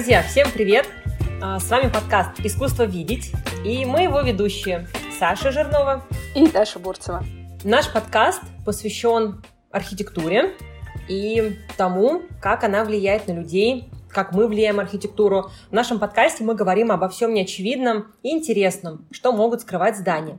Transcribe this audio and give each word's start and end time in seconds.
Друзья, 0.00 0.22
всем 0.22 0.50
привет! 0.50 0.88
А, 1.42 1.60
с 1.60 1.68
вами 1.68 1.92
подкаст 1.92 2.40
«Искусство 2.42 2.84
видеть» 2.84 3.32
и 3.66 3.84
мы 3.84 4.04
его 4.04 4.22
ведущие 4.22 4.88
Саша 5.18 5.52
Жирнова 5.52 6.06
и 6.34 6.48
Даша 6.48 6.78
Бурцева. 6.78 7.22
Наш 7.64 7.92
подкаст 7.92 8.40
посвящен 8.64 9.42
архитектуре 9.70 10.54
и 11.06 11.54
тому, 11.76 12.22
как 12.40 12.64
она 12.64 12.82
влияет 12.84 13.28
на 13.28 13.32
людей, 13.32 13.90
как 14.08 14.32
мы 14.32 14.46
влияем 14.46 14.76
на 14.76 14.84
архитектуру. 14.84 15.50
В 15.68 15.74
нашем 15.74 15.98
подкасте 15.98 16.44
мы 16.44 16.54
говорим 16.54 16.90
обо 16.90 17.10
всем 17.10 17.34
неочевидном 17.34 18.10
и 18.22 18.30
интересном, 18.30 19.06
что 19.10 19.32
могут 19.32 19.60
скрывать 19.60 19.98
здания. 19.98 20.38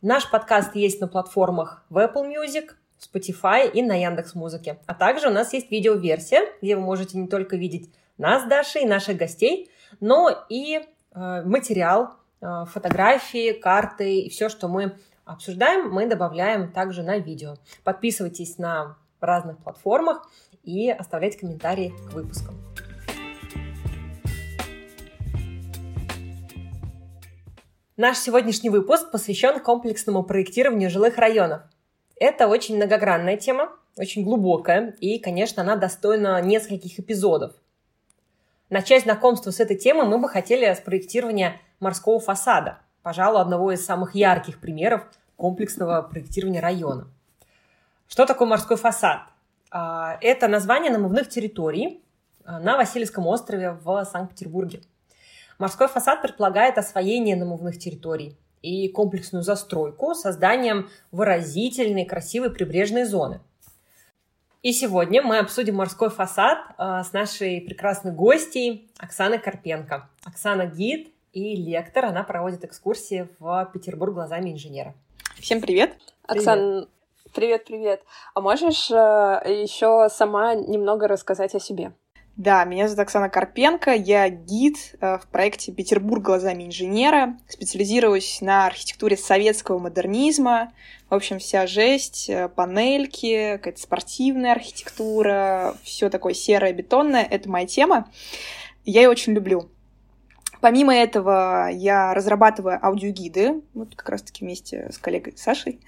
Наш 0.00 0.30
подкаст 0.30 0.76
есть 0.76 1.00
на 1.00 1.08
платформах 1.08 1.84
в 1.90 1.98
Apple 1.98 2.32
Music, 2.32 2.68
Spotify 3.00 3.68
и 3.68 3.82
на 3.82 4.00
Яндекс 4.00 4.36
Музыке. 4.36 4.78
А 4.86 4.94
также 4.94 5.26
у 5.26 5.32
нас 5.32 5.52
есть 5.52 5.72
видеоверсия, 5.72 6.42
где 6.62 6.76
вы 6.76 6.82
можете 6.82 7.18
не 7.18 7.26
только 7.26 7.56
видеть 7.56 7.90
нас, 8.18 8.48
Даши, 8.48 8.80
и 8.80 8.86
наших 8.86 9.16
гостей, 9.16 9.70
но 10.00 10.46
и 10.48 10.80
э, 10.80 11.42
материал, 11.44 12.14
э, 12.40 12.64
фотографии, 12.66 13.52
карты 13.52 14.20
и 14.20 14.30
все, 14.30 14.48
что 14.48 14.68
мы 14.68 14.96
обсуждаем, 15.24 15.90
мы 15.90 16.06
добавляем 16.06 16.72
также 16.72 17.02
на 17.02 17.18
видео. 17.18 17.56
Подписывайтесь 17.84 18.58
на 18.58 18.96
разных 19.20 19.58
платформах 19.58 20.28
и 20.62 20.90
оставляйте 20.90 21.38
комментарии 21.38 21.92
к 22.08 22.14
выпускам. 22.14 22.54
Наш 27.96 28.18
сегодняшний 28.18 28.68
выпуск 28.68 29.10
посвящен 29.10 29.58
комплексному 29.58 30.22
проектированию 30.22 30.90
жилых 30.90 31.16
районов. 31.16 31.62
Это 32.18 32.46
очень 32.46 32.76
многогранная 32.76 33.36
тема, 33.36 33.72
очень 33.96 34.22
глубокая, 34.22 34.94
и, 35.00 35.18
конечно, 35.18 35.62
она 35.62 35.76
достойна 35.76 36.40
нескольких 36.40 36.98
эпизодов– 36.98 37.52
Начать 38.68 39.04
знакомство 39.04 39.52
с 39.52 39.60
этой 39.60 39.76
темой 39.76 40.06
мы 40.06 40.18
бы 40.18 40.28
хотели 40.28 40.64
с 40.66 40.80
проектирования 40.80 41.60
морского 41.78 42.18
фасада, 42.18 42.80
пожалуй, 43.02 43.40
одного 43.40 43.70
из 43.70 43.84
самых 43.84 44.16
ярких 44.16 44.58
примеров 44.58 45.06
комплексного 45.36 46.02
проектирования 46.02 46.60
района. 46.60 47.06
Что 48.08 48.26
такое 48.26 48.48
морской 48.48 48.76
фасад? 48.76 49.20
А, 49.70 50.18
это 50.20 50.48
название 50.48 50.90
намывных 50.90 51.28
территорий 51.28 52.02
а, 52.44 52.58
на 52.58 52.76
Васильевском 52.76 53.28
острове 53.28 53.70
в 53.70 54.04
Санкт-Петербурге. 54.04 54.80
Морской 55.58 55.86
фасад 55.86 56.20
предполагает 56.20 56.76
освоение 56.76 57.36
намывных 57.36 57.78
территорий 57.78 58.36
и 58.62 58.88
комплексную 58.88 59.44
застройку 59.44 60.12
созданием 60.16 60.90
выразительной, 61.12 62.04
красивой 62.04 62.50
прибрежной 62.50 63.04
зоны– 63.04 63.40
и 64.66 64.72
сегодня 64.72 65.22
мы 65.22 65.38
обсудим 65.38 65.76
морской 65.76 66.10
фасад 66.10 66.58
э, 66.76 67.02
с 67.04 67.12
нашей 67.12 67.60
прекрасной 67.60 68.10
гостьей 68.10 68.90
Оксаной 68.98 69.38
Карпенко. 69.38 70.10
Оксана 70.24 70.66
гид 70.66 71.14
и 71.32 71.54
лектор, 71.54 72.06
она 72.06 72.24
проводит 72.24 72.64
экскурсии 72.64 73.28
в 73.38 73.70
Петербург 73.72 74.14
глазами 74.14 74.50
инженера. 74.50 74.92
Всем 75.38 75.60
привет! 75.60 75.90
привет. 75.90 76.02
Оксан, 76.26 76.88
привет-привет! 77.32 78.02
А 78.34 78.40
можешь 78.40 78.90
э, 78.90 79.62
еще 79.62 80.08
сама 80.10 80.56
немного 80.56 81.06
рассказать 81.06 81.54
о 81.54 81.60
себе? 81.60 81.92
Да, 82.36 82.64
меня 82.64 82.86
зовут 82.86 83.00
Оксана 83.00 83.30
Карпенко, 83.30 83.92
я 83.92 84.28
гид 84.28 84.94
э, 85.00 85.16
в 85.16 85.26
проекте 85.28 85.72
«Петербург 85.72 86.22
глазами 86.22 86.64
инженера», 86.64 87.38
специализируюсь 87.48 88.42
на 88.42 88.66
архитектуре 88.66 89.16
советского 89.16 89.78
модернизма, 89.78 90.70
в 91.08 91.14
общем, 91.14 91.38
вся 91.38 91.66
жесть, 91.66 92.28
э, 92.28 92.50
панельки, 92.50 93.52
какая-то 93.56 93.80
спортивная 93.80 94.52
архитектура, 94.52 95.76
все 95.82 96.10
такое 96.10 96.34
серое, 96.34 96.74
бетонное— 96.74 97.26
это 97.30 97.48
моя 97.48 97.66
тема. 97.66 98.10
Я 98.84 99.00
ее 99.00 99.08
очень 99.08 99.32
люблю. 99.32 99.70
Помимо 100.66 100.92
этого, 100.92 101.68
я 101.72 102.12
разрабатываю 102.12 102.84
аудиогиды, 102.84 103.62
вот 103.72 103.94
как 103.94 104.08
раз-таки 104.08 104.44
вместе 104.44 104.90
с 104.90 104.98
коллегой 104.98 105.34
Сашей. 105.36 105.78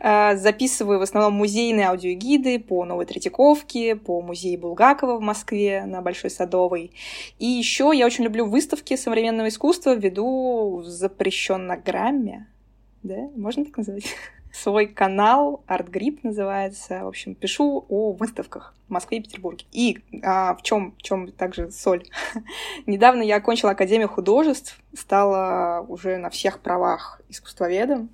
Э, 0.00 0.36
записываю 0.36 0.98
в 0.98 1.02
основном 1.02 1.34
музейные 1.34 1.86
аудиогиды 1.86 2.58
по 2.58 2.84
Новой 2.84 3.06
Третьяковке, 3.06 3.94
по 3.94 4.20
музею 4.20 4.58
Булгакова 4.58 5.18
в 5.18 5.20
Москве 5.20 5.84
на 5.86 6.02
Большой 6.02 6.30
Садовой. 6.30 6.90
И 7.38 7.46
еще 7.46 7.92
я 7.94 8.06
очень 8.06 8.24
люблю 8.24 8.46
выставки 8.46 8.96
современного 8.96 9.46
искусства 9.46 9.94
ввиду 9.94 10.82
запрещеннограмме. 10.84 12.48
Да, 13.04 13.30
можно 13.36 13.64
так 13.64 13.76
назвать? 13.76 14.06
свой 14.58 14.86
канал, 14.86 15.64
ArtGrip 15.68 16.20
называется. 16.22 17.04
В 17.04 17.08
общем, 17.08 17.34
пишу 17.34 17.86
о 17.88 18.12
выставках 18.12 18.74
в 18.88 18.90
Москве 18.90 19.18
и 19.18 19.22
Петербурге. 19.22 19.66
И 19.72 19.98
а, 20.22 20.54
в 20.54 20.62
чем, 20.62 20.94
в 20.98 21.02
чем 21.02 21.30
также 21.32 21.70
соль? 21.70 22.04
Недавно 22.86 23.22
я 23.22 23.36
окончила 23.36 23.72
Академию 23.72 24.08
художеств, 24.08 24.78
стала 24.94 25.84
уже 25.88 26.16
на 26.18 26.30
всех 26.30 26.60
правах 26.60 27.20
искусствоведом 27.28 28.10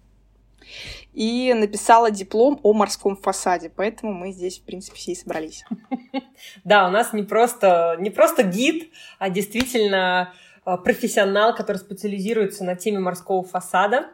и 1.13 1.55
написала 1.55 2.11
диплом 2.11 2.61
о 2.63 2.73
морском 2.73 3.17
фасаде. 3.17 3.71
Поэтому 3.75 4.13
мы 4.13 4.33
здесь, 4.33 4.59
в 4.59 4.65
принципе, 4.65 4.97
все 4.97 5.13
и 5.13 5.17
собрались. 5.17 5.65
Да, 6.65 6.89
у 6.89 6.91
нас 6.91 7.13
не 7.13 7.23
просто, 7.23 7.97
не 8.01 8.11
просто 8.11 8.43
гид, 8.43 8.91
а 9.19 9.31
действительно 9.31 10.35
а, 10.65 10.77
профессионал, 10.77 11.55
который 11.55 11.79
специализируется 11.79 12.65
на 12.65 12.77
теме 12.77 12.99
морского 12.99 13.43
фасада. 13.45 14.11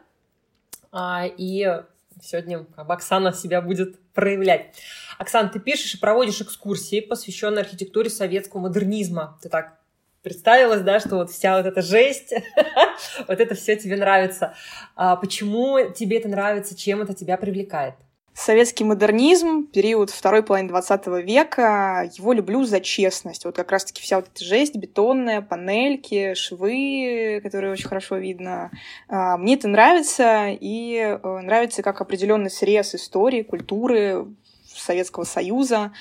А, 0.91 1.25
и 1.25 1.83
сегодня 2.21 2.65
Оксана 2.75 3.33
себя 3.33 3.61
будет 3.61 3.99
проявлять. 4.13 4.75
Оксана, 5.17 5.49
ты 5.49 5.59
пишешь 5.59 5.95
и 5.95 5.97
проводишь 5.97 6.41
экскурсии, 6.41 6.99
посвященные 7.01 7.61
архитектуре 7.61 8.09
советского 8.09 8.61
модернизма. 8.61 9.39
Ты 9.41 9.49
так 9.49 9.79
представилась, 10.23 10.81
да, 10.81 10.99
что 10.99 11.15
вот 11.17 11.31
вся 11.31 11.57
вот 11.57 11.65
эта 11.65 11.81
жесть, 11.81 12.33
вот 13.27 13.39
это 13.39 13.55
все 13.55 13.75
тебе 13.75 13.97
нравится. 13.97 14.55
А 14.95 15.15
почему 15.15 15.91
тебе 15.91 16.19
это 16.19 16.29
нравится, 16.29 16.77
чем 16.77 17.01
это 17.01 17.13
тебя 17.13 17.37
привлекает? 17.37 17.95
Советский 18.33 18.85
модернизм, 18.85 19.67
период 19.67 20.09
второй 20.09 20.41
половины 20.41 20.69
20 20.69 21.07
века, 21.25 22.09
его 22.17 22.31
люблю 22.31 22.63
за 22.63 22.79
честность. 22.79 23.43
Вот 23.43 23.55
как 23.57 23.71
раз-таки 23.71 24.01
вся 24.01 24.15
вот 24.15 24.29
эта 24.33 24.43
жесть 24.45 24.75
бетонная, 24.75 25.41
панельки, 25.41 26.33
швы, 26.33 27.41
которые 27.43 27.73
очень 27.73 27.89
хорошо 27.89 28.15
видно. 28.15 28.71
А, 29.09 29.37
мне 29.37 29.55
это 29.55 29.67
нравится, 29.67 30.47
и 30.49 30.95
э, 30.95 31.39
нравится 31.41 31.83
как 31.83 31.99
определенный 31.99 32.49
срез 32.49 32.95
истории, 32.95 33.43
культуры 33.43 34.25
Советского 34.65 35.25
Союза 35.25 35.91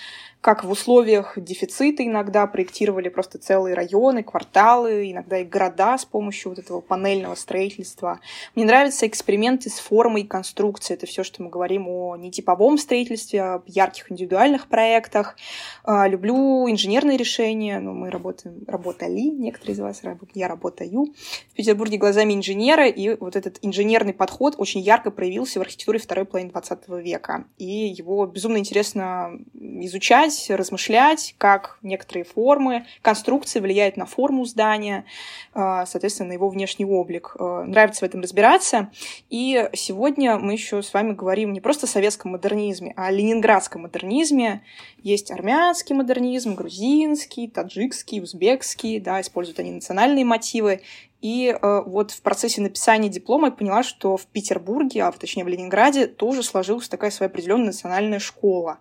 как 0.40 0.64
в 0.64 0.70
условиях 0.70 1.34
дефицита 1.36 2.04
иногда 2.04 2.46
проектировали 2.46 3.08
просто 3.08 3.38
целые 3.38 3.74
районы, 3.74 4.22
кварталы, 4.22 5.10
иногда 5.10 5.38
и 5.38 5.44
города 5.44 5.98
с 5.98 6.04
помощью 6.04 6.50
вот 6.50 6.58
этого 6.58 6.80
панельного 6.80 7.34
строительства. 7.34 8.20
Мне 8.54 8.64
нравятся 8.64 9.06
эксперименты 9.06 9.68
с 9.68 9.78
формой 9.78 10.22
и 10.22 10.26
конструкцией. 10.26 10.96
Это 10.96 11.06
все, 11.06 11.24
что 11.24 11.42
мы 11.42 11.50
говорим 11.50 11.88
о 11.88 12.16
нетиповом 12.16 12.78
строительстве, 12.78 13.42
о 13.42 13.62
ярких 13.66 14.10
индивидуальных 14.10 14.66
проектах. 14.68 15.36
А, 15.84 16.08
люблю 16.08 16.70
инженерные 16.70 17.18
решения. 17.18 17.78
Ну, 17.78 17.92
мы 17.92 18.10
работаем, 18.10 18.64
работали, 18.66 19.20
некоторые 19.20 19.74
из 19.74 19.80
вас 19.80 20.02
я 20.34 20.48
работаю 20.48 20.80
в 20.80 21.54
Петербурге 21.54 21.98
глазами 21.98 22.32
инженера, 22.32 22.88
и 22.88 23.16
вот 23.16 23.36
этот 23.36 23.58
инженерный 23.62 24.14
подход 24.14 24.54
очень 24.56 24.80
ярко 24.80 25.10
проявился 25.10 25.58
в 25.58 25.62
архитектуре 25.62 25.98
второй 25.98 26.24
половины 26.24 26.50
20 26.50 26.88
века. 26.88 27.44
И 27.58 27.66
его 27.66 28.26
безумно 28.26 28.56
интересно 28.56 29.38
изучать, 29.54 30.29
читать, 30.30 30.58
размышлять, 30.58 31.34
как 31.38 31.78
некоторые 31.82 32.24
формы, 32.24 32.86
конструкции 33.02 33.60
влияют 33.60 33.96
на 33.96 34.06
форму 34.06 34.44
здания, 34.44 35.04
а, 35.52 35.86
соответственно, 35.86 36.30
на 36.30 36.32
его 36.34 36.48
внешний 36.48 36.84
облик. 36.84 37.36
А, 37.38 37.64
нравится 37.64 38.04
в 38.04 38.08
этом 38.08 38.20
разбираться. 38.20 38.90
И 39.28 39.68
сегодня 39.74 40.38
мы 40.38 40.52
еще 40.52 40.82
с 40.82 40.92
вами 40.92 41.12
говорим 41.12 41.52
не 41.52 41.60
просто 41.60 41.86
о 41.86 41.88
советском 41.88 42.32
модернизме, 42.32 42.92
а 42.96 43.06
о 43.06 43.10
ленинградском 43.10 43.82
модернизме. 43.82 44.62
Есть 45.02 45.30
армянский 45.30 45.94
модернизм, 45.94 46.54
грузинский, 46.54 47.48
таджикский, 47.48 48.22
узбекский, 48.22 49.00
да, 49.00 49.20
используют 49.20 49.58
они 49.60 49.72
национальные 49.72 50.24
мотивы. 50.24 50.80
И 51.20 51.48
э, 51.48 51.82
вот 51.84 52.12
в 52.12 52.22
процессе 52.22 52.62
написания 52.62 53.10
диплома 53.10 53.48
я 53.48 53.52
поняла, 53.52 53.82
что 53.82 54.16
в 54.16 54.24
Петербурге, 54.26 55.02
а 55.02 55.12
точнее 55.12 55.44
в 55.44 55.48
Ленинграде, 55.48 56.06
тоже 56.06 56.42
сложилась 56.42 56.88
такая 56.88 57.10
своя 57.10 57.28
определенная 57.28 57.66
национальная 57.66 58.20
школа. 58.20 58.78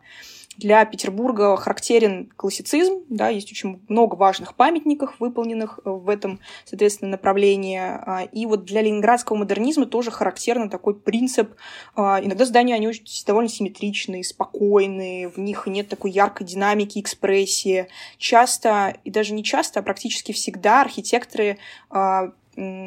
Для 0.59 0.83
Петербурга 0.83 1.55
характерен 1.55 2.33
классицизм, 2.35 3.05
да, 3.07 3.29
есть 3.29 3.49
очень 3.49 3.81
много 3.87 4.15
важных 4.15 4.55
памятников, 4.55 5.15
выполненных 5.17 5.79
э, 5.85 5.89
в 5.89 6.09
этом, 6.09 6.41
соответственно, 6.65 7.11
направлении. 7.11 7.79
А, 7.79 8.23
и 8.29 8.45
вот 8.45 8.65
для 8.65 8.81
ленинградского 8.81 9.37
модернизма 9.37 9.85
тоже 9.85 10.11
характерен 10.11 10.69
такой 10.69 10.95
принцип. 10.95 11.55
А, 11.95 12.19
иногда 12.21 12.43
здания, 12.43 12.75
они 12.75 12.89
очень 12.89 13.05
довольно 13.25 13.47
симметричные, 13.47 14.21
спокойные, 14.25 15.29
в 15.29 15.37
них 15.37 15.65
нет 15.65 15.87
такой 15.87 16.11
яркой 16.11 16.45
динамики, 16.45 16.99
экспрессии. 16.99 17.87
Часто, 18.17 18.97
и 19.05 19.11
даже 19.11 19.33
не 19.33 19.45
часто, 19.45 19.79
а 19.79 19.83
практически 19.83 20.33
всегда 20.33 20.81
архитекторы 20.81 21.57
а, 21.89 22.33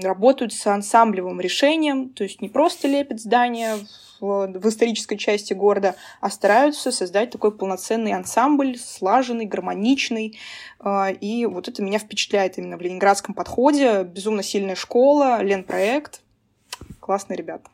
работают 0.03 0.53
с 0.53 0.67
ансамблевым 0.67 1.41
решением, 1.41 2.11
то 2.11 2.25
есть 2.25 2.41
не 2.41 2.49
просто 2.49 2.89
лепят 2.89 3.21
здания 3.21 3.77
в, 4.21 4.47
в 4.47 4.69
исторической 4.69 5.17
части 5.17 5.53
города, 5.53 5.97
а 6.21 6.31
стараются 6.31 6.93
создать 6.93 7.31
такой 7.31 7.53
полноценный 7.53 8.13
ансамбль, 8.13 8.79
слаженный, 8.79 9.47
гармоничный. 9.47 10.39
А, 10.79 11.11
и 11.11 11.47
вот 11.47 11.69
это 11.69 11.83
меня 11.83 11.99
впечатляет 11.99 12.59
именно 12.59 12.77
в 12.77 12.81
ленинградском 12.81 13.35
подходе. 13.35 14.05
Безумно 14.05 14.43
сильная 14.43 14.77
школа, 14.77 15.43
Ленпроект. 15.43 16.23
Классные 17.01 17.37
ребята. 17.37 17.69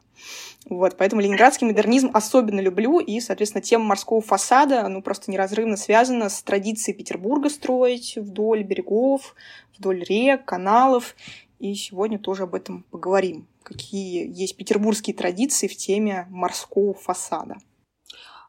Вот, 0.69 0.97
поэтому 0.97 1.23
ленинградский 1.23 1.67
модернизм 1.67 2.11
особенно 2.13 2.61
люблю, 2.61 2.99
и, 2.99 3.21
соответственно, 3.21 3.63
тема 3.63 3.85
морского 3.85 4.21
фасада, 4.21 4.87
ну, 4.89 5.01
просто 5.01 5.31
неразрывно 5.31 5.77
связана 5.77 6.29
с 6.29 6.43
традицией 6.43 6.97
Петербурга 6.97 7.49
строить 7.49 8.17
вдоль 8.17 8.65
берегов, 8.65 9.35
вдоль 9.79 10.03
рек, 10.03 10.45
каналов, 10.45 11.15
и 11.59 11.75
сегодня 11.75 12.19
тоже 12.19 12.45
об 12.45 12.55
этом 12.55 12.85
поговорим. 12.91 13.49
Какие 13.63 14.29
есть 14.29 14.57
петербургские 14.57 15.15
традиции 15.15 15.67
в 15.67 15.77
теме 15.77 16.27
морского 16.31 16.95
фасада. 16.95 17.57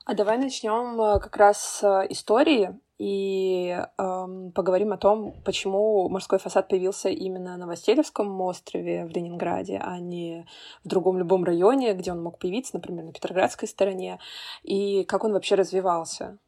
А 0.06 0.14
давай 0.14 0.38
начнем 0.38 1.00
э, 1.00 1.20
как 1.20 1.38
раз 1.38 1.80
с 1.80 2.08
истории 2.10 2.80
и 3.00 3.82
эм, 3.98 4.52
поговорим 4.52 4.92
о 4.92 4.98
том, 4.98 5.34
почему 5.46 6.10
морской 6.10 6.38
фасад 6.38 6.68
появился 6.68 7.08
именно 7.08 7.56
на 7.56 7.66
Васильевском 7.66 8.42
острове 8.42 9.06
в 9.06 9.10
Ленинграде, 9.10 9.80
а 9.82 10.00
не 10.00 10.46
в 10.84 10.90
другом 10.90 11.18
любом 11.18 11.46
районе, 11.46 11.94
где 11.94 12.12
он 12.12 12.22
мог 12.22 12.40
появиться, 12.40 12.76
например, 12.76 13.06
на 13.06 13.14
Петроградской 13.14 13.70
стороне, 13.70 14.20
и 14.64 15.06
как 15.06 15.24
он 15.24 15.32
вообще 15.32 15.56
развивался. 15.56 16.40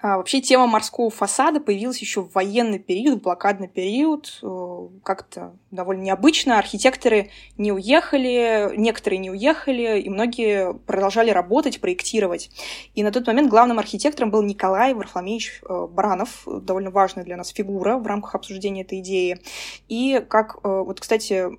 А, 0.00 0.16
вообще 0.16 0.40
тема 0.40 0.68
морского 0.68 1.10
фасада 1.10 1.58
появилась 1.60 1.98
еще 1.98 2.22
в 2.22 2.32
военный 2.32 2.78
период, 2.78 3.18
в 3.18 3.22
блокадный 3.22 3.66
период. 3.66 4.38
Э, 4.42 4.88
как-то 5.02 5.56
довольно 5.72 6.02
необычно. 6.02 6.58
Архитекторы 6.58 7.30
не 7.56 7.72
уехали, 7.72 8.70
некоторые 8.76 9.18
не 9.18 9.30
уехали, 9.30 10.00
и 10.00 10.08
многие 10.08 10.72
продолжали 10.72 11.30
работать, 11.30 11.80
проектировать. 11.80 12.48
И 12.94 13.02
на 13.02 13.10
тот 13.10 13.26
момент 13.26 13.50
главным 13.50 13.80
архитектором 13.80 14.30
был 14.30 14.42
Николай 14.42 14.94
Варфоломеевич 14.94 15.62
э, 15.68 15.86
Баранов, 15.90 16.46
довольно 16.46 16.90
важная 16.90 17.24
для 17.24 17.36
нас 17.36 17.48
фигура 17.48 17.98
в 17.98 18.06
рамках 18.06 18.36
обсуждения 18.36 18.82
этой 18.82 19.00
идеи. 19.00 19.40
И 19.88 20.24
как, 20.28 20.58
э, 20.62 20.68
вот, 20.68 21.00
кстати, 21.00 21.58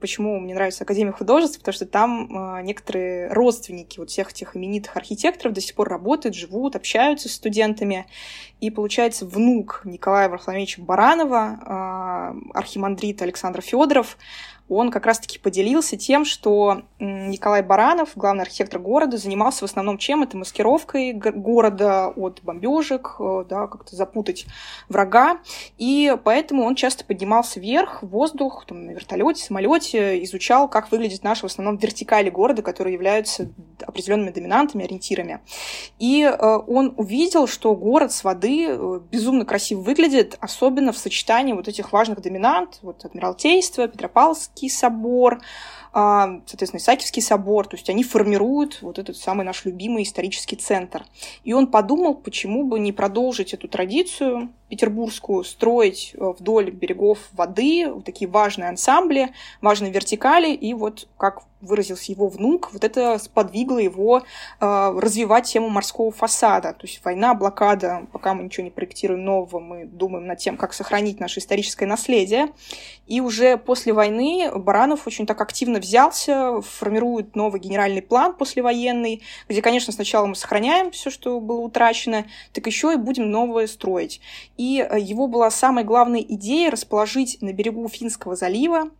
почему 0.00 0.38
мне 0.40 0.54
нравится 0.54 0.84
Академия 0.84 1.12
художеств, 1.12 1.58
потому 1.58 1.72
что 1.72 1.86
там 1.86 2.58
э, 2.58 2.62
некоторые 2.62 3.32
родственники 3.32 3.98
вот 3.98 4.10
всех 4.10 4.30
этих 4.30 4.56
именитых 4.56 4.96
архитекторов 4.96 5.54
до 5.54 5.60
сих 5.60 5.74
пор 5.74 5.88
работают, 5.88 6.34
живут, 6.34 6.76
общаются 6.76 7.28
с 7.28 7.32
студентами. 7.32 8.06
И 8.60 8.70
получается 8.70 9.26
внук 9.26 9.82
Николая 9.84 10.28
Варфоломеевича 10.28 10.82
Баранова, 10.82 11.58
э, 11.60 12.58
архимандрит 12.58 13.22
Александр 13.22 13.60
Федоров, 13.60 14.18
он 14.68 14.90
как 14.90 15.06
раз-таки 15.06 15.38
поделился 15.38 15.96
тем, 15.96 16.24
что 16.24 16.82
Николай 16.98 17.62
Баранов, 17.62 18.10
главный 18.14 18.42
архитектор 18.42 18.78
города, 18.78 19.16
занимался 19.16 19.60
в 19.60 19.70
основном 19.70 19.98
чем? 19.98 20.22
Это 20.22 20.36
маскировкой 20.36 21.12
города 21.12 22.08
от 22.08 22.40
бомбежек, 22.42 23.16
э, 23.18 23.44
да, 23.48 23.66
как-то 23.66 23.96
запутать 23.96 24.46
врага. 24.88 25.38
И 25.78 26.14
поэтому 26.22 26.64
он 26.64 26.74
часто 26.74 27.04
поднимался 27.04 27.60
вверх, 27.60 28.02
в 28.02 28.08
воздух, 28.08 28.64
там, 28.66 28.86
на 28.86 28.90
вертолете, 28.90 29.42
самолете, 29.42 30.22
изучал, 30.24 30.68
как 30.68 30.90
выглядит 30.90 31.22
наш 31.22 31.42
в 31.42 31.46
основном 31.46 31.76
вертикали 31.76 32.28
города, 32.28 32.62
которые 32.62 32.94
являются 32.94 33.48
определенными 33.86 34.30
доминантами, 34.30 34.84
ориентирами. 34.84 35.40
И 35.98 36.22
э, 36.24 36.56
он 36.66 36.92
увидел, 36.96 37.46
что 37.46 37.74
город 37.74 38.12
с 38.12 38.22
воды 38.22 38.66
э, 38.68 39.00
безумно 39.10 39.46
красиво 39.46 39.80
выглядит, 39.80 40.36
особенно 40.40 40.92
в 40.92 40.98
сочетании 40.98 41.54
вот 41.54 41.68
этих 41.68 41.92
важных 41.92 42.20
доминант, 42.20 42.80
вот 42.82 43.04
Адмиралтейство, 43.04 43.88
Петропавловск, 43.88 44.57
Исаакиевский 44.58 44.70
собор, 44.70 45.40
а, 45.92 46.40
соответственно, 46.46 46.80
Исаакиевский 46.80 47.22
собор, 47.22 47.66
то 47.66 47.76
есть 47.76 47.88
они 47.88 48.02
формируют 48.02 48.82
вот 48.82 48.98
этот 48.98 49.16
самый 49.16 49.44
наш 49.44 49.64
любимый 49.64 50.02
исторический 50.02 50.56
центр. 50.56 51.04
И 51.44 51.52
он 51.52 51.68
подумал, 51.68 52.14
почему 52.14 52.64
бы 52.64 52.78
не 52.78 52.92
продолжить 52.92 53.54
эту 53.54 53.68
традицию 53.68 54.50
петербургскую, 54.68 55.44
строить 55.44 56.12
э, 56.14 56.32
вдоль 56.38 56.70
берегов 56.70 57.30
воды 57.32 57.90
вот 57.90 58.04
такие 58.04 58.28
важные 58.28 58.68
ансамбли, 58.68 59.32
важные 59.62 59.90
вертикали, 59.90 60.52
и 60.52 60.74
вот 60.74 61.08
как 61.16 61.42
выразился 61.60 62.12
его 62.12 62.28
внук, 62.28 62.70
вот 62.72 62.84
это 62.84 63.18
сподвигло 63.18 63.78
его 63.78 64.22
э, 64.60 64.98
развивать 64.98 65.46
тему 65.46 65.68
морского 65.68 66.10
фасада. 66.10 66.72
То 66.72 66.86
есть 66.86 67.04
война, 67.04 67.34
блокада, 67.34 68.06
пока 68.12 68.34
мы 68.34 68.44
ничего 68.44 68.64
не 68.64 68.70
проектируем 68.70 69.24
нового, 69.24 69.58
мы 69.58 69.84
думаем 69.84 70.26
над 70.26 70.38
тем, 70.38 70.56
как 70.56 70.72
сохранить 70.72 71.20
наше 71.20 71.40
историческое 71.40 71.86
наследие. 71.86 72.48
И 73.06 73.20
уже 73.20 73.56
после 73.56 73.92
войны 73.92 74.50
Баранов 74.54 75.06
очень 75.06 75.26
так 75.26 75.40
активно 75.40 75.80
взялся, 75.80 76.60
формирует 76.60 77.34
новый 77.34 77.60
генеральный 77.60 78.02
план 78.02 78.34
послевоенный, 78.34 79.22
где, 79.48 79.62
конечно, 79.62 79.92
сначала 79.92 80.26
мы 80.26 80.34
сохраняем 80.34 80.90
все, 80.90 81.10
что 81.10 81.40
было 81.40 81.60
утрачено, 81.60 82.26
так 82.52 82.66
еще 82.66 82.92
и 82.92 82.96
будем 82.96 83.30
новое 83.30 83.66
строить. 83.66 84.20
И 84.56 84.86
э, 84.88 85.00
его 85.00 85.26
была 85.26 85.50
самая 85.50 85.84
главная 85.84 86.20
идея 86.20 86.70
расположить 86.70 87.38
на 87.40 87.52
берегу 87.52 87.88
Финского 87.88 88.36
залива 88.36 88.90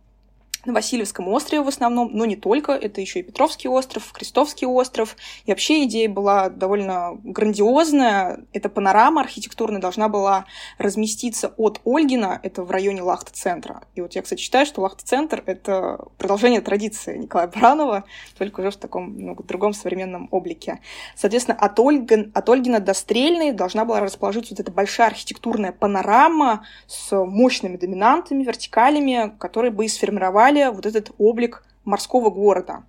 на 0.65 0.73
Васильевском 0.73 1.27
острове 1.29 1.61
в 1.61 1.67
основном, 1.67 2.09
но 2.13 2.25
не 2.25 2.35
только, 2.35 2.73
это 2.73 3.01
еще 3.01 3.19
и 3.19 3.23
Петровский 3.23 3.67
остров, 3.67 4.11
Крестовский 4.11 4.67
остров. 4.67 5.15
И 5.45 5.51
вообще 5.51 5.85
идея 5.85 6.09
была 6.09 6.49
довольно 6.49 7.17
грандиозная. 7.23 8.45
Эта 8.51 8.69
панорама 8.69 9.21
архитектурная 9.21 9.79
должна 9.79 10.09
была 10.09 10.45
разместиться 10.77 11.53
от 11.57 11.81
Ольгина, 11.85 12.39
это 12.43 12.63
в 12.63 12.71
районе 12.71 13.01
Лахта-центра. 13.01 13.83
И 13.95 14.01
вот 14.01 14.13
я, 14.13 14.21
кстати, 14.21 14.41
считаю, 14.41 14.65
что 14.65 14.81
Лахта-центр— 14.81 15.43
это 15.45 16.07
продолжение 16.17 16.61
традиции 16.61 17.17
Николая 17.17 17.47
Баранова, 17.47 18.03
только 18.37 18.59
уже 18.59 18.71
в 18.71 18.77
таком 18.77 19.17
немного 19.17 19.43
другом 19.43 19.73
современном 19.73 20.27
облике. 20.31 20.79
Соответственно, 21.15 21.57
от, 21.57 21.79
Ольгин, 21.79 22.31
от 22.33 22.49
Ольгина 22.49 22.79
до 22.79 22.93
Стрельной 22.93 23.51
должна 23.51 23.85
была 23.85 24.01
расположиться 24.01 24.53
вот 24.53 24.59
эта 24.59 24.71
большая 24.71 25.07
архитектурная 25.07 25.71
панорама 25.71 26.65
с 26.87 27.15
мощными 27.15 27.77
доминантами, 27.77 28.43
вертикалями, 28.43 29.35
которые 29.39 29.71
бы 29.71 29.85
и 29.85 29.87
сформировали 29.87 30.48
создавали 30.49 30.73
вот 30.73 30.85
этот 30.85 31.11
облик 31.17 31.63
морского 31.85 32.29
города. 32.29 32.83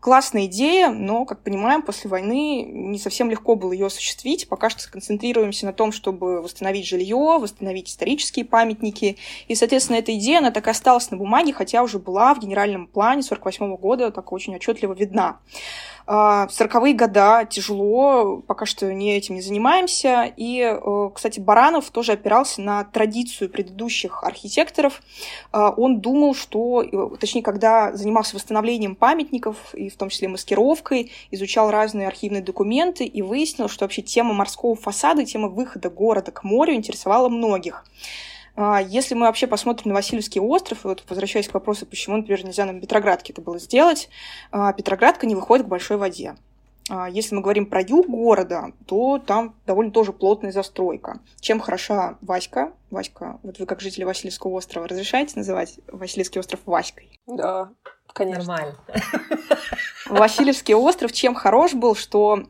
Классная 0.00 0.46
идея, 0.46 0.88
но, 0.88 1.26
как 1.26 1.42
понимаем, 1.42 1.82
после 1.82 2.08
войны 2.08 2.62
не 2.62 2.98
совсем 2.98 3.28
легко 3.28 3.54
было 3.54 3.72
ее 3.72 3.86
осуществить. 3.86 4.48
Пока 4.48 4.70
что 4.70 4.80
сконцентрируемся 4.80 5.66
на 5.66 5.74
том, 5.74 5.92
чтобы 5.92 6.40
восстановить 6.40 6.86
жилье, 6.86 7.36
восстановить 7.38 7.90
исторические 7.90 8.46
памятники. 8.46 9.18
И, 9.46 9.54
соответственно, 9.54 9.98
эта 9.98 10.16
идея, 10.16 10.38
она 10.38 10.52
так 10.52 10.68
и 10.68 10.70
осталась 10.70 11.10
на 11.10 11.18
бумаге, 11.18 11.52
хотя 11.52 11.82
уже 11.82 11.98
была 11.98 12.34
в 12.34 12.40
генеральном 12.40 12.86
плане 12.86 13.22
48 13.22 13.76
года 13.76 14.10
так 14.10 14.32
очень 14.32 14.54
отчетливо 14.54 14.94
видна. 14.94 15.40
А, 16.06 16.46
в 16.46 16.52
сороковые 16.52 16.94
года 16.94 17.46
тяжело, 17.48 18.42
пока 18.46 18.66
что 18.66 18.92
не 18.92 19.16
этим 19.16 19.34
не 19.36 19.42
занимаемся. 19.42 20.32
И, 20.36 20.60
э, 20.60 21.10
кстати, 21.14 21.40
Баранов 21.40 21.90
тоже 21.90 22.12
опирался 22.12 22.60
на 22.60 22.84
традицию 22.84 23.50
предыдущих 23.50 24.24
архитекторов. 24.24 25.02
А, 25.52 25.70
он 25.70 26.00
думал, 26.00 26.34
что, 26.34 26.82
э, 26.82 27.16
точнее, 27.18 27.42
когда 27.42 27.94
занимался 27.94 28.36
восстановлением 28.36 28.96
памятников, 28.96 29.74
и 29.74 29.88
в 29.88 29.96
том 29.96 30.08
числе 30.08 30.28
маскировкой, 30.28 31.12
изучал 31.30 31.70
разные 31.70 32.08
архивные 32.08 32.42
документы 32.42 33.04
и 33.04 33.22
выяснил, 33.22 33.68
что 33.68 33.84
вообще 33.84 34.02
тема 34.02 34.34
морского 34.34 34.74
фасада, 34.74 35.24
тема 35.24 35.48
выхода 35.48 35.90
города 35.90 36.30
к 36.32 36.44
морю 36.44 36.74
интересовала 36.74 37.28
многих. 37.28 37.84
А, 38.60 38.78
если 38.78 39.14
мы 39.14 39.22
вообще 39.22 39.46
посмотрим 39.46 39.88
на 39.88 39.94
Васильевский 39.94 40.38
остров, 40.38 40.84
вот 40.84 41.02
возвращаясь 41.08 41.48
к 41.48 41.54
вопросу, 41.54 41.86
почему, 41.86 42.18
например, 42.18 42.44
нельзя 42.44 42.66
на 42.66 42.78
Петроградке 42.78 43.32
это 43.32 43.40
было 43.40 43.58
сделать, 43.58 44.10
а, 44.52 44.74
Петроградка 44.74 45.26
не 45.26 45.34
выходит 45.34 45.64
к 45.64 45.68
большой 45.68 45.96
воде. 45.96 46.36
А, 46.90 47.08
если 47.08 47.34
мы 47.34 47.40
говорим 47.40 47.64
про 47.64 47.80
юг 47.80 48.06
города, 48.06 48.72
то 48.84 49.16
там 49.16 49.54
довольно 49.64 49.92
тоже 49.92 50.12
плотная 50.12 50.52
застройка. 50.52 51.20
Чем 51.40 51.58
хороша 51.58 52.18
Васька? 52.20 52.74
Васька, 52.90 53.38
вот 53.42 53.58
вы 53.58 53.64
как 53.64 53.80
жители 53.80 54.04
Васильевского 54.04 54.50
острова 54.50 54.86
разрешаете 54.86 55.32
называть 55.36 55.80
Васильевский 55.86 56.40
остров 56.40 56.60
Васькой? 56.66 57.18
Да, 57.26 57.70
конечно. 58.12 58.44
Нормально. 58.44 58.76
Васильевский 60.06 60.74
остров 60.74 61.12
чем 61.12 61.34
хорош 61.34 61.72
был, 61.72 61.94
что 61.94 62.42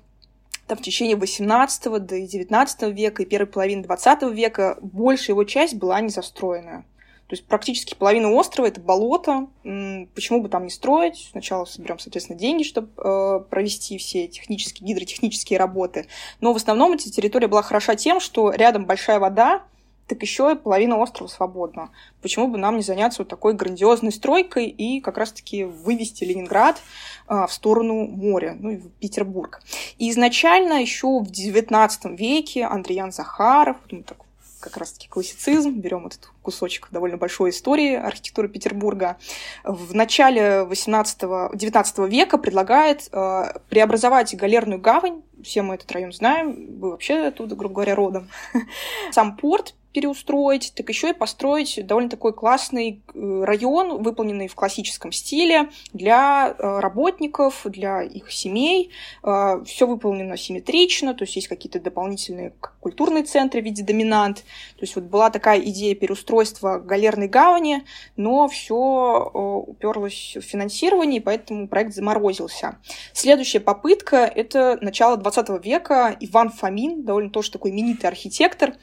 там 0.71 0.79
в 0.79 0.83
течение 0.83 1.17
18 1.17 2.07
до 2.07 2.21
19 2.21 2.83
века 2.95 3.23
и 3.25 3.27
первой 3.27 3.47
половины 3.47 3.83
20 3.83 4.23
века 4.33 4.79
большая 4.81 5.35
его 5.35 5.43
часть 5.43 5.75
была 5.75 6.01
не 6.01 6.11
застроенная. 6.11 6.85
То 7.27 7.35
есть 7.35 7.45
практически 7.45 7.95
половина 7.95 8.31
острова 8.31 8.67
это 8.67 8.81
болото. 8.81 9.49
Почему 9.63 10.41
бы 10.41 10.49
там 10.49 10.65
не 10.65 10.71
строить? 10.71 11.29
Сначала 11.31 11.65
соберем, 11.65 11.99
соответственно, 11.99 12.39
деньги, 12.39 12.63
чтобы 12.63 12.89
э, 12.97 13.41
провести 13.51 13.99
все 13.99 14.29
технические, 14.29 14.89
гидротехнические 14.89 15.59
работы. 15.59 16.07
Но 16.41 16.53
в 16.53 16.57
основном 16.57 16.93
эта 16.93 17.11
территория 17.11 17.49
была 17.49 17.63
хороша 17.63 17.97
тем, 17.97 18.21
что 18.21 18.53
рядом 18.53 18.87
большая 18.87 19.19
вода, 19.19 19.63
так 20.11 20.21
еще 20.23 20.51
и 20.53 20.57
половина 20.57 20.97
острова 20.97 21.29
свободна. 21.29 21.91
Почему 22.21 22.49
бы 22.49 22.59
нам 22.59 22.77
не 22.77 22.83
заняться 22.83 23.23
вот 23.23 23.29
такой 23.29 23.55
грандиозной 23.55 24.11
стройкой 24.11 24.67
и 24.67 25.01
как 25.01 25.17
раз-таки 25.17 25.63
вывести 25.63 26.25
Ленинград 26.25 26.83
а, 27.29 27.47
в 27.47 27.53
сторону 27.53 28.09
моря, 28.09 28.57
ну 28.59 28.71
и 28.71 28.77
в 28.77 28.91
Петербург. 28.91 29.63
И 29.99 30.11
изначально 30.11 30.81
еще 30.81 31.21
в 31.21 31.31
XIX 31.31 32.17
веке 32.17 32.65
Андреян 32.65 33.13
Захаров, 33.13 33.77
ну, 33.93 34.03
так, 34.03 34.19
как 34.59 34.77
раз-таки 34.79 35.09
классицизм, 35.09 35.71
берем 35.79 36.09
этот 36.09 36.29
кусочек 36.43 36.89
довольно 36.91 37.17
большой 37.17 37.51
истории 37.51 37.95
архитектуры 37.95 38.49
Петербурга. 38.49 39.17
В 39.63 39.95
начале 39.95 40.67
18-19 40.69 42.09
века 42.09 42.37
предлагает 42.37 43.09
э, 43.13 43.59
преобразовать 43.69 44.37
галерную 44.37 44.81
гавань, 44.81 45.23
все 45.45 45.63
мы 45.63 45.77
этот 45.77 45.93
район 45.93 46.13
знаем, 46.13 46.79
вы 46.81 46.91
вообще 46.91 47.29
оттуда, 47.29 47.55
грубо 47.55 47.77
говоря, 47.77 47.95
родом. 47.95 48.29
Сам 49.13 49.37
порт 49.37 49.77
переустроить, 49.93 50.73
так 50.77 50.89
еще 50.89 51.11
и 51.11 51.13
построить 51.13 51.85
довольно 51.85 52.09
такой 52.09 52.33
классный 52.33 53.03
э, 53.13 53.43
район, 53.45 54.03
выполненный 54.03 54.47
в 54.47 54.55
классическом 54.55 55.11
стиле 55.11 55.71
для 55.93 56.55
э, 56.57 56.79
работников, 56.79 57.63
для 57.65 58.03
их 58.03 58.31
семей. 58.31 58.91
Э, 59.25 59.63
Все 59.67 59.87
выполнено 59.87 60.37
симметрично, 60.37 61.15
то 61.15 61.25
есть 61.25 61.35
есть 61.37 61.49
какие-то 61.49 61.81
дополнительные 61.81 62.53
культурные 62.81 63.25
центры 63.25 63.61
в 63.61 63.65
виде 63.65 63.83
доминант. 63.83 64.39
То 64.77 64.83
есть 64.83 64.95
вот 64.95 65.05
была 65.05 65.31
такая 65.31 65.61
идея 65.61 65.95
переустройства 65.95 66.79
галерной 66.79 67.29
гавани, 67.29 67.85
но 68.17 68.49
все 68.49 68.75
уперлось 68.77 70.37
в 70.37 70.43
финансирование, 70.43 71.21
и 71.21 71.23
поэтому 71.23 71.69
проект 71.69 71.95
заморозился. 71.95 72.79
Следующая 73.13 73.61
попытка— 73.61 74.17
это 74.35 74.79
начало 74.81 75.17
20 75.17 75.65
века. 75.65 76.17
Иван 76.21 76.51
Фомин, 76.51 77.03
довольно 77.05 77.31
тоже 77.31 77.51
такой 77.51 77.71
именитый 77.71 78.09
архитектор, 78.09 78.75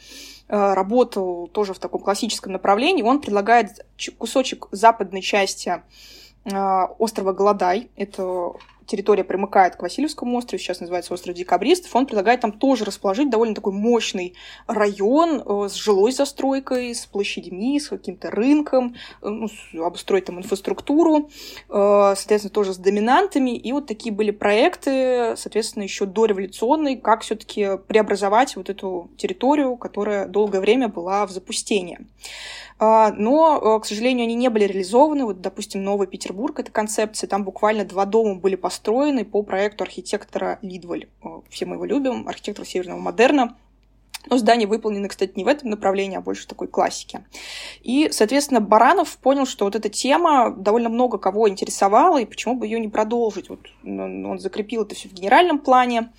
работал 0.50 1.48
тоже 1.48 1.74
в 1.74 1.80
таком 1.80 2.02
классическом 2.02 2.54
направлении. 2.54 3.04
Он 3.04 3.20
предлагает 3.20 3.86
кусочек 4.18 4.68
западной 4.72 5.22
части 5.22 5.82
э, 6.46 6.84
острова 6.98 7.34
Голодай. 7.34 7.90
Это 7.96 8.54
территория 8.88 9.24
примыкает 9.24 9.76
к 9.76 9.82
Васильевскому 9.82 10.38
острову, 10.38 10.60
сейчас 10.60 10.80
называется 10.80 11.14
остров 11.14 11.36
Декабристов, 11.36 11.96
он 11.96 12.06
предлагает 12.06 12.42
там 12.42 12.52
тоже 12.52 12.86
расположить 12.86 13.30
довольно 13.30 13.54
такой 13.54 13.74
мощный 13.74 14.34
район 14.66 15.44
э, 15.46 15.70
с 15.70 15.76
жилой 15.76 16.12
застройкой, 16.12 16.96
с 16.96 17.06
площадями, 17.06 17.78
с 17.78 17.90
каким-то 17.90 18.32
рынком, 18.32 18.96
э, 19.22 19.30
ну, 19.30 19.50
обустроить 19.84 20.26
там 20.26 20.40
инфраструктуру, 20.40 21.30
э, 21.70 22.14
соответственно, 22.16 22.52
тоже 22.52 22.74
с 22.74 22.78
доминантами. 22.78 23.56
И 23.56 23.72
вот 23.72 23.88
такие 23.88 24.14
были 24.14 24.32
проекты, 24.32 25.36
соответственно, 25.36 25.84
еще 25.84 26.06
дореволюционные, 26.06 26.98
как 26.98 27.22
все-таки 27.22 27.78
преобразовать 27.88 28.56
вот 28.56 28.70
эту 28.70 29.12
территорию, 29.18 29.76
которая 29.76 30.28
долгое 30.28 30.62
время 30.62 30.88
была 30.88 31.26
в 31.28 31.32
запустении. 31.32 32.00
А, 32.80 33.12
но, 33.12 33.80
к 33.80 33.86
сожалению, 33.86 34.24
они 34.24 34.36
не 34.36 34.50
были 34.50 34.66
реализованы. 34.66 35.26
Вот, 35.26 35.42
допустим, 35.42 35.84
Новый 35.84 36.08
Петербург— 36.08 36.60
это 36.62 36.72
концепция. 36.72 37.28
Там 37.28 37.44
буквально 37.44 37.86
два 37.86 38.06
дома 38.06 38.36
были 38.36 38.56
построены 38.56 38.88
построены 38.88 39.26
по 39.26 39.44
проекту 39.44 39.84
архитектора 39.84 40.60
Лидваль. 40.62 41.08
Э, 41.24 41.42
все 41.50 41.66
мы 41.66 41.76
его 41.76 41.86
любим, 41.86 42.28
архитектор 42.28 42.66
северного 42.66 43.00
модерна. 43.00 43.56
Но 44.30 44.38
здание 44.38 44.68
выполнено, 44.68 45.08
кстати, 45.08 45.34
не 45.36 45.46
в 45.46 45.48
этом 45.48 45.70
направлении, 45.70 46.18
а 46.18 46.22
больше 46.22 46.44
в 46.44 46.48
такой 46.48 46.68
классике. 46.68 47.24
И, 47.82 48.10
соответственно, 48.12 48.60
Баранов 48.60 49.18
понял, 49.20 49.46
что 49.46 49.64
вот 49.64 49.76
эта 49.76 49.88
тема 49.90 50.52
довольно 50.52 50.90
много 50.90 51.18
кого 51.18 51.48
интересовала, 51.48 52.18
и 52.18 52.26
почему 52.26 52.56
бы 52.56 52.66
ее 52.66 52.80
не 52.80 52.90
продолжить. 52.90 53.50
Вот 53.50 53.60
он 53.86 54.40
закрепил 54.40 54.84
это 54.84 54.96
все 54.96 55.08
в 55.08 55.14
генеральном 55.14 55.60
плане. 55.60 56.12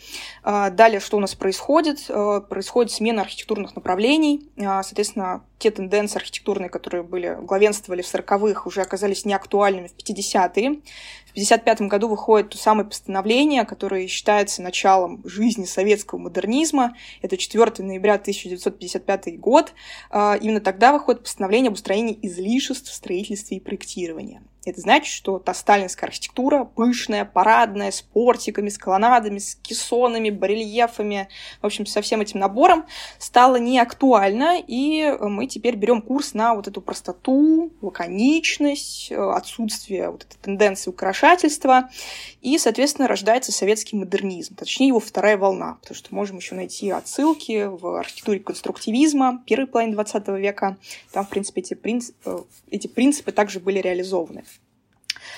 А, 0.42 0.70
далее, 0.70 1.00
что 1.00 1.18
у 1.18 1.20
нас 1.20 1.34
происходит? 1.34 2.06
Э, 2.08 2.40
происходит 2.48 2.92
смена 2.92 3.22
архитектурных 3.22 3.76
направлений. 3.76 4.48
А, 4.58 4.82
соответственно, 4.82 5.44
те 5.58 5.70
тенденции 5.70 6.18
архитектурные, 6.18 6.70
которые 6.70 7.02
были 7.02 7.36
главенствовали 7.40 8.02
в 8.02 8.14
40-х, 8.14 8.62
уже 8.64 8.80
оказались 8.80 9.24
неактуальными 9.24 9.88
в 9.88 9.96
50-е. 9.96 10.80
В 11.26 11.30
1955 11.32 11.82
году 11.82 12.08
выходит 12.08 12.50
то 12.50 12.58
самое 12.58 12.88
постановление, 12.88 13.64
которое 13.64 14.06
считается 14.06 14.62
началом 14.62 15.22
жизни 15.24 15.64
советского 15.64 16.18
модернизма. 16.18 16.96
Это 17.22 17.36
4 17.36 17.72
ноября 17.78 18.14
1955 18.14 19.38
год. 19.38 19.72
А, 20.10 20.38
именно 20.40 20.60
тогда 20.60 20.92
выходит 20.92 21.22
постановление 21.22 21.68
об 21.68 21.74
устранении 21.74 22.18
излишеств 22.22 22.90
в 22.90 22.94
строительстве 22.94 23.58
и 23.58 23.60
проектировании. 23.60 24.40
Это 24.70 24.80
значит, 24.80 25.12
что 25.12 25.38
та 25.38 25.54
сталинская 25.54 26.08
архитектура, 26.08 26.64
пышная, 26.64 27.24
парадная, 27.24 27.90
с 27.90 28.02
портиками, 28.02 28.68
с 28.68 28.78
колоннадами, 28.78 29.38
с 29.38 29.54
кессонами, 29.56 30.30
барельефами, 30.30 31.28
в 31.62 31.66
общем, 31.66 31.86
со 31.86 32.02
всем 32.02 32.20
этим 32.20 32.40
набором, 32.40 32.86
стала 33.18 33.56
не 33.56 33.78
актуальна, 33.78 34.56
и 34.58 35.16
мы 35.20 35.46
теперь 35.46 35.76
берем 35.76 36.02
курс 36.02 36.34
на 36.34 36.54
вот 36.54 36.68
эту 36.68 36.80
простоту, 36.80 37.72
лаконичность, 37.80 39.10
отсутствие 39.12 40.10
вот 40.10 40.24
этой 40.24 40.36
тенденции 40.38 40.90
украшательства, 40.90 41.88
и, 42.42 42.58
соответственно, 42.58 43.08
рождается 43.08 43.52
советский 43.52 43.96
модернизм, 43.96 44.54
точнее 44.54 44.88
его 44.88 45.00
вторая 45.00 45.36
волна, 45.36 45.78
потому 45.80 45.96
что 45.96 46.14
можем 46.14 46.36
еще 46.36 46.54
найти 46.54 46.90
отсылки 46.90 47.66
в 47.66 47.98
архитектуре 47.98 48.40
конструктивизма 48.40 49.42
первой 49.46 49.66
половины 49.66 49.94
20 49.94 50.28
века. 50.28 50.76
Там, 51.12 51.24
в 51.24 51.28
принципе, 51.28 51.60
эти, 51.60 51.74
принцип, 51.74 52.16
э, 52.24 52.38
эти 52.70 52.86
принципы 52.86 53.32
также 53.32 53.60
были 53.60 53.78
реализованы. 53.78 54.44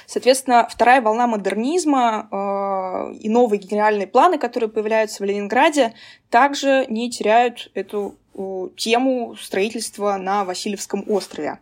Соответственно, 0.06 0.66
вторая 0.70 1.00
волна 1.00 1.26
модернизма 1.26 2.28
э, 2.30 3.14
и 3.14 3.28
новые 3.28 3.60
генеральные 3.60 4.06
планы, 4.06 4.38
которые 4.38 4.68
появляются 4.70 5.22
в 5.22 5.26
Ленинграде, 5.26 5.94
также 6.30 6.86
не 6.88 7.10
теряют 7.10 7.70
эту 7.74 8.16
тему 8.76 9.36
строительства 9.36 10.16
на 10.16 10.44
Васильевском 10.44 11.04
острове. 11.08 11.58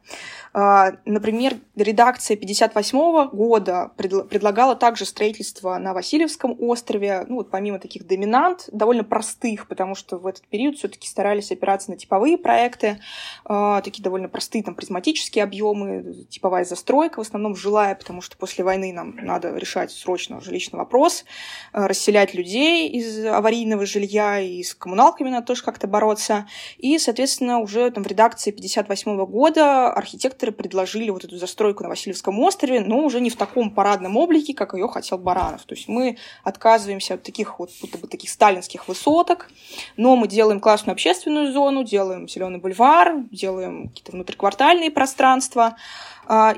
А, 0.52 0.92
например, 1.04 1.56
редакция 1.76 2.37
58 2.37 3.28
года 3.28 3.92
предлагала 3.97 4.75
также 4.75 5.04
строительство 5.04 5.76
на 5.78 5.92
Васильевском 5.92 6.56
острове, 6.58 7.25
ну 7.28 7.37
вот 7.37 7.50
помимо 7.50 7.78
таких 7.78 8.06
доминант, 8.06 8.68
довольно 8.73 9.04
простых, 9.04 9.68
потому 9.68 9.94
что 9.94 10.18
в 10.18 10.26
этот 10.26 10.47
период 10.49 10.76
все-таки 10.76 11.06
старались 11.06 11.52
опираться 11.52 11.90
на 11.90 11.97
типовые 11.97 12.38
проекты, 12.38 12.99
а, 13.44 13.80
такие 13.82 14.02
довольно 14.02 14.28
простые 14.28 14.64
там 14.64 14.75
призматические 14.75 15.44
объемы, 15.44 16.26
типовая 16.28 16.64
застройка, 16.64 17.18
в 17.18 17.23
основном 17.23 17.54
жилая, 17.54 17.94
потому 17.94 18.20
что 18.20 18.37
после 18.37 18.64
войны 18.64 18.92
нам 18.92 19.16
надо 19.16 19.54
решать 19.56 19.90
срочно 19.92 20.40
жилищный 20.40 20.78
вопрос, 20.78 21.25
а, 21.73 21.88
расселять 21.88 22.35
людей 22.35 22.88
из 22.88 23.25
аварийного 23.25 23.87
жилья 23.87 24.40
и 24.40 24.62
с 24.62 24.75
коммуналками 24.75 25.30
надо 25.30 25.47
тоже 25.47 25.62
как-то 25.62 25.87
бороться. 25.87 26.49
И, 26.76 26.98
соответственно, 26.98 27.58
уже 27.58 27.90
там 27.90 28.04
в 28.04 28.06
редакции 28.06 28.50
58 28.50 29.25
года 29.26 29.92
архитектор 29.92 30.18
архитекторы 30.18 30.52
предложили 30.52 31.10
вот 31.10 31.25
эту 31.25 31.37
застройку 31.37 31.82
на 31.82 31.88
Васильевском 31.88 32.38
острове, 32.40 32.80
но 32.80 32.98
уже 32.98 33.20
не 33.20 33.30
в 33.30 33.37
таком 33.37 33.70
парадном 33.70 34.16
облике, 34.16 34.54
как 34.54 34.75
ее 34.75 34.88
хотел 34.88 35.18
Баранов. 35.18 35.64
То 35.64 35.75
есть 35.75 35.88
мы 35.88 36.18
отказываемся 36.44 37.14
от 37.14 37.22
таких 37.22 37.58
вот 37.58 37.70
будто 37.80 37.98
бы 37.98 38.08
таких 38.08 38.30
сталинских 38.30 38.88
высоток, 38.88 39.48
но 39.96 40.16
мы 40.16 40.28
делаем 40.28 40.60
классную 40.60 40.94
общественную 40.94 41.52
зону, 41.52 41.84
делаем 41.84 42.28
зеленый 42.28 42.58
бульвар, 42.58 43.14
делаем 43.30 43.88
какие-то 43.88 44.12
внутриквартальные 44.12 44.90
пространства, 44.90 45.76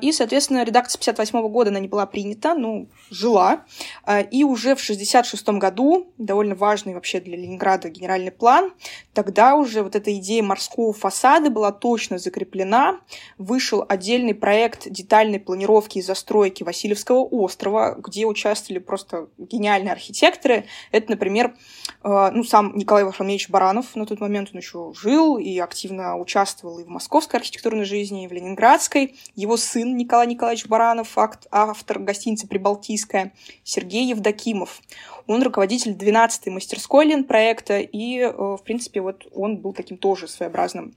и, 0.01 0.13
соответственно, 0.13 0.65
редакция 0.65 0.99
58 0.99 1.49
года, 1.49 1.71
она 1.71 1.79
не 1.79 1.89
была 1.89 2.07
принята, 2.07 2.55
ну, 2.55 2.89
жила. 3.11 3.65
А, 4.05 4.21
и 4.21 4.43
уже 4.43 4.75
в 4.75 4.81
66 4.81 5.49
году, 5.51 6.13
довольно 6.19 6.55
важный 6.55 6.95
вообще 6.95 7.21
для 7.21 7.37
Ленинграда 7.37 7.89
генеральный 7.89 8.33
план, 8.33 8.73
тогда 9.15 9.55
уже 9.55 9.83
вот 9.83 9.95
эта 9.95 10.13
идея 10.19 10.43
морского 10.43 10.93
фасада 10.93 11.51
была 11.51 11.73
точно 11.73 12.19
закреплена. 12.19 13.01
Вышел 13.39 13.85
отдельный 13.89 14.35
проект 14.35 14.89
детальной 14.89 15.39
планировки 15.39 15.99
и 15.99 16.03
застройки 16.03 16.63
Васильевского 16.63 17.23
острова, 17.23 17.97
где 17.97 18.27
участвовали 18.27 18.81
просто 18.81 19.29
гениальные 19.39 19.93
архитекторы. 19.93 20.65
Это, 20.91 21.11
например, 21.11 21.55
а, 22.03 22.31
ну, 22.31 22.45
сам 22.45 22.77
Николай 22.77 23.05
Варфоломеевич 23.05 23.51
Баранов 23.51 23.95
на 23.95 24.07
тот 24.07 24.21
момент, 24.21 24.51
он 24.53 24.61
еще 24.61 24.93
жил 24.97 25.39
и 25.39 25.59
активно 25.59 26.19
участвовал 26.19 26.79
и 26.79 26.85
в 26.85 26.89
московской 26.89 27.39
архитектурной 27.39 27.85
жизни, 27.85 28.25
и 28.25 28.29
в 28.29 28.33
ленинградской. 28.33 29.17
Его 29.35 29.57
сын 29.63 29.97
Николай 29.97 30.27
Николаевич 30.27 30.67
Баранов, 30.67 31.17
автор 31.17 31.99
гостиницы 31.99 32.47
«Прибалтийская», 32.47 33.33
Сергей 33.63 34.07
Евдокимов. 34.09 34.81
Он 35.27 35.43
руководитель 35.43 35.93
12-й 35.93 36.51
мастерской 36.51 37.07
Ленпроекта, 37.07 37.79
и, 37.79 38.19
э, 38.19 38.31
в 38.31 38.61
принципе, 38.65 39.01
вот 39.01 39.27
он 39.33 39.59
был 39.59 39.73
таким 39.73 39.97
тоже 39.97 40.27
своеобразным 40.27 40.95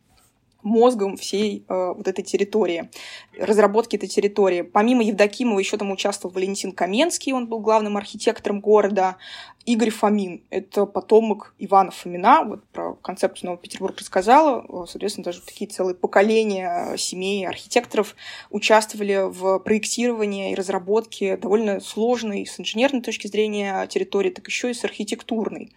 мозгом 0.64 1.18
всей 1.18 1.66
э, 1.68 1.94
вот 1.96 2.08
этой 2.08 2.24
территории, 2.24 2.90
разработки 3.38 3.96
этой 3.96 4.08
территории. 4.08 4.62
Помимо 4.62 5.04
Евдокимова 5.04 5.60
еще 5.60 5.78
там 5.78 5.92
участвовал 5.92 6.34
Валентин 6.34 6.72
Каменский, 6.72 7.34
он 7.34 7.48
был 7.48 7.60
главным 7.60 7.98
архитектором 7.98 8.62
города. 8.62 9.18
Игорь 9.66 9.92
Фомин— 9.92 10.42
это 10.50 10.86
потомок 10.86 11.54
Ивана 11.58 11.92
Фомина. 11.92 12.44
Вот 12.44 12.64
про 12.66 12.96
концепцию 12.96 13.48
Нового 13.48 13.62
Петербурга 13.62 14.00
рассказала. 14.00 14.86
Соответственно, 14.86 15.24
даже 15.24 15.42
такие 15.42 15.70
целые 15.70 15.96
поколения 15.96 16.98
семей 16.98 17.48
архитекторов 17.48 18.16
участвовали 18.50 19.30
в 19.30 19.60
проектировании 19.60 20.52
и 20.52 20.56
разработке 20.56 21.38
довольно 21.38 21.80
сложной 21.80 22.46
с 22.46 22.60
инженерной 22.60 23.02
точки 23.02 23.28
зрения 23.28 23.88
территории, 23.88 24.32
так 24.32 24.48
еще 24.48 24.70
и 24.70 24.74
с 24.74 24.84
архитектурной. 24.84 25.72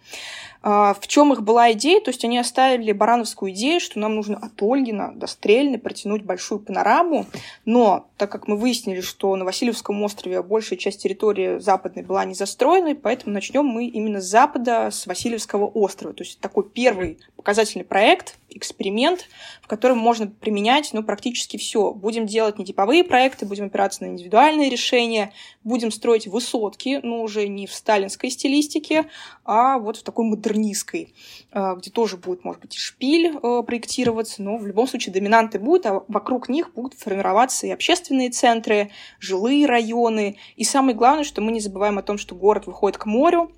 А, 0.69 0.93
в 0.93 1.07
чем 1.07 1.31
их 1.31 1.43
была 1.43 1.71
идея? 1.71 2.01
То 2.01 2.09
есть 2.09 2.25
они 2.25 2.37
оставили 2.37 2.91
барановскую 2.91 3.53
идею, 3.53 3.79
что 3.79 3.99
нам 3.99 4.15
нужно 4.15 4.37
от 4.37 4.61
Ольгина 4.61 5.13
до 5.15 5.27
Стрельны 5.27 5.77
протянуть 5.77 6.23
большую 6.23 6.59
панораму, 6.59 7.25
но 7.63 8.07
так 8.17 8.31
как 8.31 8.49
мы 8.49 8.57
выяснили, 8.57 8.99
что 9.01 9.33
на 9.35 9.45
Васильевском 9.45 10.01
острове 10.03 10.41
большая 10.41 10.77
часть 10.77 11.01
территории 11.01 11.59
западной 11.59 12.03
была 12.03 12.25
не 12.25 12.33
застроенной, 12.33 12.95
поэтому 12.95 13.33
начнем 13.33 13.65
именно 13.85 14.21
с 14.21 14.25
запада, 14.25 14.89
с 14.91 15.05
Васильевского 15.07 15.65
острова. 15.65 16.13
То 16.13 16.23
есть 16.23 16.39
такой 16.39 16.69
первый 16.69 17.19
показательный 17.35 17.85
проект, 17.85 18.37
эксперимент, 18.49 19.29
в 19.61 19.67
котором 19.67 19.97
можно 19.97 20.27
применять 20.27 20.89
ну, 20.91 21.03
практически 21.03 21.57
все. 21.57 21.93
Будем 21.93 22.25
делать 22.25 22.59
не 22.59 22.65
типовые 22.65 23.03
проекты, 23.03 23.45
будем 23.45 23.65
опираться 23.65 24.03
на 24.03 24.07
индивидуальные 24.09 24.69
решения, 24.69 25.31
будем 25.63 25.91
строить 25.91 26.27
высотки, 26.27 26.99
но 27.03 27.21
уже 27.21 27.47
не 27.47 27.67
в 27.67 27.73
сталинской 27.73 28.31
стилистике, 28.31 29.05
а 29.45 29.77
вот 29.77 29.97
в 29.97 30.03
такой 30.03 30.25
модернистской, 30.25 31.13
э, 31.51 31.75
где 31.77 31.89
тоже 31.89 32.17
будет, 32.17 32.43
может 32.43 32.61
быть, 32.61 32.75
и 32.75 32.79
шпиль 32.79 33.37
э, 33.41 33.63
проектироваться, 33.63 34.41
но 34.41 34.57
в 34.57 34.67
любом 34.67 34.87
случае 34.87 35.13
доминанты 35.13 35.59
будут, 35.59 35.85
а 35.85 36.03
вокруг 36.07 36.49
них 36.49 36.73
будут 36.73 36.95
формироваться 36.95 37.67
и 37.67 37.71
общественные 37.71 38.31
центры, 38.31 38.91
жилые 39.19 39.65
районы. 39.65 40.37
И 40.55 40.63
самое 40.63 40.95
главное, 40.97 41.23
что 41.23 41.41
мы 41.41 41.51
не 41.51 41.59
забываем 41.59 41.97
о 41.97 42.03
том, 42.03 42.17
что 42.17 42.35
город 42.35 42.67
выходит 42.67 42.97
к 42.97 43.05
морю, 43.05 43.51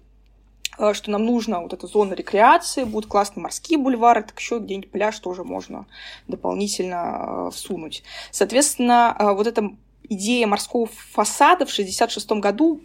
что 0.94 1.12
нам 1.12 1.26
нужна 1.26 1.60
вот 1.60 1.74
эта 1.74 1.88
зона 1.88 2.14
рекреации, 2.14 2.84
будут 2.84 3.10
классные 3.10 3.44
морские 3.44 3.78
бульвары, 3.78 4.24
так 4.24 4.40
еще 4.40 4.60
где-нибудь 4.60 4.92
пляж 4.92 5.20
тоже 5.20 5.44
можно 5.44 5.86
дополнительно 6.28 7.48
э, 7.48 7.52
всунуть. 7.52 8.04
Соответственно, 8.32 9.16
э, 9.18 9.32
вот 9.34 9.48
эта 9.48 9.72
идея 10.04 10.48
морского 10.48 10.88
фасада 10.88 11.66
в 11.66 11.72
1966 11.72 12.32
году 12.42 12.82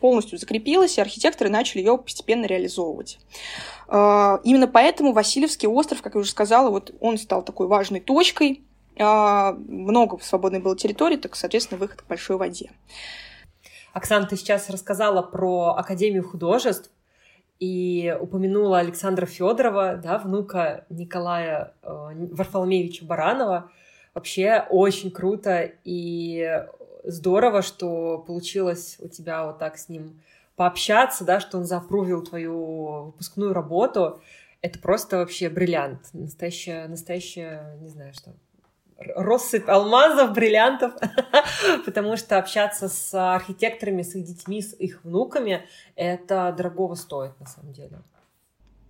полностью 0.00 0.38
закрепилась, 0.38 0.96
и 0.96 1.00
архитекторы 1.00 1.50
начали 1.50 1.80
ее 1.80 1.98
постепенно 1.98 2.46
реализовывать. 2.46 3.18
Именно 3.88 4.68
поэтому 4.68 5.12
Васильевский 5.12 5.66
остров, 5.66 6.02
как 6.02 6.14
я 6.14 6.20
уже 6.20 6.30
сказала, 6.30 6.70
вот 6.70 6.94
он 7.00 7.18
стал 7.18 7.42
такой 7.42 7.66
важной 7.66 7.98
точкой. 7.98 8.62
Много 8.96 10.18
свободной 10.22 10.60
было 10.60 10.76
территории, 10.76 11.16
так, 11.16 11.34
соответственно, 11.34 11.80
выход 11.80 12.02
к 12.02 12.06
большой 12.06 12.36
воде. 12.36 12.70
Оксана, 13.92 14.26
ты 14.26 14.36
сейчас 14.36 14.70
рассказала 14.70 15.20
про 15.20 15.74
Академию 15.76 16.26
художеств 16.26 16.90
и 17.62 18.12
упомянула 18.18 18.80
Александра 18.80 19.24
Федорова, 19.24 19.94
да, 19.94 20.18
внука 20.18 20.84
Николая 20.88 21.74
э, 21.84 21.86
Варфоломеевича 22.32 23.04
Баранова. 23.04 23.70
Вообще 24.14 24.64
очень 24.68 25.12
круто 25.12 25.70
и 25.84 26.66
здорово, 27.04 27.62
что 27.62 28.18
получилось 28.18 28.96
у 28.98 29.06
тебя 29.06 29.46
вот 29.46 29.60
так 29.60 29.78
с 29.78 29.88
ним 29.88 30.20
пообщаться, 30.56 31.24
да, 31.24 31.38
что 31.38 31.56
он 31.56 31.64
запрувил 31.64 32.24
твою 32.24 33.04
выпускную 33.04 33.52
работу. 33.52 34.20
Это 34.60 34.80
просто 34.80 35.18
вообще 35.18 35.48
бриллиант. 35.48 36.08
Настоящая, 36.12 36.88
настоящая, 36.88 37.76
не 37.80 37.88
знаю 37.90 38.12
что, 38.12 38.32
россыпь 39.14 39.68
алмазов, 39.68 40.32
бриллиантов, 40.32 40.92
потому 41.84 42.16
что 42.16 42.38
общаться 42.38 42.88
с 42.88 43.34
архитекторами, 43.34 44.02
с 44.02 44.14
их 44.14 44.24
детьми, 44.24 44.62
с 44.62 44.74
их 44.74 45.04
внуками, 45.04 45.66
это 45.96 46.54
дорогого 46.56 46.94
стоит 46.94 47.38
на 47.40 47.46
самом 47.46 47.72
деле. 47.72 47.98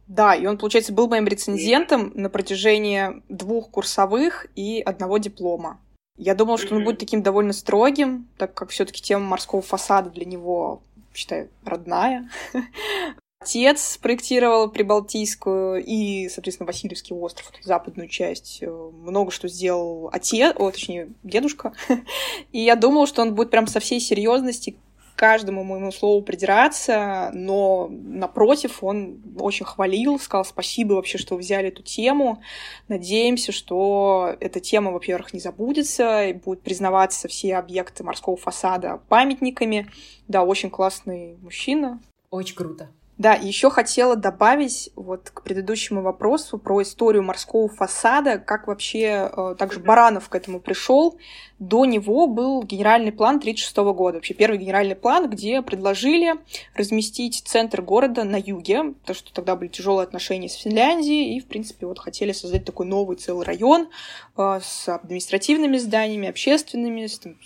Да, 0.07 0.35
и 0.35 0.47
он, 0.47 0.59
получается, 0.59 0.93
был 0.93 1.09
моим 1.09 1.27
рецензентом 1.27 2.13
на 2.15 2.29
протяжении 2.29 3.23
двух 3.29 3.71
курсовых 3.71 4.47
и 4.55 4.83
одного 4.83 5.19
диплома. 5.19 5.81
Я 6.17 6.35
думала, 6.35 6.59
что 6.59 6.75
он 6.75 6.85
будет 6.85 6.99
таким 6.99 7.23
довольно 7.23 7.53
строгим, 7.53 8.29
так 8.37 8.53
как 8.53 8.71
все-таки 8.71 9.01
тема 9.01 9.25
морского 9.25 9.63
фасада 9.63 10.11
для 10.11 10.27
него 10.27 10.83
считаю, 11.15 11.51
родная. 11.65 12.29
Отец 13.43 13.99
проектировал 13.99 14.71
Прибалтийскую 14.71 15.83
и, 15.85 16.29
соответственно, 16.29 16.69
Васильевский 16.69 17.15
остров, 17.17 17.51
западную 17.61 18.09
часть. 18.09 18.59
Э, 18.61 18.71
много 18.71 19.33
что 19.33 19.49
сделал 19.49 20.09
отец, 20.13 20.55
о, 20.57 20.71
точнее, 20.71 21.09
дедушка. 21.25 21.73
И 22.53 22.61
я 22.61 22.77
думала, 22.77 23.07
что 23.07 23.23
он 23.23 23.35
будет 23.35 23.51
прям 23.51 23.67
со 23.67 23.81
всей 23.81 23.99
серьезности 23.99 24.77
каждому 25.17 25.63
моему 25.63 25.93
слову 25.93 26.23
придираться, 26.23 27.31
но 27.33 27.89
напротив, 27.91 28.83
он 28.83 29.21
очень 29.39 29.65
хвалил, 29.65 30.19
сказал 30.19 30.45
спасибо 30.45 30.95
вообще, 30.95 31.19
что 31.19 31.37
взяли 31.37 31.69
эту 31.69 31.83
тему. 31.83 32.43
Надеемся, 32.89 33.53
что 33.53 34.35
эта 34.41 34.61
тема, 34.61 34.91
во-первых, 34.91 35.33
не 35.33 35.41
забудется, 35.41 36.25
и 36.27 36.33
будут 36.33 36.63
признаваться 36.63 37.29
все 37.29 37.57
объекты 37.57 38.03
морского 38.05 38.37
фасада 38.37 39.01
памятниками. 39.09 39.89
Да, 40.29 40.43
очень 40.43 40.71
классный 40.71 41.37
мужчина. 41.41 42.01
Очень 42.31 42.57
круто. 42.57 42.89
Да, 43.23 43.35
еще 43.35 43.71
хотела 43.71 44.17
добавить 44.17 44.91
вот 44.97 45.31
к 45.31 45.43
предыдущему 45.45 46.03
вопросу 46.03 46.59
про 46.59 46.83
историю 46.83 47.23
морского 47.23 47.69
фасада, 47.69 48.37
как 48.39 48.67
вообще 48.67 49.31
э, 49.33 49.55
также 49.57 49.79
Баранов 49.79 50.29
к 50.29 50.35
этому 50.35 50.59
пришел. 50.59 51.17
До 51.61 51.85
него 51.85 52.27
был 52.27 52.65
генеральный 52.65 53.13
план 53.13 53.37
1936 53.37 53.77
года, 53.97 54.17
вообще 54.17 54.35
первый 54.35 54.59
генеральный 54.59 54.97
план, 54.97 55.31
где 55.31 55.63
предложили 55.63 56.35
разместить 56.75 57.45
центр 57.47 57.81
города 57.81 58.25
на 58.25 58.41
юге, 58.41 58.93
потому 59.03 59.15
что 59.15 59.33
тогда 59.33 59.55
были 59.55 59.69
тяжелые 59.69 60.03
отношения 60.03 60.49
с 60.49 60.55
Финляндией, 60.55 61.37
и, 61.37 61.41
в 61.41 61.47
принципе, 61.47 61.87
вот 61.87 62.01
хотели 62.01 62.33
создать 62.33 62.65
такой 62.65 62.87
новый 62.87 63.19
целый 63.19 63.47
район 63.47 63.89
э, 64.37 64.59
с 64.61 64.89
административными 64.89 65.77
зданиями, 65.79 66.29
общественными, 66.29 67.07
с, 67.07 67.21
там, 67.21 67.37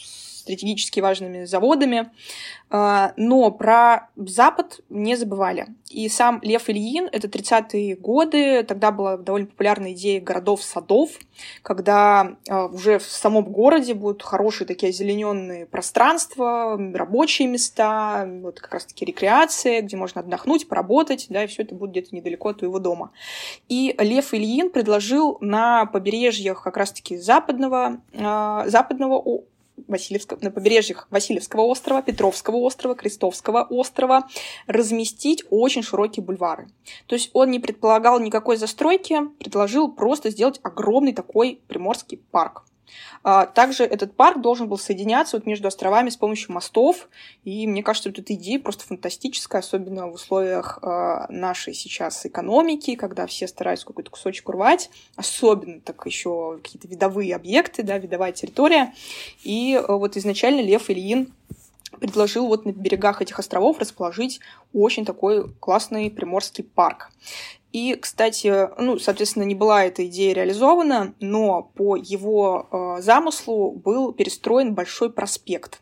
стратегически 0.47 1.01
важными 1.01 1.45
заводами. 1.45 2.11
А, 2.69 3.13
но 3.17 3.51
про 3.51 4.09
Запад 4.17 4.81
не 4.89 5.17
забывали. 5.17 5.67
И 5.89 6.09
сам 6.09 6.41
Лев 6.43 6.69
Ильин, 6.69 7.09
это 7.13 7.29
30-е 7.29 7.95
годы, 7.95 8.65
тогда 8.65 8.91
была 8.91 9.17
довольно 9.17 9.47
популярная 9.47 9.93
идея 9.93 10.21
городов-садов, 10.21 11.11
когда 11.63 12.37
а, 12.49 12.67
уже 12.67 12.99
в 12.99 13.05
самом 13.05 13.45
городе 13.45 13.95
будут 13.95 14.23
хорошие 14.23 14.67
такие 14.67 14.91
озелененные 14.91 15.67
пространства, 15.67 16.77
рабочие 16.95 17.47
места, 17.47 18.29
вот 18.43 18.61
как 18.61 18.75
раз-таки 18.75 19.05
рекреация, 19.05 19.83
где 19.83 19.97
можно 19.97 20.23
отдохнуть, 20.23 20.69
поработать, 20.69 21.27
да, 21.29 21.45
и 21.45 21.47
все 21.47 21.63
это 21.63 21.75
будет 21.75 21.91
где-то 21.93 22.17
недалеко 22.17 22.49
от 22.49 22.59
твоего 22.59 22.81
дома. 22.81 23.13
И 23.69 23.95
Лев 23.99 24.35
Ильин 24.35 24.71
предложил 24.71 25.39
на 25.41 25.87
побережьях 25.87 26.65
как 26.65 26.77
раз-таки 26.77 27.17
западного, 27.17 28.01
а, 28.13 28.69
западного 28.69 29.19
Васильевского, 29.87 30.39
на 30.43 30.51
побережьях 30.51 31.07
Васильевского 31.11 31.63
острова, 31.63 32.03
Петровского 32.03 32.57
острова, 32.57 32.95
Крестовского 32.95 33.67
острова 33.69 34.29
разместить 34.67 35.45
очень 35.51 35.83
широкие 35.83 36.25
бульвары. 36.25 36.69
То 37.07 37.15
есть 37.15 37.31
он 37.33 37.51
не 37.51 37.59
предполагал 37.59 38.21
никакой 38.21 38.57
застройки, 38.57 39.21
предложил 39.39 39.93
просто 39.93 40.31
сделать 40.31 40.61
огромный 40.63 41.13
такой 41.13 41.61
приморский 41.69 42.19
парк. 42.31 42.65
А, 43.23 43.47
также 43.47 43.85
этот 43.85 44.15
парк 44.15 44.41
должен 44.41 44.69
был 44.69 44.79
соединяться 44.79 45.37
вот 45.37 45.47
между 45.47 45.69
островами 45.69 46.11
с 46.11 46.17
помощью 46.17 46.53
мостов, 46.53 47.09
и 47.45 47.67
мне 47.67 47.83
кажется, 47.83 48.09
вот 48.09 48.19
эта 48.19 48.35
идея 48.35 48.59
просто 48.59 48.85
фантастическая, 48.85 49.61
особенно 49.61 50.09
в 50.09 50.15
условиях 50.15 50.79
а, 50.83 51.27
нашей 51.29 51.75
сейчас 51.75 52.25
экономики, 52.27 52.95
когда 52.95 53.27
все 53.27 53.49
стараются 53.49 53.87
какой-то 53.87 54.11
кусочек 54.11 54.49
урвать, 54.49 54.91
особенно 55.17 55.81
так 55.81 56.05
еще 56.07 56.59
какие-то 56.63 56.89
видовые 56.89 57.35
объекты, 57.35 57.83
да, 57.83 57.99
видовая 57.99 58.33
территория. 58.33 58.95
И 59.43 59.75
а, 59.75 59.95
вот 59.95 60.17
изначально 60.17 60.61
Лев 60.61 60.91
Ильин 60.91 61.33
предложил 62.01 62.47
вот 62.47 62.65
на 62.65 62.73
берегах 62.73 63.23
этих 63.23 63.39
островов 63.39 63.79
расположить 63.79 64.41
очень 64.73 65.05
такой 65.05 65.49
классный 65.61 66.11
приморский 66.11 66.65
парк. 66.65 67.11
И, 67.77 67.95
кстати, 67.95 68.71
ну, 68.81 68.99
соответственно, 68.99 69.43
не 69.43 69.55
была 69.55 69.85
эта 69.85 70.07
идея 70.07 70.33
реализована, 70.33 71.15
но 71.21 71.63
по 71.75 71.95
его 71.95 72.71
э, 72.73 73.03
замыслу 73.03 73.73
был 73.73 74.15
перестроен 74.15 74.75
большой 74.75 75.13
проспект. 75.13 75.81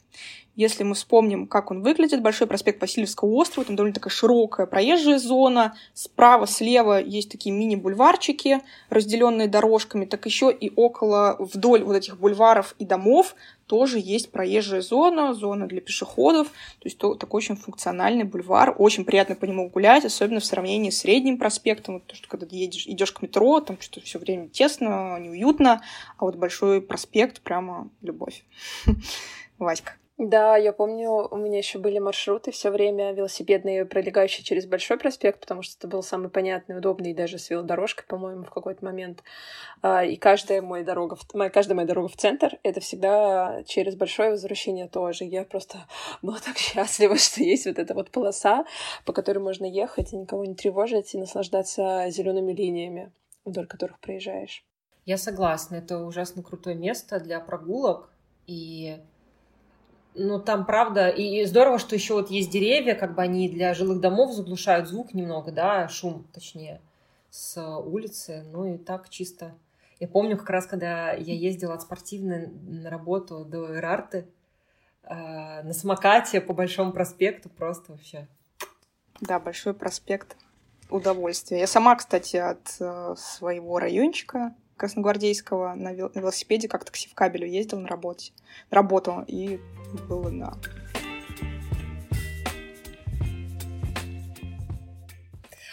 Если 0.57 0.85
мы 0.85 0.95
вспомним, 0.95 1.49
как 1.49 1.73
он 1.73 1.83
выглядит, 1.83 2.23
Большой 2.23 2.47
проспект 2.47 2.81
Васильевского 2.81 3.29
острова, 3.35 3.67
там 3.67 3.75
довольно 3.75 3.95
такая 3.95 4.11
широкая 4.11 4.67
проезжая 4.67 5.19
зона, 5.19 5.77
справа, 5.95 6.47
слева 6.47 7.01
есть 7.01 7.31
такие 7.31 7.55
мини-бульварчики, 7.55 8.61
разделенные 8.89 9.49
дорожками, 9.49 10.05
так 10.05 10.27
еще 10.27 10.53
и 10.53 10.73
около, 10.77 11.37
вдоль 11.41 11.83
вот 11.83 11.97
этих 11.97 12.19
бульваров 12.19 12.77
и 12.79 12.85
домов 12.85 13.35
тоже 13.67 13.99
есть 13.99 14.31
проезжая 14.31 14.81
зона, 14.81 15.35
зона 15.35 15.67
для 15.67 15.81
пешеходов, 15.81 16.49
то 16.49 16.85
есть 16.85 16.99
то, 16.99 17.15
такой 17.15 17.39
очень 17.39 17.57
функциональный 17.57 18.25
бульвар, 18.25 18.75
очень 18.79 19.05
приятно 19.05 19.35
по 19.35 19.47
нему 19.47 19.69
гулять, 19.69 20.05
особенно 20.05 20.39
в 20.39 20.45
сравнении 20.45 20.91
с 20.91 20.99
средним 20.99 21.37
проспектом, 21.37 22.01
то, 22.01 22.15
что 22.15 22.29
когда 22.29 22.47
едешь, 22.51 22.87
идешь 22.87 23.11
к 23.11 23.23
метро, 23.23 23.61
там 23.61 23.77
что-то 23.81 24.07
все 24.07 24.21
время 24.21 24.49
тесно, 24.49 25.19
неуютно, 25.19 25.83
а 26.17 26.25
вот 26.25 26.37
большой 26.37 26.81
проспект 26.81 27.41
прямо 27.41 27.91
любовь. 28.03 28.45
Васька. 29.59 29.95
Да, 30.17 30.57
я 30.57 30.73
помню, 30.73 31.27
у 31.29 31.37
меня 31.37 31.59
еще 31.59 31.81
были 31.81 31.99
маршруты 31.99 32.53
все 32.53 32.71
время 32.71 33.13
велосипедные, 33.13 33.85
пролегающие 33.85 34.45
через 34.45 34.65
Большой 34.65 34.97
проспект, 34.97 35.41
потому 35.41 35.63
что 35.63 35.77
это 35.77 35.89
был 35.89 36.05
самый 36.05 36.29
понятный, 36.29 36.79
удобный, 36.79 37.13
даже 37.13 37.37
с 37.37 37.51
велодорожкой, 37.51 38.07
по-моему, 38.07 38.45
в 38.45 38.51
какой-то 38.51 38.85
момент. 38.85 39.25
А, 39.83 40.05
и 40.05 40.15
каждая 40.15 40.63
моя 40.63 40.85
дорога, 40.85 41.17
моя, 41.33 41.51
каждая 41.51 41.75
моя 41.75 41.89
дорога 41.89 42.07
в 42.07 42.17
центр— 42.17 42.59
это 42.63 42.79
всегда 42.79 43.65
через 43.67 43.97
Большое 43.97 44.31
возвращение 44.31 44.87
тоже. 44.87 45.25
Я 45.25 45.43
просто 45.43 45.79
была 46.23 46.39
так 46.39 46.59
счастлива, 46.59 47.17
что 47.19 47.43
есть 47.43 47.67
вот 47.67 47.81
эта 47.81 47.93
вот 47.95 48.13
полоса, 48.13 48.67
по 49.05 49.13
которой 49.13 49.41
можно 49.41 49.65
ехать 49.65 50.13
и 50.13 50.17
никого 50.17 50.45
не 50.45 50.55
тревожить, 50.55 51.13
и 51.15 51.19
наслаждаться 51.19 52.07
зелеными 52.11 52.53
линиями, 52.53 53.11
вдоль 53.45 53.67
которых 53.67 53.99
проезжаешь. 53.99 54.65
Я 55.07 55.19
согласна, 55.19 55.75
это 55.75 55.99
ужасно 55.99 56.45
крутое 56.45 56.77
место 56.77 57.19
для 57.19 57.41
прогулок, 57.41 58.11
и 58.47 59.01
ну, 60.15 60.41
там, 60.41 60.65
правда, 60.65 61.09
и 61.09 61.45
здорово, 61.45 61.79
что 61.79 61.95
еще 61.95 62.15
вот 62.15 62.31
есть 62.31 62.51
деревья, 62.51 62.95
как 62.95 63.15
бы 63.15 63.23
они 63.23 63.49
для 63.49 63.75
жилых 63.75 64.01
домов 64.01 64.33
заглушают 64.33 64.89
звук 64.89 65.15
немного, 65.15 65.51
да, 65.53 65.89
шум, 65.89 66.27
точнее, 66.33 66.81
с 67.31 67.61
улицы, 67.79 68.45
ну 68.53 68.75
и 68.75 68.79
так 68.79 69.09
чисто. 69.09 69.55
Я 70.01 70.09
помню 70.09 70.37
как 70.37 70.51
раз, 70.51 70.67
когда 70.67 71.13
я 71.13 71.35
ездила 71.35 71.75
от 71.75 71.83
спортивной 71.83 72.49
на 72.49 72.91
работу 72.91 73.45
до 73.45 73.75
Эрарты, 73.77 74.27
э, 75.03 75.63
на 75.63 75.73
самокате 75.73 76.41
по 76.41 76.53
Большому 76.53 76.93
проспекту 76.93 77.49
просто 77.49 77.93
вообще. 77.93 78.29
Да, 79.21 79.39
Большой 79.39 79.75
проспект 79.75 80.37
удовольствие. 80.91 81.61
Я 81.61 81.67
сама, 81.67 81.97
кстати, 81.97 82.37
от 82.37 82.77
э, 82.81 83.15
своего 83.17 83.79
райончика 83.79 84.55
Красногвардейского 84.77 85.75
на, 85.75 85.93
вел- 85.93 86.11
на 86.15 86.21
велосипеде 86.21 86.69
как 86.69 86.85
такси 86.85 87.09
в 87.09 87.15
кабелю 87.15 87.47
ездил 87.47 87.81
на 87.81 87.89
работе, 87.89 88.33
работу, 88.71 89.25
и 89.27 89.61
было, 90.09 90.31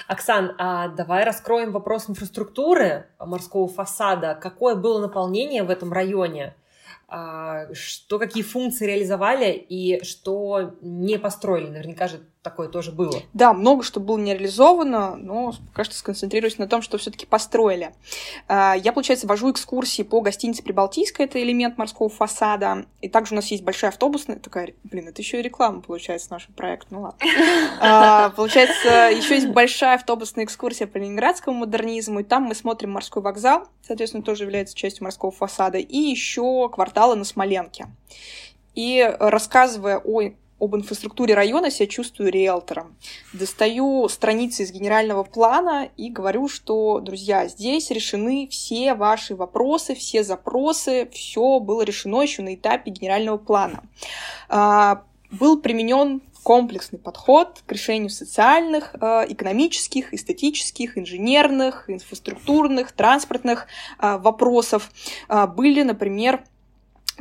Оксан, 0.07 0.55
а 0.57 0.89
давай 0.89 1.23
раскроем 1.23 1.71
вопрос 1.71 2.10
инфраструктуры 2.10 3.07
морского 3.17 3.69
фасада. 3.69 4.36
Какое 4.36 4.75
было 4.75 4.99
наполнение 4.99 5.63
в 5.63 5.69
этом 5.69 5.93
районе? 5.93 6.53
А, 7.07 7.73
что, 7.73 8.19
какие 8.19 8.43
функции 8.43 8.88
реализовали 8.88 9.51
и 9.53 10.03
что 10.03 10.75
не 10.81 11.17
построили? 11.17 11.69
Наверняка 11.69 12.10
же 12.10 12.21
такое 12.41 12.69
тоже 12.69 12.91
было. 12.91 13.21
Да, 13.34 13.54
много 13.54 13.84
что 13.84 13.99
было 13.99 14.17
не 14.17 14.34
реализовано, 14.34 15.15
но 15.15 15.54
пока 15.67 15.84
что 15.84 15.93
сконцентрируюсь 15.93 16.58
на 16.58 16.67
том, 16.67 16.82
что 16.82 16.97
все-таки 16.97 17.25
построили. 17.25 17.93
А, 18.47 18.75
я, 18.75 18.93
получается, 18.93 19.27
вожу 19.27 19.51
экскурсии 19.51 20.01
по 20.01 20.21
гостинице 20.21 20.63
Прибалтийская, 20.63 21.27
это 21.27 21.41
элемент 21.41 21.77
морского 21.77 22.10
фасада. 22.10 22.86
И 23.01 23.10
также 23.10 23.34
у 23.34 23.36
нас 23.36 23.47
есть 23.47 23.63
большая 23.63 23.91
автобусная, 23.91 24.38
такая, 24.38 24.73
блин, 24.84 25.08
это 25.08 25.21
еще 25.21 25.39
и 25.39 25.43
реклама, 25.43 25.82
получается, 25.82 26.32
нашего 26.32 26.54
проекта, 26.54 26.88
ну 26.91 27.01
ладно. 27.01 27.19
А, 27.80 28.30
получается, 28.32 29.12
еще 29.15 29.36
есть 29.36 29.47
большая 29.47 29.95
автобусная 29.95 30.45
экскурсия 30.45 30.88
по 30.88 30.97
ленинградскому 30.97 31.60
модернизму, 31.60 32.21
и 32.21 32.23
там 32.23 32.43
мы 32.43 32.56
смотрим 32.56 32.91
морской 32.91 33.21
вокзал, 33.21 33.67
соответственно, 33.86 34.23
тоже 34.23 34.43
является 34.43 34.75
частью 34.75 35.04
морского 35.04 35.32
фасада, 35.32 35.77
и 35.77 35.97
еще 35.97 36.69
кварталы 36.69 37.15
на 37.15 37.23
Смоленке. 37.23 37.88
И 38.73 39.15
рассказывая 39.19 39.99
о 40.04 40.32
об 40.62 40.76
инфраструктуре 40.76 41.34
района 41.34 41.71
себя 41.71 41.88
чувствую 41.88 42.32
риэлтором. 42.32 42.95
Достаю 43.34 44.08
страницы 44.10 44.62
из 44.63 44.71
генерального 44.71 45.24
плана 45.24 45.89
и 45.97 46.10
говорю, 46.10 46.47
что, 46.47 47.00
друзья, 47.00 47.47
здесь 47.47 47.89
решены 47.89 48.47
все 48.50 48.93
ваши 48.93 49.36
вопросы, 49.36 49.95
все 49.95 50.24
запросы, 50.24 51.10
все 51.12 51.60
было 51.60 51.82
решено 51.82 52.21
еще 52.21 52.43
на 52.43 52.54
этапе 52.54 52.91
генерального 52.91 53.38
плана. 53.38 53.84
А, 54.50 55.04
был 55.32 55.60
применен 55.60 56.21
комплексный 56.43 57.00
подход 57.00 57.63
к 57.65 57.71
решению 57.71 58.12
социальных, 58.12 58.95
а, 59.00 59.26
экономических, 59.28 60.13
эстетических, 60.13 60.95
инженерных, 60.95 61.89
инфраструктурных, 61.89 62.91
транспортных 62.91 63.65
а, 63.97 64.19
вопросов. 64.19 64.91
Были, 65.56 65.82
например, 65.82 66.43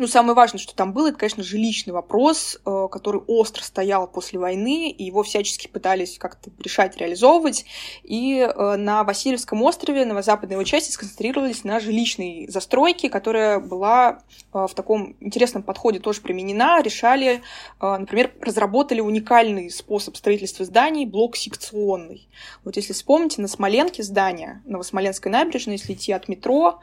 ну, 0.00 0.06
самое 0.06 0.34
важное, 0.34 0.58
что 0.58 0.74
там 0.74 0.94
было, 0.94 1.08
это, 1.08 1.18
конечно, 1.18 1.42
жилищный 1.42 1.92
вопрос, 1.92 2.58
э, 2.64 2.88
который 2.90 3.20
остро 3.26 3.62
стоял 3.62 4.08
после 4.08 4.38
войны, 4.38 4.90
и 4.90 5.04
его 5.04 5.22
всячески 5.22 5.68
пытались 5.68 6.18
как-то 6.18 6.50
решать, 6.58 6.96
реализовывать. 6.96 7.66
И 8.02 8.38
э, 8.38 8.76
на 8.76 9.04
Васильевском 9.04 9.62
острове, 9.62 10.06
на 10.06 10.22
западной 10.22 10.54
его 10.54 10.64
части, 10.64 10.90
сконцентрировались 10.90 11.64
на 11.64 11.80
жилищной 11.80 12.46
застройке, 12.48 13.10
которая 13.10 13.60
была 13.60 14.22
э, 14.54 14.66
в 14.66 14.72
таком 14.74 15.16
интересном 15.20 15.62
подходе 15.62 16.00
тоже 16.00 16.22
применена. 16.22 16.80
Решали, 16.80 17.42
например, 17.80 18.32
разработали 18.40 19.00
уникальный 19.00 19.70
способ 19.70 20.16
строительства 20.16 20.64
зданий, 20.64 21.04
блок 21.04 21.36
секционный. 21.36 22.26
Вот 22.64 22.76
если 22.76 22.94
вспомните, 22.94 23.42
на 23.42 23.48
Смоленке 23.48 24.02
здание, 24.02 24.62
Новосмоленской 24.64 25.30
набережной, 25.30 25.74
если 25.74 25.92
идти 25.92 26.12
от 26.12 26.28
метро, 26.28 26.80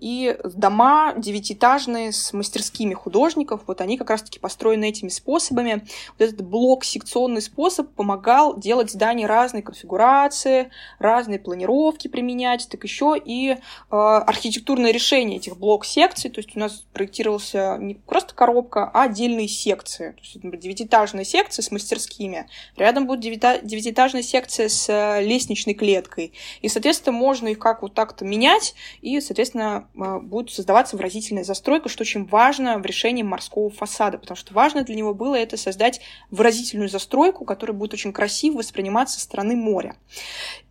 и 0.00 0.38
дома 0.44 1.14
девятиэтажные 1.16 2.12
с 2.12 2.32
мастерскими 2.32 2.94
художников, 2.94 3.62
вот 3.66 3.80
они 3.80 3.98
как 3.98 4.10
раз-таки 4.10 4.38
построены 4.38 4.88
этими 4.88 5.08
способами. 5.08 5.84
Вот 6.18 6.28
этот 6.28 6.42
блок, 6.42 6.84
секционный 6.84 7.42
способ 7.42 7.90
помогал 7.90 8.58
делать 8.58 8.90
здания 8.90 9.26
разной 9.26 9.62
конфигурации, 9.62 10.70
разные 10.98 11.38
планировки 11.38 12.08
применять, 12.08 12.68
так 12.70 12.82
еще 12.84 13.14
и 13.22 13.50
э, 13.50 13.56
архитектурное 13.90 14.90
решение 14.90 15.38
этих 15.38 15.58
блок-секций, 15.58 16.30
то 16.30 16.38
есть 16.38 16.56
у 16.56 16.58
нас 16.58 16.84
проектировался 16.92 17.76
не 17.78 17.94
просто 17.94 18.34
коробка, 18.34 18.90
а 18.92 19.02
отдельные 19.02 19.48
секции. 19.48 20.12
То 20.12 20.20
есть, 20.20 20.34
например, 20.36 20.58
девятиэтажная 20.58 21.24
секция 21.24 21.62
с 21.62 21.70
мастерскими, 21.70 22.46
рядом 22.76 23.06
будет 23.06 23.20
девятиэтажная 23.20 24.22
секция 24.22 24.68
с 24.68 24.88
э, 24.88 25.22
лестничной 25.22 25.74
клеткой. 25.74 26.32
И, 26.62 26.68
соответственно, 26.68 27.16
можно 27.16 27.48
их 27.48 27.58
как 27.58 27.82
вот 27.82 27.94
так-то 27.94 28.24
менять, 28.24 28.74
и, 29.02 29.20
соответственно, 29.20 29.41
э, 29.94 30.18
будет 30.20 30.50
создаваться 30.50 30.96
выразительная 30.96 31.44
застройка, 31.44 31.88
что 31.88 32.02
очень 32.02 32.24
важно 32.26 32.78
в 32.78 32.86
решении 32.86 33.22
морского 33.22 33.70
фасада, 33.70 34.18
потому 34.18 34.36
что 34.36 34.54
важно 34.54 34.82
для 34.82 34.94
него 34.94 35.14
было 35.14 35.34
это 35.34 35.56
создать 35.56 36.00
выразительную 36.30 36.88
застройку, 36.88 37.44
которая 37.44 37.76
будет 37.76 37.94
очень 37.94 38.12
красиво 38.12 38.58
восприниматься 38.58 39.18
со 39.18 39.24
стороны 39.24 39.56
моря. 39.56 39.96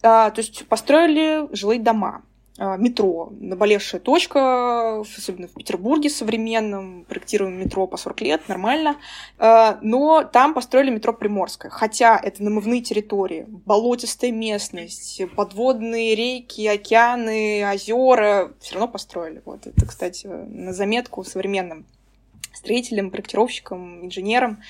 А, 0.02 0.32
то 0.32 0.40
есть 0.40 0.68
построили 0.68 1.54
жилые 1.54 1.80
дома, 1.80 2.22
а, 2.22 2.31
метро, 2.58 3.32
наболевшая 3.40 4.02
точка, 4.02 5.00
особенно 5.00 5.48
в 5.48 5.54
Петербурге 5.54 6.10
современном, 6.10 7.06
проектируем 7.06 7.60
метро 7.60 7.88
по 7.88 7.98
40 7.98 8.22
лет, 8.22 8.48
нормально, 8.50 8.98
а, 9.38 9.80
но 9.82 10.24
там 10.24 10.54
построили 10.54 10.90
метро 10.90 11.14
Приморское, 11.14 11.72
хотя 11.72 12.20
это 12.22 12.44
намывные 12.44 12.82
территории, 12.82 13.46
болотистая 13.48 14.32
местность, 14.32 15.22
подводные 15.36 16.16
реки, 16.16 16.68
океаны, 16.68 17.66
озера, 17.72 18.54
все 18.60 18.76
равно 18.76 18.88
построили. 18.88 19.42
Вот 19.46 19.66
это, 19.68 19.86
кстати, 19.86 20.28
на 20.28 20.74
заметку 20.74 21.24
современным 21.24 21.86
строителям, 22.54 23.12
проектировщикам, 23.12 24.06
инженерам. 24.06 24.62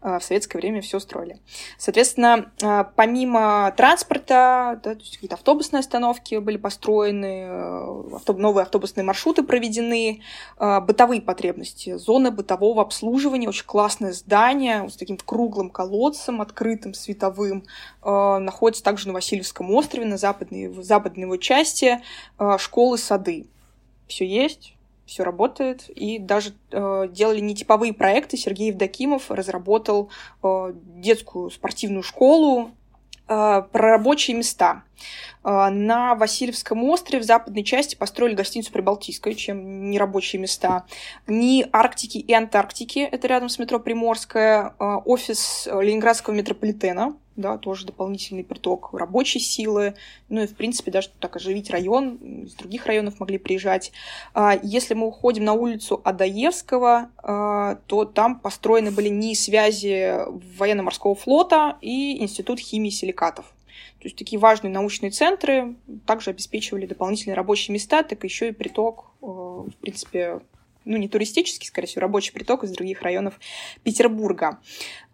Э, 0.00 0.18
в 0.18 0.22
советское 0.22 0.58
время 0.58 0.80
все 0.80 1.00
строили. 1.00 1.38
Соответственно, 1.76 2.52
э, 2.62 2.84
помимо 2.94 3.72
транспорта, 3.76 4.80
да, 4.82 4.94
какие-то 4.94 5.34
автобусные 5.34 5.80
остановки 5.80 6.36
были 6.36 6.56
построены, 6.56 7.46
э, 7.48 8.14
авто, 8.14 8.32
новые 8.34 8.62
автобусные 8.62 9.04
маршруты 9.04 9.42
проведены, 9.42 10.22
бытовые 10.58 11.20
потребности, 11.20 11.96
зоны 11.96 12.30
бытового 12.30 12.82
обслуживания, 12.82 13.48
очень 13.48 13.64
классное 13.64 14.12
здание 14.12 14.88
с 14.88 14.96
таким 14.96 15.16
круглым 15.16 15.70
колодцем, 15.70 16.40
открытым, 16.40 16.94
световым, 16.94 17.64
находится 18.02 18.82
также 18.82 19.08
на 19.08 19.14
Васильевском 19.14 19.70
острове, 19.72 20.06
на 20.06 20.16
западной, 20.16 20.68
в 20.68 20.82
западной 20.82 21.24
его 21.24 21.36
части, 21.36 22.00
школы, 22.58 22.98
сады. 22.98 23.46
Все 24.06 24.26
есть, 24.26 24.74
все 25.08 25.24
работает. 25.24 25.88
И 25.88 26.18
даже 26.18 26.52
э, 26.70 27.08
делали 27.10 27.40
нетиповые 27.40 27.92
проекты. 27.92 28.36
Сергей 28.36 28.68
Евдокимов 28.68 29.30
разработал 29.30 30.10
э, 30.42 30.74
детскую 30.74 31.50
спортивную 31.50 32.02
школу 32.02 32.70
э, 33.26 33.62
про 33.72 33.90
рабочие 33.90 34.36
места. 34.36 34.82
Э, 35.48 35.70
на 35.70 36.14
Васильевском 36.14 36.84
острове 36.84 37.22
в 37.22 37.26
западной 37.26 37.64
части 37.64 37.94
построили 37.94 38.34
гостиницу 38.34 38.70
Прибалтийская, 38.70 39.32
чем 39.32 39.90
не 39.90 39.98
рабочие 39.98 40.40
места. 40.40 40.84
Ни 41.26 41.66
Арктики 41.72 42.18
и 42.18 42.32
Антарктики, 42.34 42.98
это 42.98 43.28
рядом 43.28 43.48
с 43.48 43.58
метро 43.58 43.80
Приморская, 43.80 44.74
э, 44.78 44.84
офис 45.06 45.66
Ленинградского 45.66 46.34
метрополитена, 46.34 47.16
да, 47.36 47.56
тоже 47.56 47.86
дополнительный 47.86 48.44
приток 48.44 48.92
рабочей 48.92 49.38
силы, 49.38 49.94
ну 50.28 50.42
и, 50.42 50.46
в 50.46 50.54
принципе, 50.54 50.90
даже 50.90 51.08
так 51.18 51.36
оживить 51.36 51.70
район, 51.70 52.16
из 52.44 52.54
других 52.54 52.84
районов 52.84 53.18
могли 53.20 53.38
приезжать. 53.38 53.92
А, 54.34 54.58
если 54.62 54.94
мы 54.94 55.06
уходим 55.06 55.44
на 55.44 55.54
улицу 55.54 56.00
Адаевского, 56.04 57.10
а, 57.16 57.76
то 57.86 58.04
там 58.04 58.40
построены 58.40 58.90
были 58.90 59.08
НИИ 59.08 59.34
связи 59.34 60.18
военно-морского 60.58 61.14
флота 61.14 61.78
и 61.80 62.20
Институт 62.22 62.58
химии 62.58 62.90
силикатов. 62.90 63.46
То 64.00 64.06
есть 64.06 64.16
такие 64.16 64.38
важные 64.38 64.72
научные 64.72 65.10
центры 65.10 65.74
также 66.06 66.30
обеспечивали 66.30 66.86
дополнительные 66.86 67.34
рабочие 67.34 67.74
места, 67.74 68.02
так 68.02 68.22
еще 68.24 68.48
и 68.48 68.52
приток, 68.52 69.10
э, 69.20 69.26
в 69.26 69.74
принципе, 69.80 70.40
ну, 70.84 70.96
не 70.96 71.08
туристический, 71.08 71.66
скорее 71.66 71.86
всего, 71.86 72.02
рабочий 72.02 72.32
приток 72.32 72.64
из 72.64 72.70
других 72.70 73.02
районов 73.02 73.38
Петербурга. 73.82 74.58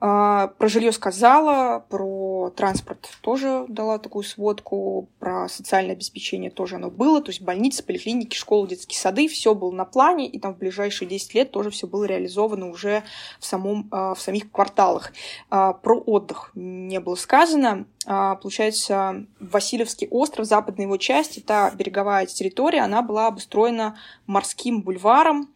А, 0.06 0.48
про 0.58 0.68
жилье 0.68 0.92
сказала, 0.92 1.82
про 1.88 2.52
транспорт 2.54 3.08
тоже 3.22 3.64
дала 3.68 3.98
такую 3.98 4.22
сводку, 4.22 5.08
про 5.18 5.48
социальное 5.48 5.94
обеспечение 5.94 6.50
тоже 6.50 6.74
оно 6.76 6.90
было, 6.90 7.22
то 7.22 7.30
есть 7.30 7.40
больницы, 7.40 7.82
поликлиники, 7.82 8.36
школы, 8.36 8.68
детские 8.68 8.98
сады, 8.98 9.28
все 9.28 9.54
было 9.54 9.70
на 9.70 9.86
плане, 9.86 10.28
и 10.28 10.38
там 10.38 10.52
в 10.52 10.58
ближайшие 10.58 11.08
10 11.08 11.32
лет 11.32 11.52
тоже 11.52 11.70
все 11.70 11.86
было 11.86 12.04
реализовано 12.04 12.68
уже 12.68 13.02
в, 13.40 13.46
самом, 13.46 13.88
а, 13.90 14.12
в 14.14 14.20
самих 14.20 14.52
кварталах. 14.52 15.10
А, 15.48 15.72
про 15.72 15.98
отдых 15.98 16.50
не 16.54 17.00
было 17.00 17.14
сказано. 17.14 17.86
получается, 18.04 19.24
Васильевский 19.40 20.06
остров, 20.10 20.46
западная 20.46 20.84
его 20.84 20.98
часть, 20.98 21.42
та 21.46 21.70
береговая 21.70 22.26
территория, 22.26 22.82
она 22.82 23.00
была 23.00 23.28
обустроена 23.28 23.96
морским 24.26 24.82
бульваром, 24.82 25.48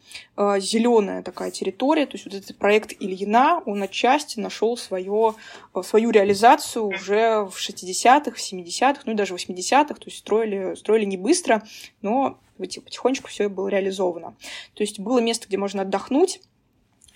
зеленая 0.61 1.23
такая 1.23 1.51
территория, 1.51 2.07
то 2.07 2.15
есть 2.15 2.25
вот 2.25 2.35
этот 2.35 2.57
проект 2.57 2.93
Ильина, 3.01 3.61
он 3.67 3.83
отчасти 3.83 4.39
нашел 4.39 4.77
свое, 4.77 5.35
свою 5.83 6.11
реализацию 6.11 6.87
уже 6.87 7.45
в 7.45 7.57
60-х, 7.57 8.31
в 8.31 8.39
70-х, 8.39 9.03
ну 9.05 9.13
и 9.13 9.15
даже 9.17 9.37
в 9.37 9.37
80-х, 9.37 9.95
то 9.95 10.05
есть 10.07 10.19
строили, 10.19 10.75
строили 10.77 11.07
не 11.07 11.17
быстро, 11.17 11.65
но 12.03 12.39
потихонечку 12.57 13.29
все 13.29 13.49
было 13.49 13.69
реализовано. 13.69 14.37
То 14.75 14.83
есть 14.83 15.01
было 15.01 15.19
место, 15.19 15.49
где 15.49 15.57
можно 15.57 15.83
отдохнуть, 15.83 16.41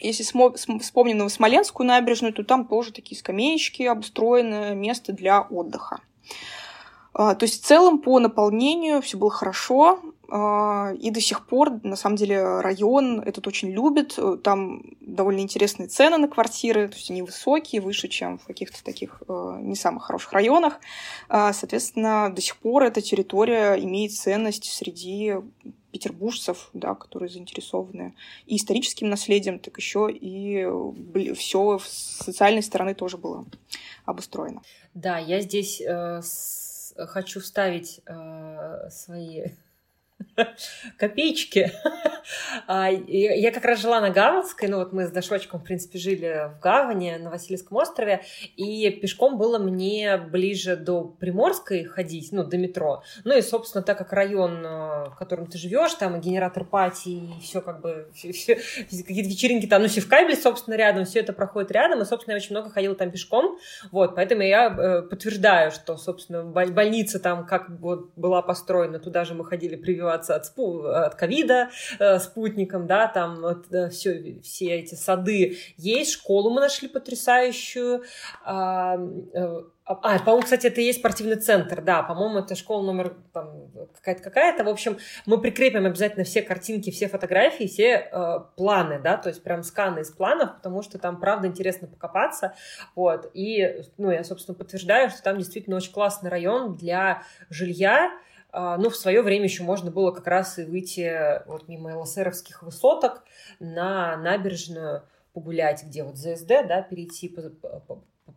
если 0.02 0.24
вспомним 0.24 1.18
Новосмоленскую 1.18 1.86
набережную, 1.86 2.32
то 2.32 2.42
там 2.42 2.66
тоже 2.66 2.92
такие 2.92 3.16
скамеечки 3.16 3.84
обустроены, 3.84 4.74
место 4.74 5.12
для 5.12 5.42
отдыха. 5.42 6.00
А, 7.14 7.34
то 7.34 7.44
есть 7.44 7.62
в 7.62 7.66
целом 7.66 8.00
по 8.00 8.18
наполнению 8.18 9.00
все 9.02 9.16
было 9.16 9.30
хорошо, 9.30 10.00
а, 10.00 10.21
и 10.32 11.10
до 11.10 11.20
сих 11.20 11.46
пор, 11.46 11.84
на 11.84 11.96
самом 11.96 12.16
деле, 12.16 12.60
район 12.60 13.20
этот 13.20 13.46
очень 13.46 13.70
любит. 13.70 14.18
Там 14.42 14.82
довольно 15.00 15.40
интересные 15.40 15.88
цены 15.88 16.16
на 16.16 16.26
квартиры, 16.26 16.88
то 16.88 16.94
есть 16.94 17.10
они 17.10 17.20
высокие, 17.20 17.82
выше, 17.82 18.08
чем 18.08 18.38
в 18.38 18.46
каких-то 18.46 18.82
таких 18.82 19.22
а, 19.28 19.58
не 19.60 19.76
самых 19.76 20.04
хороших 20.04 20.32
районах. 20.32 20.80
Соответственно, 21.28 22.32
до 22.34 22.40
сих 22.40 22.56
пор 22.56 22.84
эта 22.84 23.02
территория 23.02 23.74
имеет 23.74 24.12
ценность 24.12 24.64
среди 24.64 25.34
петербуржцев, 25.92 26.70
да, 26.72 26.94
которые 26.94 27.28
заинтересованы 27.28 28.14
и 28.46 28.56
историческим 28.56 29.10
наследием, 29.10 29.58
так 29.58 29.76
еще 29.76 30.08
и 30.10 30.66
все 31.34 31.78
с 31.78 32.22
социальной 32.24 32.62
стороны 32.62 32.94
тоже 32.94 33.18
было 33.18 33.44
обустроено. 34.04 34.62
Да, 34.94 35.18
я 35.18 35.40
здесь 35.40 35.80
э, 35.80 36.20
с, 36.22 36.94
хочу 36.96 37.40
вставить 37.40 38.00
э, 38.06 38.88
свои 38.90 39.44
копеечки. 40.98 41.72
А, 42.68 42.88
я 42.88 43.50
как 43.50 43.64
раз 43.64 43.80
жила 43.80 44.00
на 44.00 44.10
Гаванской, 44.10 44.68
ну 44.68 44.78
вот 44.78 44.92
мы 44.92 45.06
с 45.06 45.10
Дашочком, 45.10 45.58
в 45.58 45.64
принципе, 45.64 45.98
жили 45.98 46.52
в 46.56 46.60
Гаване 46.60 47.18
на 47.18 47.30
Васильевском 47.30 47.76
острове, 47.78 48.22
и 48.56 48.88
пешком 48.90 49.38
было 49.38 49.58
мне 49.58 50.16
ближе 50.18 50.76
до 50.76 51.02
Приморской 51.02 51.82
ходить, 51.82 52.28
ну, 52.30 52.44
до 52.44 52.58
метро. 52.58 53.02
Ну 53.24 53.36
и, 53.36 53.42
собственно, 53.42 53.82
так 53.82 53.98
как 53.98 54.12
район, 54.12 54.64
э, 54.64 55.08
в 55.10 55.16
котором 55.18 55.46
ты 55.46 55.58
живешь, 55.58 55.94
там 55.94 56.16
и 56.16 56.20
генератор 56.20 56.64
пати, 56.64 57.08
и 57.08 57.40
все 57.42 57.60
как 57.60 57.80
бы, 57.80 58.06
какие-то 58.14 59.28
вечеринки 59.28 59.66
там, 59.66 59.82
ну, 59.82 59.88
Севкабель, 59.88 60.36
собственно, 60.36 60.74
рядом, 60.74 61.04
все 61.04 61.20
это 61.20 61.32
проходит 61.32 61.72
рядом, 61.72 62.02
и, 62.02 62.04
собственно, 62.04 62.34
я 62.34 62.36
очень 62.36 62.52
много 62.52 62.70
ходила 62.70 62.94
там 62.94 63.10
пешком, 63.10 63.58
вот, 63.90 64.14
поэтому 64.14 64.42
я 64.42 64.68
э, 64.68 65.02
подтверждаю, 65.02 65.72
что, 65.72 65.96
собственно, 65.96 66.44
больница 66.44 67.18
там 67.18 67.44
как 67.46 67.68
вот 67.68 68.12
была 68.14 68.42
построена, 68.42 69.00
туда 69.00 69.24
же 69.24 69.34
мы 69.34 69.44
ходили 69.44 69.74
прививаться 69.74 70.11
от 70.14 70.28
от 70.28 71.14
ковида 71.14 71.70
э, 71.98 72.18
спутником, 72.18 72.86
да, 72.86 73.08
там 73.08 73.40
вот, 73.40 73.72
э, 73.72 73.88
все, 73.90 74.40
все 74.42 74.72
эти 74.76 74.94
сады 74.94 75.58
есть, 75.76 76.12
школу 76.12 76.50
мы 76.50 76.60
нашли 76.60 76.88
потрясающую, 76.88 78.02
а, 78.44 78.96
э, 79.34 79.62
а, 79.84 80.18
по-моему, 80.20 80.42
кстати, 80.42 80.68
это 80.68 80.80
и 80.80 80.84
есть 80.84 81.00
спортивный 81.00 81.36
центр, 81.36 81.82
да, 81.82 82.02
по-моему, 82.04 82.38
это 82.38 82.54
школа 82.54 82.82
номер 82.82 83.16
какая-то 83.32 84.22
какая-то. 84.22 84.64
В 84.64 84.68
общем, 84.68 84.98
мы 85.26 85.40
прикрепим 85.40 85.84
обязательно 85.84 86.24
все 86.24 86.40
картинки, 86.42 86.90
все 86.90 87.08
фотографии, 87.08 87.66
все 87.66 88.08
э, 88.10 88.38
планы, 88.56 89.00
да, 89.00 89.16
то 89.16 89.28
есть 89.28 89.42
прям 89.42 89.64
сканы 89.64 90.00
из 90.00 90.10
планов, 90.10 90.54
потому 90.56 90.82
что 90.82 90.98
там, 90.98 91.18
правда, 91.18 91.48
интересно 91.48 91.88
покопаться, 91.88 92.54
вот. 92.94 93.30
И, 93.34 93.82
ну, 93.98 94.12
я, 94.12 94.22
собственно, 94.22 94.56
подтверждаю, 94.56 95.10
что 95.10 95.22
там 95.22 95.38
действительно 95.38 95.76
очень 95.76 95.92
классный 95.92 96.30
район 96.30 96.76
для 96.76 97.24
жилья, 97.50 98.12
а, 98.52 98.76
ну, 98.76 98.90
в 98.90 98.96
свое 98.96 99.22
время 99.22 99.44
еще 99.44 99.62
можно 99.62 99.90
было 99.90 100.12
как 100.12 100.26
раз 100.26 100.58
и 100.58 100.64
выйти 100.64 101.44
вот 101.46 101.68
мимо 101.68 101.98
ЛСРовских 101.98 102.62
высоток 102.62 103.24
на 103.58 104.16
набережную 104.18 105.04
погулять, 105.32 105.82
где 105.84 106.04
вот 106.04 106.16
ЗСД, 106.18 106.66
да, 106.68 106.82
перейти, 106.82 107.34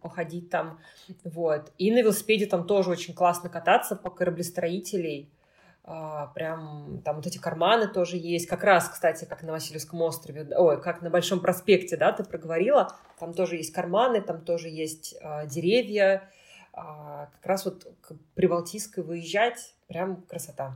походить 0.01 0.49
там, 0.49 0.79
вот. 1.25 1.73
И 1.77 1.91
на 1.91 2.01
велосипеде 2.01 2.45
там 2.45 2.65
тоже 2.65 2.89
очень 2.89 3.13
классно 3.13 3.49
кататься 3.49 3.97
по 3.97 4.09
кораблестроителей, 4.09 5.29
а, 5.87 6.27
прям 6.27 7.01
там 7.03 7.17
вот 7.17 7.27
эти 7.27 7.37
карманы 7.37 7.87
тоже 7.87 8.17
есть, 8.17 8.47
как 8.47 8.63
раз, 8.63 8.89
кстати, 8.89 9.25
как 9.25 9.43
на 9.43 9.51
Васильевском 9.51 10.01
острове, 10.01 10.47
ой, 10.57 10.81
как 10.81 11.01
на 11.01 11.09
Большом 11.09 11.41
проспекте, 11.41 11.97
да, 11.97 12.11
ты 12.11 12.23
проговорила, 12.23 12.95
там 13.19 13.33
тоже 13.33 13.57
есть 13.57 13.71
карманы, 13.71 14.21
там 14.21 14.41
тоже 14.41 14.69
есть 14.69 15.15
а, 15.21 15.45
деревья, 15.45 16.29
а, 16.75 17.29
как 17.33 17.45
раз 17.45 17.65
вот 17.65 17.87
к 18.01 18.13
Прибалтийской 18.35 19.03
выезжать, 19.03 19.73
прям 19.87 20.23
красота. 20.23 20.75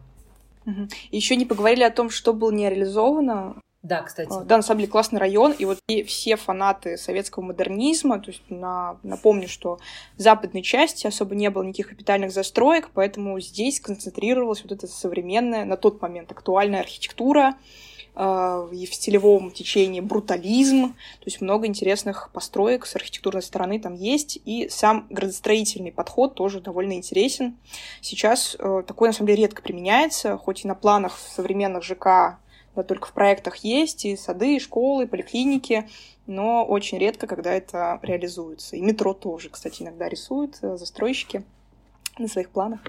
Угу. 0.66 0.88
Еще 1.12 1.36
не 1.36 1.46
поговорили 1.46 1.84
о 1.84 1.92
том, 1.92 2.10
что 2.10 2.34
было 2.34 2.52
не 2.52 2.70
реализовано. 2.70 3.62
Да, 3.82 4.02
кстати. 4.02 4.30
Да, 4.46 4.58
на 4.58 4.62
самом 4.62 4.80
деле 4.80 4.92
классный 4.92 5.20
район, 5.20 5.54
и 5.54 5.64
вот 5.64 5.80
и 5.88 6.04
все 6.04 6.36
фанаты 6.36 6.98
советского 6.98 7.44
модернизма, 7.44 8.20
то 8.20 8.32
есть 8.32 8.44
на, 8.50 8.98
напомню, 9.04 9.48
что 9.48 9.80
в 10.18 10.22
западной 10.22 10.64
части 10.64 11.08
особо 11.08 11.34
не 11.34 11.50
было 11.50 11.64
никаких 11.64 11.90
капитальных 11.90 12.32
застроек, 12.32 12.90
поэтому 12.94 13.40
здесь 13.40 13.80
концентрировалась 13.80 14.64
вот 14.64 14.74
эта 14.74 14.88
современная, 14.88 15.64
на 15.64 15.78
тот 15.78 16.02
момент 16.02 16.30
актуальная 16.32 16.82
архитектура, 16.82 17.56
и 18.20 18.86
в 18.86 18.94
стилевом 18.94 19.52
течении 19.52 20.02
брутализм, 20.02 20.90
то 20.90 21.26
есть 21.26 21.40
много 21.40 21.68
интересных 21.68 22.30
построек 22.34 22.86
с 22.86 22.96
архитектурной 22.96 23.42
стороны 23.42 23.80
там 23.80 23.94
есть, 23.94 24.38
и 24.44 24.68
сам 24.68 25.08
градостроительный 25.10 25.94
подход 25.94 26.36
тоже 26.36 26.60
довольно 26.60 26.94
интересен. 26.94 27.58
Сейчас 28.02 28.58
э, 28.60 28.84
такой, 28.86 29.10
на 29.10 29.14
самом 29.14 29.28
деле, 29.28 29.44
редко 29.44 29.62
применяется, 29.62 30.38
хоть 30.38 30.66
и 30.66 30.68
на 30.68 30.76
планах 30.76 31.18
современных 31.18 31.84
ЖК, 31.84 32.40
да, 32.76 32.84
только 32.84 33.08
в 33.08 33.14
проектах 33.14 33.58
есть, 33.58 34.04
и 34.04 34.18
сады, 34.18 34.58
и 34.58 34.60
школы, 34.60 35.04
и 35.04 35.08
поликлиники, 35.08 35.90
но 36.28 36.66
очень 36.66 36.98
редко, 36.98 37.26
когда 37.26 37.54
это 37.54 38.00
реализуется. 38.04 38.76
И 38.76 38.82
метро 38.82 39.14
тоже, 39.14 39.50
кстати, 39.50 39.82
иногда 39.82 40.10
рисуют 40.10 40.58
э, 40.62 40.76
застройщики 40.76 41.44
на 42.18 42.28
своих 42.28 42.50
планах. 42.50 42.82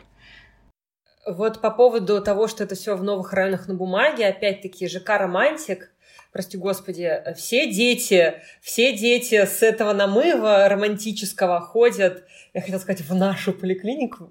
Вот 1.26 1.60
по 1.60 1.70
поводу 1.70 2.22
того, 2.22 2.48
что 2.48 2.64
это 2.64 2.74
все 2.74 2.96
в 2.96 3.02
новых 3.02 3.32
районах 3.32 3.68
на 3.68 3.74
бумаге, 3.74 4.26
опять-таки 4.26 4.88
ЖК 4.88 5.10
«Романтик», 5.10 5.92
прости 6.32 6.56
господи, 6.56 7.22
все 7.36 7.70
дети, 7.70 8.34
все 8.62 8.96
дети 8.96 9.44
с 9.44 9.62
этого 9.62 9.92
намыва 9.92 10.68
романтического 10.68 11.60
ходят, 11.60 12.24
я 12.54 12.60
хотела 12.62 12.78
сказать, 12.78 13.02
в 13.02 13.14
нашу 13.14 13.52
поликлинику, 13.52 14.28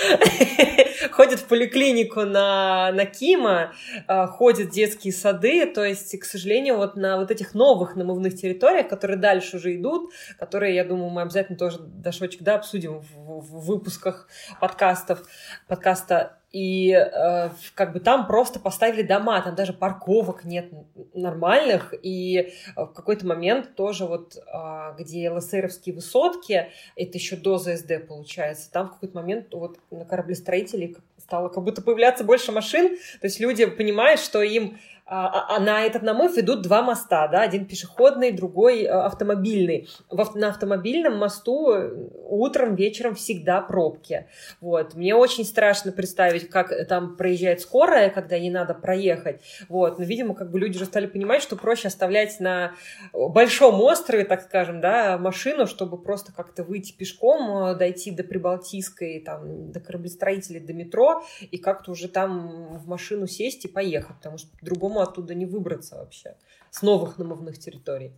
ходят 1.10 1.40
в 1.40 1.46
поликлинику 1.46 2.22
на, 2.22 2.92
на 2.92 3.06
Кима, 3.06 3.72
ходят 4.08 4.68
в 4.68 4.72
детские 4.72 5.12
сады, 5.12 5.66
то 5.66 5.84
есть, 5.84 6.18
к 6.18 6.24
сожалению, 6.24 6.76
вот 6.76 6.96
на 6.96 7.18
вот 7.18 7.30
этих 7.30 7.54
новых 7.54 7.96
намывных 7.96 8.34
территориях, 8.34 8.88
которые 8.88 9.18
дальше 9.18 9.56
уже 9.56 9.76
идут, 9.76 10.12
которые, 10.38 10.74
я 10.74 10.84
думаю, 10.84 11.10
мы 11.10 11.22
обязательно 11.22 11.58
тоже, 11.58 11.78
Дашочек, 11.80 12.42
да, 12.42 12.56
обсудим 12.56 13.00
в, 13.00 13.40
в 13.40 13.66
выпусках 13.66 14.28
подкастов, 14.60 15.22
подкаста 15.68 16.39
и 16.52 16.90
э, 16.90 17.50
как 17.74 17.92
бы 17.92 18.00
там 18.00 18.26
просто 18.26 18.58
поставили 18.58 19.02
дома, 19.02 19.40
там 19.40 19.54
даже 19.54 19.72
парковок 19.72 20.44
нет 20.44 20.70
нормальных, 21.14 21.94
и 22.02 22.38
э, 22.38 22.50
в 22.76 22.92
какой-то 22.92 23.26
момент 23.26 23.76
тоже 23.76 24.04
вот, 24.04 24.36
э, 24.36 24.94
где 24.98 25.30
ЛСРовские 25.30 25.94
высотки, 25.94 26.70
это 26.96 27.18
еще 27.18 27.36
до 27.36 27.58
ЗСД 27.58 28.06
получается, 28.06 28.70
там 28.72 28.88
в 28.88 28.92
какой-то 28.94 29.16
момент 29.16 29.46
вот 29.52 29.78
на 29.90 30.04
кораблестроителей 30.04 30.96
стало 31.18 31.48
как 31.48 31.62
будто 31.62 31.82
появляться 31.82 32.24
больше 32.24 32.50
машин, 32.50 32.96
то 33.20 33.26
есть 33.26 33.38
люди 33.38 33.66
понимают, 33.66 34.20
что 34.20 34.42
им 34.42 34.78
а, 35.12 35.26
а, 35.26 35.56
а 35.56 35.58
на 35.58 35.82
этот 35.82 36.02
намыв 36.02 36.38
идут 36.38 36.62
два 36.62 36.82
моста, 36.82 37.26
да, 37.26 37.42
один 37.42 37.66
пешеходный, 37.66 38.30
другой 38.30 38.84
э, 38.84 38.88
автомобильный. 38.88 39.88
В, 40.08 40.36
на 40.36 40.50
автомобильном 40.50 41.18
мосту 41.18 41.72
э, 41.72 41.90
утром, 42.26 42.76
вечером 42.76 43.16
всегда 43.16 43.60
пробки. 43.60 44.28
Вот. 44.60 44.94
Мне 44.94 45.16
очень 45.16 45.44
страшно 45.44 45.90
представить, 45.90 46.48
как 46.48 46.86
там 46.86 47.16
проезжает 47.16 47.60
скорая, 47.60 48.08
когда 48.10 48.36
ей 48.36 48.50
надо 48.50 48.72
проехать. 48.72 49.40
Вот. 49.68 49.98
Но, 49.98 50.04
видимо, 50.04 50.36
как 50.36 50.52
бы 50.52 50.60
люди 50.60 50.76
уже 50.76 50.84
стали 50.84 51.06
понимать, 51.06 51.42
что 51.42 51.56
проще 51.56 51.88
оставлять 51.88 52.38
на 52.38 52.74
большом 53.12 53.80
острове, 53.80 54.24
так 54.24 54.42
скажем, 54.42 54.80
да, 54.80 55.18
машину, 55.18 55.66
чтобы 55.66 56.00
просто 56.00 56.32
как-то 56.32 56.62
выйти 56.62 56.92
пешком, 56.92 57.64
э, 57.64 57.74
дойти 57.74 58.12
до 58.12 58.22
Прибалтийской, 58.22 59.20
там, 59.26 59.72
до 59.72 59.80
кораблестроителей, 59.80 60.60
до 60.60 60.72
метро, 60.72 61.24
и 61.50 61.58
как-то 61.58 61.90
уже 61.90 62.06
там 62.06 62.78
в 62.78 62.86
машину 62.86 63.26
сесть 63.26 63.64
и 63.64 63.68
поехать, 63.68 64.14
потому 64.14 64.38
что 64.38 64.56
по-другому 64.56 64.99
оттуда 65.00 65.34
не 65.34 65.46
выбраться 65.46 65.96
вообще 65.96 66.36
с 66.70 66.82
новых 66.82 67.18
намывных 67.18 67.58
территорий. 67.58 68.12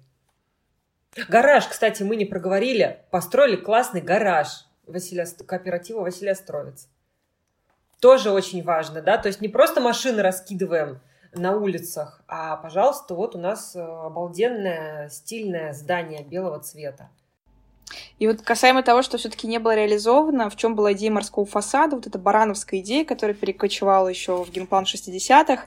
Гараж, 1.29 1.67
кстати, 1.67 2.03
мы 2.03 2.17
не 2.17 2.25
проговорили. 2.25 3.05
Построили 3.11 3.57
классный 3.57 4.01
гараж 4.01 4.67
Василия, 4.87 5.27
кооператива 5.47 6.01
Василия 6.01 6.35
Стровец. 6.35 6.89
Тоже 8.01 8.31
очень 8.31 8.63
важно, 8.63 9.01
да, 9.01 9.17
то 9.17 9.29
есть 9.29 9.41
не 9.41 9.49
просто 9.49 9.81
машины 9.81 10.23
раскидываем 10.23 11.01
на 11.35 11.57
улицах, 11.57 12.23
а, 12.27 12.57
пожалуйста, 12.57 13.15
вот 13.15 13.35
у 13.37 13.39
нас 13.39 13.75
э, 13.75 13.81
обалденное 13.81 15.09
стильное 15.09 15.73
здание 15.73 16.23
белого 16.25 16.59
цвета. 16.61 17.09
И 18.19 18.27
вот 18.27 18.43
касаемо 18.43 18.83
того, 18.83 19.03
что 19.03 19.19
все-таки 19.19 19.47
не 19.47 19.59
было 19.59 19.75
реализовано, 19.75 20.51
в 20.51 20.57
чем 20.57 20.75
была 20.75 20.93
идея 20.93 21.11
морского 21.11 21.47
фасада, 21.47 21.97
вот 21.97 22.07
эта 22.07 22.19
барановская 22.19 22.81
идея, 22.81 23.05
которая 23.05 23.35
перекочевала 23.35 24.09
еще 24.09 24.43
в 24.45 24.51
генплан 24.51 24.85
60-х, 24.85 25.65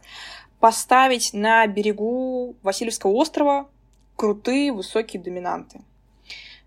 поставить 0.60 1.34
на 1.34 1.66
берегу 1.68 2.56
Васильевского 2.64 3.12
острова 3.12 3.70
крутые 4.16 4.72
высокие 4.72 5.22
доминанты. 5.22 5.82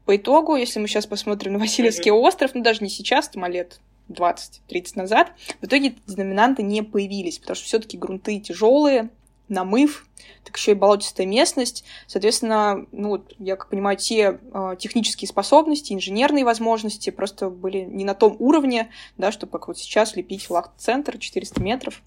По 0.05 0.17
итогу, 0.17 0.57
если 0.57 0.81
мы 0.81 0.89
сейчас 0.89 1.07
посмотрим 1.07 1.55
на 1.55 1.59
Васильевский 1.59 2.11
остров, 2.11 2.53
ну 2.55 2.63
даже 2.63 2.83
не 2.83 2.91
сейчас, 2.91 3.29
там, 3.29 3.45
а 3.45 3.49
лет 3.49 3.81
20-30 4.09 4.93
назад, 4.95 5.33
в 5.61 5.67
итоге 5.67 5.89
эти 5.89 6.17
доминанты 6.17 6.63
не 6.63 6.83
появились, 6.83 7.39
потому 7.39 7.57
что 7.57 7.67
все-таки 7.67 7.99
грунты 7.99 8.41
тяжелые, 8.41 9.11
намыв, 9.49 10.07
так 10.45 10.57
еще 10.57 10.73
и 10.73 10.75
болотистая 10.75 11.27
местность. 11.27 11.85
Соответственно, 12.07 12.87
ну, 12.93 13.11
вот, 13.11 13.35
я 13.39 13.57
как 13.57 13.69
понимаю, 13.69 13.97
те 13.97 14.41
э, 14.53 14.77
технические 14.79 15.29
способности, 15.29 15.93
инженерные 15.93 16.45
возможности 16.45 17.11
просто 17.11 17.51
были 17.51 17.81
не 17.81 18.05
на 18.05 18.15
том 18.15 18.37
уровне, 18.39 18.91
да, 19.17 19.33
чтобы 19.33 19.53
как 19.53 19.69
вот 19.69 19.79
сейчас 19.79 20.17
лепить 20.17 20.49
лак-центр 20.51 21.19
400 21.19 21.61
метров, 21.63 22.03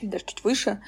или 0.00 0.08
даже 0.08 0.24
чуть 0.26 0.44
выше. 0.44 0.80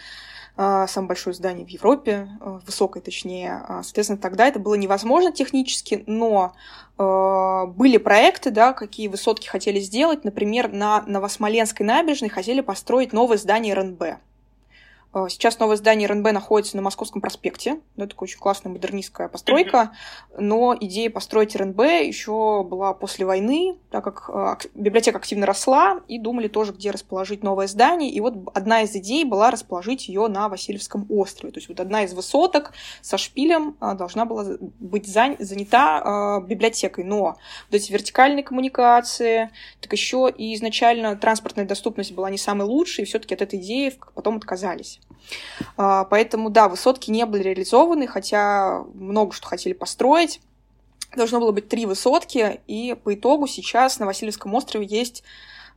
Э, 0.57 0.87
самое 0.89 1.09
большое 1.09 1.35
здание 1.35 1.65
в 1.65 1.69
Европе, 1.69 2.29
э, 2.41 2.61
высокое 2.67 3.03
точнее. 3.03 3.65
Соответственно, 3.83 4.19
тогда 4.19 4.47
это 4.47 4.59
было 4.59 4.75
невозможно 4.75 5.33
технически, 5.33 6.05
но 6.07 6.55
были 6.99 7.97
проекты, 7.97 8.51
да, 8.51 8.75
какие 8.75 9.09
высотки 9.09 9.49
хотели 9.49 9.81
сделать. 9.81 10.25
Например, 10.25 10.71
на 10.71 11.03
Новосмоленской 11.07 11.85
набережной 11.85 12.29
хотели 12.29 12.61
построить 12.61 13.13
новое 13.13 13.39
здание 13.39 13.75
РНБ. 13.75 14.03
А, 15.13 15.29
сейчас 15.29 15.59
новое 15.59 15.77
здание 15.77 16.09
РНБ 16.09 16.33
находится 16.33 16.77
на 16.77 16.83
Московском 16.83 17.21
проспекте. 17.21 17.81
Это 17.97 18.09
такая 18.09 18.23
очень 18.25 18.39
классная 18.39 18.73
модернистская 18.73 19.29
постройка. 19.29 19.93
Но 20.39 20.75
идея 20.81 21.11
построить 21.11 21.55
РНБ 21.55 21.81
еще 21.81 22.65
была 22.65 22.95
после 22.95 23.27
войны, 23.27 23.77
так 23.91 24.05
как 24.05 24.31
а, 24.31 24.57
библиотека 24.75 25.19
активно 25.19 25.45
росла, 25.45 26.01
и 26.09 26.19
думали 26.19 26.49
тоже, 26.49 26.73
где 26.73 26.91
расположить 26.91 27.43
новое 27.43 27.67
здание. 27.67 28.11
И 28.11 28.21
вот 28.21 28.35
одна 28.55 28.83
из 28.83 28.97
идей 28.97 29.25
была 29.25 29.51
расположить 29.51 30.09
ее 30.09 30.29
на 30.29 30.49
Васильевском 30.49 31.07
острове. 31.11 31.53
То 31.53 31.59
есть 31.59 31.69
вот 31.69 31.81
одна 31.81 32.05
из 32.05 32.15
высоток 32.15 32.73
со 33.03 33.19
шпилем 33.19 33.77
а, 33.81 33.95
должна 33.95 34.25
была 34.25 34.57
быть 34.81 35.07
занята 35.07 36.41
библиотекой. 36.47 37.05
Но 37.05 37.21
вот 37.21 37.37
эти 37.71 37.93
вертикальные 37.93 38.45
коммуникации, 38.45 39.51
так 39.81 39.93
еще 39.93 40.33
и 40.35 40.55
изначально 40.55 41.17
транспортная 41.17 41.67
доступность 41.67 42.13
была 42.13 42.31
не 42.31 42.39
самой 42.39 42.67
лучшей, 42.67 43.03
и 43.03 43.05
все-таки 43.05 43.35
от 43.35 43.43
этой 43.43 43.59
идеи 43.59 43.93
потом 44.15 44.37
отказались. 44.37 45.01
А, 45.77 46.05
поэтому, 46.05 46.51
да, 46.51 46.69
высотки 46.69 47.11
не 47.11 47.27
были 47.27 47.43
реализованы, 47.43 48.07
хотя 48.07 48.85
много 48.95 49.33
что 49.33 49.47
хотели 49.47 49.73
построить. 49.73 50.41
Должно 51.17 51.41
было 51.41 51.53
быть 51.53 51.69
три 51.69 51.87
высотки, 51.87 52.61
и 52.67 52.97
по 53.03 53.15
итогу 53.15 53.47
сейчас 53.47 53.99
на 53.99 54.07
Васильевском 54.07 54.55
острове 54.55 54.87
есть 54.87 55.23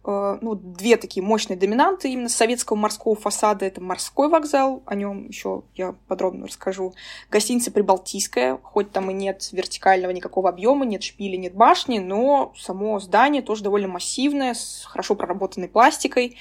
ну, 0.05 0.55
две 0.55 0.97
такие 0.97 1.23
мощные 1.23 1.57
доминанты 1.57 2.09
именно 2.11 2.29
советского 2.29 2.77
морского 2.77 3.15
фасада. 3.15 3.65
Это 3.65 3.81
морской 3.81 4.29
вокзал, 4.29 4.83
о 4.85 4.95
нем 4.95 5.27
еще 5.27 5.63
я 5.75 5.95
подробно 6.07 6.47
расскажу. 6.47 6.93
Гостиница 7.29 7.71
Прибалтийская, 7.71 8.59
хоть 8.61 8.91
там 8.91 9.09
и 9.11 9.13
нет 9.13 9.49
вертикального 9.51 10.11
никакого 10.11 10.49
объема, 10.49 10.85
нет 10.85 11.03
шпиля, 11.03 11.37
нет 11.37 11.55
башни, 11.55 11.99
но 11.99 12.53
само 12.57 12.99
здание 12.99 13.41
тоже 13.41 13.63
довольно 13.63 13.87
массивное, 13.87 14.53
с 14.53 14.85
хорошо 14.85 15.15
проработанной 15.15 15.67
пластикой. 15.67 16.37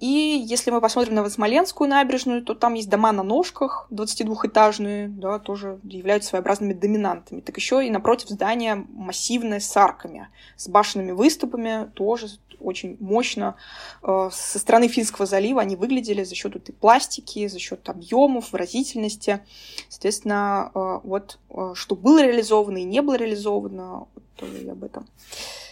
И 0.00 0.06
если 0.46 0.70
мы 0.70 0.80
посмотрим 0.80 1.14
на 1.14 1.28
Смоленскую 1.28 1.88
набережную, 1.88 2.42
то 2.42 2.54
там 2.54 2.72
есть 2.72 2.88
дома 2.88 3.12
на 3.12 3.22
ножках, 3.22 3.86
22-этажные, 3.90 5.08
да, 5.08 5.38
тоже 5.38 5.78
являются 5.84 6.30
своеобразными 6.30 6.72
доминантами. 6.72 7.40
Так 7.40 7.58
еще 7.58 7.86
и 7.86 7.90
напротив 7.90 8.30
здания 8.30 8.86
массивное 8.88 9.60
с 9.60 9.76
арками, 9.76 10.28
с 10.56 10.68
башенными 10.68 11.12
выступами, 11.12 11.90
тоже 11.94 12.28
очень 12.60 12.96
мощно. 13.00 13.56
Э, 14.02 14.30
со 14.32 14.58
стороны 14.58 14.88
Финского 14.88 15.26
залива 15.26 15.60
они 15.60 15.76
выглядели 15.76 16.22
за 16.24 16.34
счет 16.34 16.56
этой 16.56 16.72
пластики, 16.72 17.46
за 17.46 17.58
счет 17.58 17.88
объемов, 17.88 18.52
выразительности. 18.52 19.40
Соответственно, 19.88 20.70
э, 20.74 21.00
вот 21.04 21.38
э, 21.50 21.72
что 21.74 21.96
было 21.96 22.22
реализовано 22.22 22.78
и 22.78 22.84
не 22.84 23.02
было 23.02 23.16
реализовано, 23.16 24.08
то 24.36 24.46
я 24.46 24.72
об 24.72 24.84
этом 24.84 25.06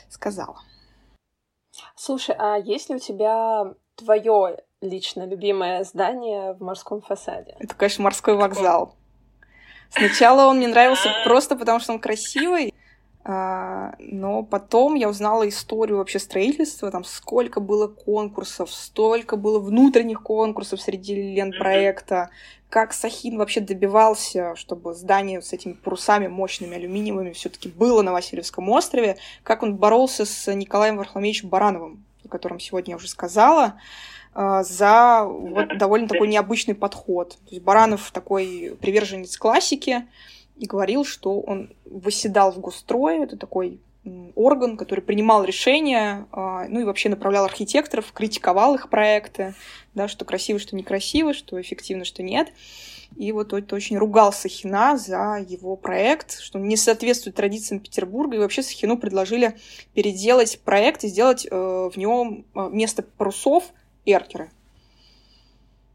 сказала. 0.08 0.60
Слушай, 1.96 2.36
а 2.38 2.56
есть 2.56 2.88
ли 2.90 2.96
у 2.96 2.98
тебя 2.98 3.74
твое 3.96 4.58
лично 4.80 5.26
любимое 5.26 5.84
здание 5.84 6.52
в 6.54 6.62
морском 6.62 7.00
фасаде? 7.00 7.56
Это, 7.58 7.74
конечно, 7.74 8.04
морской 8.04 8.36
вокзал. 8.36 8.94
Сначала 9.90 10.46
он 10.46 10.58
мне 10.58 10.68
нравился 10.68 11.08
просто 11.24 11.56
потому, 11.56 11.80
что 11.80 11.92
он 11.92 11.98
красивый, 11.98 12.68
а, 12.68 12.77
но 13.24 14.42
потом 14.42 14.94
я 14.94 15.08
узнала 15.08 15.46
историю 15.48 15.98
вообще 15.98 16.18
строительства, 16.18 16.90
там 16.90 17.04
сколько 17.04 17.60
было 17.60 17.86
конкурсов, 17.86 18.72
столько 18.72 19.36
было 19.36 19.58
внутренних 19.58 20.22
конкурсов 20.22 20.80
среди 20.80 21.34
лент 21.34 21.58
проекта, 21.58 22.30
как 22.70 22.92
Сахин 22.92 23.38
вообще 23.38 23.60
добивался, 23.60 24.54
чтобы 24.56 24.94
здание 24.94 25.40
с 25.40 25.52
этими 25.52 25.72
парусами 25.72 26.26
мощными 26.26 26.76
алюминиевыми 26.76 27.32
все-таки 27.32 27.68
было 27.68 28.02
на 28.02 28.12
Васильевском 28.12 28.68
острове, 28.68 29.16
как 29.42 29.62
он 29.62 29.76
боролся 29.76 30.24
с 30.24 30.52
Николаем 30.54 30.96
Варфоломеевичем 30.98 31.48
Барановым, 31.48 32.04
о 32.24 32.28
котором 32.28 32.60
сегодня 32.60 32.92
я 32.92 32.96
уже 32.96 33.08
сказала, 33.08 33.74
а, 34.34 34.62
за 34.62 35.24
вот 35.24 35.78
довольно 35.78 36.08
такой 36.08 36.28
необычный 36.28 36.74
подход. 36.74 37.30
То 37.30 37.50
есть 37.50 37.62
Баранов 37.62 38.10
такой 38.10 38.76
приверженец 38.80 39.36
классики, 39.36 40.06
и 40.58 40.66
говорил, 40.66 41.04
что 41.04 41.40
он 41.40 41.72
восседал 41.84 42.52
в 42.52 42.58
Гострое, 42.60 43.22
это 43.22 43.36
такой 43.36 43.80
орган, 44.34 44.76
который 44.76 45.00
принимал 45.00 45.44
решения, 45.44 46.26
а, 46.32 46.66
ну 46.68 46.80
и 46.80 46.84
вообще 46.84 47.08
направлял 47.08 47.44
архитекторов, 47.44 48.12
критиковал 48.12 48.74
их 48.74 48.88
проекты, 48.88 49.54
да, 49.94 50.08
что 50.08 50.24
красиво, 50.24 50.58
что 50.58 50.76
некрасиво, 50.76 51.34
что 51.34 51.60
эффективно, 51.60 52.04
что 52.04 52.22
нет. 52.22 52.48
И 53.16 53.32
вот 53.32 53.52
это 53.52 53.74
очень 53.74 53.96
ругал 53.96 54.32
Сахина 54.32 54.96
за 54.96 55.44
его 55.46 55.76
проект, 55.76 56.40
что 56.40 56.58
он 56.58 56.68
не 56.68 56.76
соответствует 56.76 57.36
традициям 57.36 57.80
Петербурга. 57.80 58.36
И 58.36 58.38
вообще 58.38 58.62
Сахину 58.62 58.98
предложили 58.98 59.56
переделать 59.94 60.60
проект 60.60 61.04
и 61.04 61.08
сделать 61.08 61.46
э, 61.50 61.50
в 61.50 61.96
нем 61.96 62.44
э, 62.54 62.68
вместо 62.68 63.02
парусов 63.02 63.64
эркеры. 64.04 64.50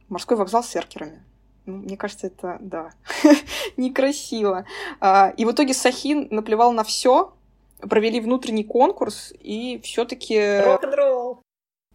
Морской 0.09 0.37
вокзал 0.37 0.63
с 0.63 0.75
эркерами. 0.75 1.23
Ну, 1.65 1.77
мне 1.77 1.95
кажется, 1.95 2.27
это, 2.27 2.57
да, 2.59 2.91
некрасиво. 3.77 4.65
А, 4.99 5.33
и 5.37 5.45
в 5.45 5.51
итоге 5.51 5.73
Сахин 5.73 6.27
наплевал 6.29 6.73
на 6.73 6.83
все, 6.83 7.33
провели 7.79 8.19
внутренний 8.19 8.65
конкурс, 8.65 9.33
и 9.39 9.79
все-таки... 9.83 10.59
Рок-н-ролл! 10.61 11.41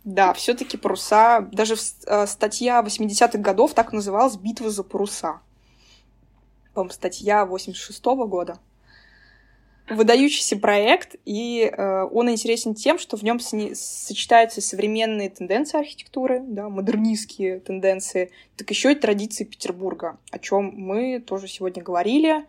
Да, 0.05 0.33
все-таки 0.33 0.79
паруса, 0.79 1.47
даже 1.53 1.75
а, 2.07 2.27
статья 2.27 2.83
80-х 2.83 3.39
годов 3.39 3.75
так 3.75 3.93
называлась 3.93 4.37
«Битва 4.37 4.71
за 4.71 4.83
паруса». 4.83 5.41
По-моему, 6.73 6.93
статья 6.93 7.45
86 7.45 8.03
-го 8.05 8.27
года 8.27 8.59
выдающийся 9.90 10.57
проект, 10.57 11.16
и 11.24 11.62
э, 11.62 12.05
он 12.11 12.31
интересен 12.31 12.74
тем, 12.74 12.98
что 12.98 13.16
в 13.16 13.22
нем 13.22 13.38
сочетаются 13.40 14.61
современные 14.61 15.31
тенденции 15.31 15.79
архитектуры, 15.79 16.40
да, 16.46 16.68
модернистские 16.68 17.61
тенденции, 17.61 18.31
так 18.57 18.70
еще 18.70 18.92
и 18.92 18.94
традиции 18.94 19.44
Петербурга, 19.44 20.18
о 20.31 20.38
чем 20.38 20.72
мы 20.74 21.20
тоже 21.20 21.48
сегодня 21.48 21.83
говорили. 21.83 22.44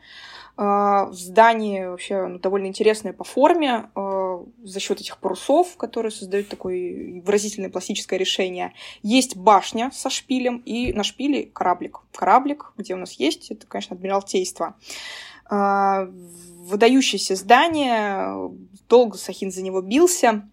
Э, 0.58 1.06
в 1.10 1.14
здании 1.14 1.86
вообще 1.86 2.28
ну, 2.28 2.40
довольно 2.40 2.68
интересное 2.68 3.14
по 3.14 3.24
форме 3.24 3.90
э, 3.96 4.46
за 4.64 4.80
счет 4.80 5.00
этих 5.00 5.18
парусов, 5.18 5.78
которые 5.78 6.12
создают 6.12 6.50
такое 6.50 7.22
выразительное 7.22 7.70
пластическое 7.70 8.18
решение. 8.20 8.74
Есть 9.02 9.38
башня 9.38 9.92
со 9.94 10.10
шпилем, 10.10 10.58
и 10.66 10.92
на 10.94 11.04
шпиле 11.04 11.46
кораблик. 11.46 12.00
Кораблик, 12.14 12.74
где 12.78 12.94
у 12.94 12.98
нас 12.98 13.14
есть, 13.14 13.52
это, 13.52 13.66
конечно, 13.68 13.96
Адмиралтейство. 13.96 14.76
Э, 14.78 15.29
выдающееся 15.50 17.36
здание, 17.36 18.52
долго 18.88 19.18
Сахин 19.18 19.52
за 19.52 19.62
него 19.62 19.82
бился. 19.82 20.50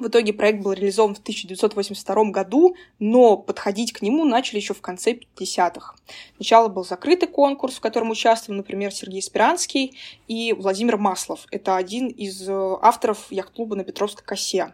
В 0.00 0.08
итоге 0.08 0.32
проект 0.32 0.62
был 0.62 0.72
реализован 0.72 1.14
в 1.14 1.18
1982 1.18 2.30
году, 2.30 2.74
но 2.98 3.36
подходить 3.36 3.92
к 3.92 4.00
нему 4.00 4.24
начали 4.24 4.56
еще 4.56 4.72
в 4.72 4.80
конце 4.80 5.12
50-х. 5.12 5.94
Сначала 6.36 6.68
был 6.68 6.84
закрытый 6.84 7.28
конкурс, 7.28 7.74
в 7.74 7.80
котором 7.80 8.10
участвовал, 8.10 8.56
например, 8.56 8.92
Сергей 8.92 9.20
Спиранский 9.20 9.94
и 10.26 10.54
Владимир 10.54 10.96
Маслов. 10.96 11.46
Это 11.50 11.76
один 11.76 12.08
из 12.08 12.48
э, 12.48 12.76
авторов 12.80 13.30
яхт-клуба 13.30 13.76
на 13.76 13.84
Петровской 13.84 14.24
косе. 14.24 14.72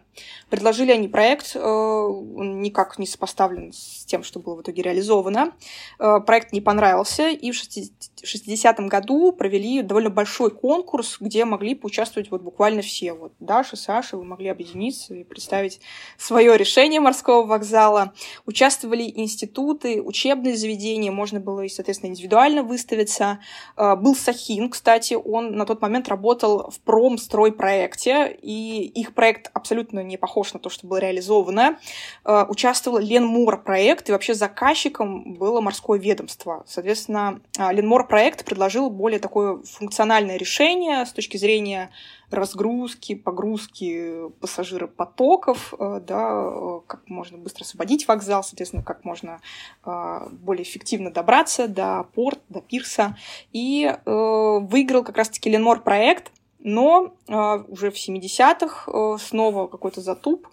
Предложили 0.49 0.91
они 0.91 1.09
проект, 1.09 1.55
э, 1.55 1.59
он 1.59 2.61
никак 2.61 2.97
не 2.97 3.05
сопоставлен 3.05 3.73
с 3.73 4.05
тем, 4.05 4.23
что 4.23 4.39
было 4.39 4.55
в 4.55 4.61
итоге 4.61 4.81
реализовано. 4.81 5.51
Э, 5.99 6.21
проект 6.25 6.53
не 6.53 6.61
понравился, 6.61 7.27
и 7.27 7.51
в 7.51 7.55
60-м 7.55 8.87
году 8.87 9.33
провели 9.33 9.81
довольно 9.81 10.09
большой 10.09 10.51
конкурс, 10.51 11.17
где 11.19 11.43
могли 11.43 11.75
поучаствовать 11.75 12.31
вот 12.31 12.41
буквально 12.41 12.81
все. 12.81 13.11
Вот 13.11 13.33
Даша, 13.41 13.75
Саша, 13.75 14.15
вы 14.15 14.23
могли 14.23 14.47
объединиться 14.47 15.16
и 15.21 15.23
представить 15.23 15.81
свое 16.17 16.57
решение 16.57 16.99
морского 16.99 17.45
вокзала. 17.45 18.13
Участвовали 18.45 19.11
институты, 19.15 20.01
учебные 20.01 20.55
заведения, 20.55 21.11
можно 21.11 21.39
было, 21.39 21.61
и, 21.61 21.69
соответственно, 21.69 22.11
индивидуально 22.11 22.63
выставиться. 22.63 23.39
А, 23.75 23.95
был 23.95 24.15
Сахин, 24.15 24.69
кстати, 24.69 25.13
он 25.13 25.55
на 25.55 25.65
тот 25.65 25.81
момент 25.81 26.07
работал 26.07 26.69
в 26.69 26.79
промстройпроекте, 26.81 28.37
и 28.41 28.85
их 28.95 29.13
проект 29.13 29.49
абсолютно 29.53 30.01
не 30.01 30.17
похож 30.17 30.53
на 30.53 30.59
то, 30.59 30.69
что 30.69 30.87
было 30.87 30.97
реализовано. 30.97 31.79
А, 32.23 32.45
участвовал 32.49 32.99
Ленмор 32.99 33.63
проект, 33.63 34.09
и 34.09 34.11
вообще 34.11 34.33
заказчиком 34.33 35.33
было 35.35 35.61
морское 35.61 35.99
ведомство. 35.99 36.63
Соответственно, 36.67 37.41
Ленмор 37.57 38.07
проект 38.07 38.45
предложил 38.45 38.89
более 38.89 39.19
такое 39.19 39.59
функциональное 39.63 40.37
решение 40.37 41.05
с 41.05 41.11
точки 41.11 41.37
зрения 41.37 41.91
разгрузки, 42.29 43.15
погрузки 43.15 44.29
пассажиропотоков, 44.41 45.73
э, 45.79 46.01
да, 46.05 46.29
э, 46.31 46.79
как 46.85 47.07
можно 47.07 47.37
быстро 47.37 47.63
освободить 47.63 48.07
вокзал, 48.07 48.43
соответственно, 48.43 48.83
как 48.83 49.05
можно 49.05 49.39
э, 49.85 50.27
более 50.31 50.63
эффективно 50.63 51.11
добраться 51.11 51.67
до 51.67 52.05
порт, 52.13 52.39
до 52.49 52.61
пирса. 52.61 53.17
И 53.53 53.91
выиграл 54.05 55.03
как 55.03 55.17
раз-таки 55.17 55.49
Ленмор 55.49 55.81
проект, 55.81 56.31
но 56.59 57.13
уже 57.27 57.91
в 57.91 57.95
70-х 57.95 59.17
снова 59.19 59.67
какой-то 59.67 60.01
затуп, 60.01 60.47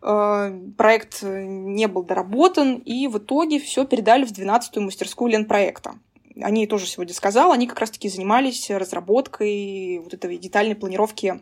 проект 0.00 1.22
не 1.22 1.86
был 1.86 2.02
доработан, 2.02 2.76
и 2.76 3.06
в 3.08 3.18
итоге 3.18 3.58
все 3.58 3.84
передали 3.84 4.24
в 4.24 4.32
12-ю 4.32 4.82
мастерскую 4.82 5.30
Ленпроекта 5.32 5.94
они 6.40 6.66
тоже 6.66 6.86
сегодня 6.86 7.14
сказал, 7.14 7.52
они 7.52 7.66
как 7.66 7.80
раз-таки 7.80 8.08
занимались 8.08 8.70
разработкой 8.70 9.98
вот 9.98 10.14
этой 10.14 10.38
детальной 10.38 10.74
планировки 10.74 11.40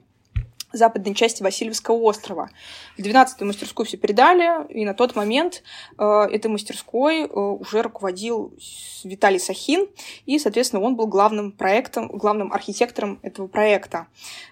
западной 0.73 1.15
части 1.15 1.43
Васильевского 1.43 1.97
острова. 1.97 2.51
В 2.97 3.01
12-ю 3.01 3.47
мастерскую 3.47 3.87
все 3.87 3.97
передали, 3.97 4.67
и 4.73 4.85
на 4.85 4.95
тот 4.95 5.15
момент 5.15 5.63
э, 5.99 6.05
этой 6.05 6.51
мастерской 6.51 7.23
э, 7.23 7.27
уже 7.27 7.83
руководил 7.83 8.53
Виталий 9.05 9.41
Сахин, 9.41 9.89
и, 10.27 10.39
соответственно, 10.39 10.83
он 10.83 10.97
был 10.97 11.07
главным 11.07 11.53
проектом, 11.53 12.09
главным 12.09 12.53
архитектором 12.53 13.19
этого 13.23 13.47
проекта. 13.47 14.07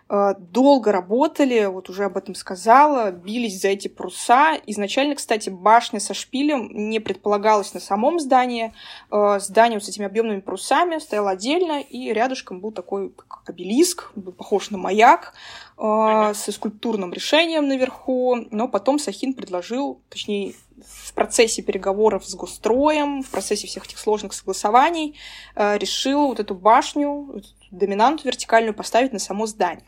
Э, 0.09 0.35
долго 0.39 0.91
работали, 0.91 1.66
вот 1.66 1.89
уже 1.89 2.05
об 2.05 2.16
этом 2.16 2.35
сказала, 2.35 3.12
бились 3.12 3.61
за 3.61 3.68
эти 3.68 3.87
паруса. 3.89 4.57
Изначально, 4.66 5.14
кстати, 5.14 5.51
башня 5.51 6.01
со 6.01 6.14
шпилем 6.14 6.68
не 6.73 6.99
предполагалась 6.99 7.75
на 7.75 7.81
самом 7.81 8.18
здании. 8.18 8.73
Э, 9.11 9.39
здание 9.39 9.81
с 9.81 9.89
этими 9.89 10.07
объемными 10.07 10.41
парусами 10.41 10.99
стояло 10.99 11.31
отдельно, 11.31 11.81
и 11.81 12.12
рядышком 12.12 12.61
был 12.61 12.73
такой 12.73 13.12
обелиск, 13.47 14.12
похож 14.37 14.71
на 14.71 14.79
маяк, 14.79 15.35
с 15.83 16.53
скульптурным 16.53 17.12
решением 17.12 17.66
наверху. 17.66 18.37
Но 18.51 18.68
потом 18.68 18.99
Сахин 18.99 19.33
предложил, 19.33 20.01
точнее, 20.11 20.55
в 20.85 21.14
процессе 21.14 21.62
переговоров 21.62 22.26
с 22.26 22.35
госстроем, 22.35 23.22
в 23.22 23.31
процессе 23.31 23.66
всех 23.66 23.87
этих 23.87 23.99
сложных 23.99 24.35
согласований, 24.35 25.16
решил 25.57 26.26
вот 26.26 26.41
эту 26.41 26.55
башню, 26.55 27.43
доминанту 27.70 28.26
вертикальную 28.26 28.74
поставить 28.74 29.12
на 29.12 29.18
само 29.18 29.47
здание. 29.47 29.87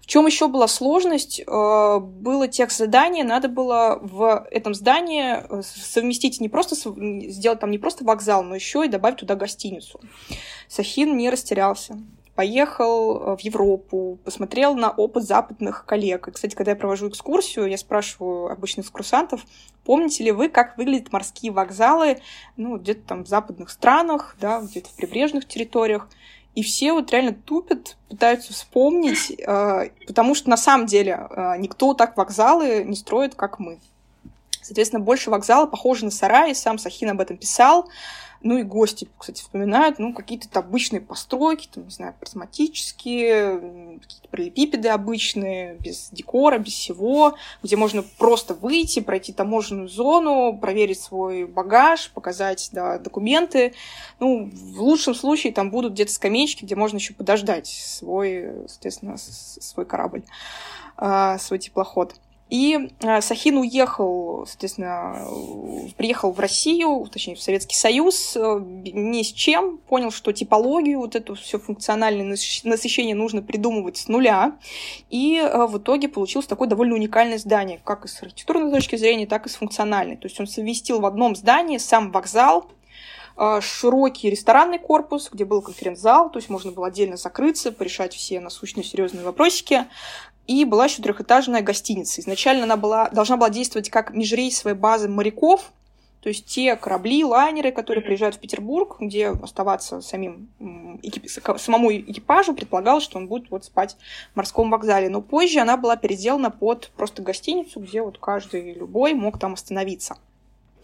В 0.00 0.06
чем 0.06 0.26
еще 0.26 0.48
была 0.48 0.68
сложность? 0.68 1.40
Э, 1.40 1.98
было 1.98 2.46
тех 2.48 2.70
задание, 2.70 3.24
надо 3.24 3.48
было 3.48 3.98
в 4.00 4.46
этом 4.50 4.74
здании 4.74 5.36
э, 5.36 5.62
совместить 5.62 6.40
не 6.40 6.48
просто 6.48 6.76
сделать 6.76 7.60
там 7.60 7.70
не 7.70 7.78
просто 7.78 8.04
вокзал, 8.04 8.42
но 8.44 8.54
еще 8.54 8.84
и 8.84 8.88
добавить 8.88 9.18
туда 9.18 9.34
гостиницу. 9.34 10.00
Сахин 10.68 11.16
не 11.16 11.28
растерялся 11.28 11.98
поехал 12.38 13.16
э, 13.16 13.36
в 13.36 13.40
Европу, 13.40 14.16
посмотрел 14.24 14.76
на 14.76 14.90
опыт 14.90 15.24
западных 15.24 15.84
коллег. 15.84 16.28
И, 16.28 16.30
кстати, 16.30 16.54
когда 16.54 16.70
я 16.70 16.76
провожу 16.76 17.08
экскурсию, 17.08 17.66
я 17.66 17.76
спрашиваю 17.76 18.52
обычных 18.52 18.86
экскурсантов, 18.86 19.40
помните 19.84 20.22
ли 20.22 20.30
вы, 20.30 20.48
как 20.48 20.78
выглядят 20.78 21.12
морские 21.12 21.50
вокзалы, 21.50 22.20
ну, 22.56 22.76
где-то 22.76 23.00
там 23.08 23.24
в 23.24 23.28
западных 23.28 23.70
странах, 23.70 24.36
да, 24.40 24.60
где-то 24.60 24.88
в 24.88 24.92
прибрежных 24.92 25.48
территориях. 25.48 26.08
И 26.54 26.62
все 26.62 26.92
вот 26.92 27.10
реально 27.10 27.32
тупят, 27.32 27.96
пытаются 28.08 28.52
вспомнить, 28.52 29.32
э, 29.32 29.90
потому 30.06 30.36
что 30.36 30.48
на 30.48 30.56
самом 30.56 30.86
деле 30.86 31.26
э, 31.30 31.54
никто 31.58 31.92
так 31.92 32.16
вокзалы 32.16 32.84
не 32.84 32.94
строит, 32.94 33.34
как 33.34 33.58
мы. 33.58 33.80
Соответственно, 34.62 35.02
больше 35.02 35.30
вокзала 35.30 35.66
похоже 35.66 36.04
на 36.04 36.12
сарай, 36.12 36.54
сам 36.54 36.78
Сахин 36.78 37.10
об 37.10 37.20
этом 37.20 37.36
писал. 37.36 37.88
Ну 38.40 38.56
и 38.58 38.62
гости, 38.62 39.08
кстати, 39.18 39.40
вспоминают, 39.40 39.98
ну, 39.98 40.14
какие-то 40.14 40.60
обычные 40.60 41.00
постройки, 41.00 41.68
там, 41.72 41.84
не 41.84 41.90
знаю, 41.90 42.14
призматические, 42.20 43.98
какие-то 44.00 44.28
параллелепипеды 44.30 44.88
обычные, 44.88 45.74
без 45.74 46.10
декора, 46.12 46.58
без 46.58 46.72
всего, 46.72 47.34
где 47.64 47.76
можно 47.76 48.04
просто 48.18 48.54
выйти, 48.54 49.00
пройти 49.00 49.32
таможенную 49.32 49.88
зону, 49.88 50.56
проверить 50.56 51.00
свой 51.00 51.46
багаж, 51.46 52.10
показать 52.10 52.68
да, 52.72 52.98
документы. 52.98 53.74
Ну, 54.20 54.48
в 54.52 54.82
лучшем 54.82 55.14
случае 55.14 55.52
там 55.52 55.70
будут 55.70 55.94
где-то 55.94 56.12
скамеечки, 56.12 56.64
где 56.64 56.76
можно 56.76 56.98
еще 56.98 57.14
подождать 57.14 57.66
свой, 57.66 58.52
соответственно, 58.68 59.16
свой 59.18 59.84
корабль, 59.84 60.22
а, 60.96 61.38
свой 61.38 61.58
теплоход. 61.58 62.14
И 62.50 62.90
э, 63.00 63.20
Сахин 63.20 63.58
уехал, 63.58 64.46
соответственно, 64.46 65.26
приехал 65.96 66.32
в 66.32 66.40
Россию, 66.40 67.06
точнее, 67.12 67.34
в 67.34 67.42
Советский 67.42 67.76
Союз, 67.76 68.36
э, 68.36 68.60
ни 68.62 69.22
с 69.22 69.32
чем, 69.32 69.78
понял, 69.78 70.10
что 70.10 70.32
типологию, 70.32 70.98
вот 70.98 71.14
это 71.14 71.34
все 71.34 71.58
функциональное 71.58 72.24
насыщение 72.64 73.14
нужно 73.14 73.42
придумывать 73.42 73.98
с 73.98 74.08
нуля. 74.08 74.56
И 75.10 75.36
э, 75.36 75.66
в 75.66 75.76
итоге 75.78 76.08
получилось 76.08 76.46
такое 76.46 76.68
довольно 76.68 76.94
уникальное 76.94 77.38
здание, 77.38 77.80
как 77.84 78.06
и 78.06 78.08
с 78.08 78.22
архитектурной 78.22 78.72
точки 78.72 78.96
зрения, 78.96 79.26
так 79.26 79.44
и 79.44 79.50
с 79.50 79.56
функциональной. 79.56 80.16
То 80.16 80.26
есть 80.26 80.40
он 80.40 80.46
совместил 80.46 81.00
в 81.00 81.06
одном 81.06 81.36
здании 81.36 81.78
сам 81.78 82.10
вокзал, 82.12 82.70
широкий 83.60 84.30
ресторанный 84.30 84.80
корпус, 84.80 85.30
где 85.32 85.44
был 85.44 85.62
конференц-зал, 85.62 86.28
то 86.28 86.40
есть 86.40 86.50
можно 86.50 86.72
было 86.72 86.88
отдельно 86.88 87.16
закрыться, 87.16 87.70
порешать 87.70 88.12
все 88.12 88.40
насущные 88.40 88.82
серьезные 88.82 89.24
вопросики, 89.24 89.84
и 90.48 90.64
была 90.64 90.86
еще 90.86 91.02
трехэтажная 91.02 91.62
гостиница. 91.62 92.20
Изначально 92.20 92.64
она 92.64 92.76
была, 92.76 93.08
должна 93.10 93.36
была 93.36 93.50
действовать 93.50 93.90
как 93.90 94.12
межрейсовая 94.12 94.74
база 94.74 95.08
моряков, 95.08 95.70
то 96.20 96.30
есть 96.30 96.46
те 96.46 96.74
корабли, 96.74 97.22
лайнеры, 97.22 97.70
которые 97.70 98.02
приезжают 98.02 98.34
в 98.34 98.40
Петербург, 98.40 98.96
где 98.98 99.28
оставаться 99.28 100.00
самим 100.00 100.48
экип... 101.02 101.30
самому 101.58 101.92
экипажу, 101.92 102.54
предполагалось, 102.54 103.04
что 103.04 103.18
он 103.18 103.28
будет 103.28 103.50
вот 103.50 103.64
спать 103.64 103.96
в 104.32 104.36
морском 104.36 104.68
вокзале. 104.68 105.08
Но 105.08 105.22
позже 105.22 105.60
она 105.60 105.76
была 105.76 105.96
переделана 105.96 106.50
под 106.50 106.90
просто 106.96 107.22
гостиницу, 107.22 107.78
где 107.78 108.02
вот 108.02 108.18
каждый 108.18 108.74
любой 108.74 109.14
мог 109.14 109.38
там 109.38 109.52
остановиться. 109.52 110.18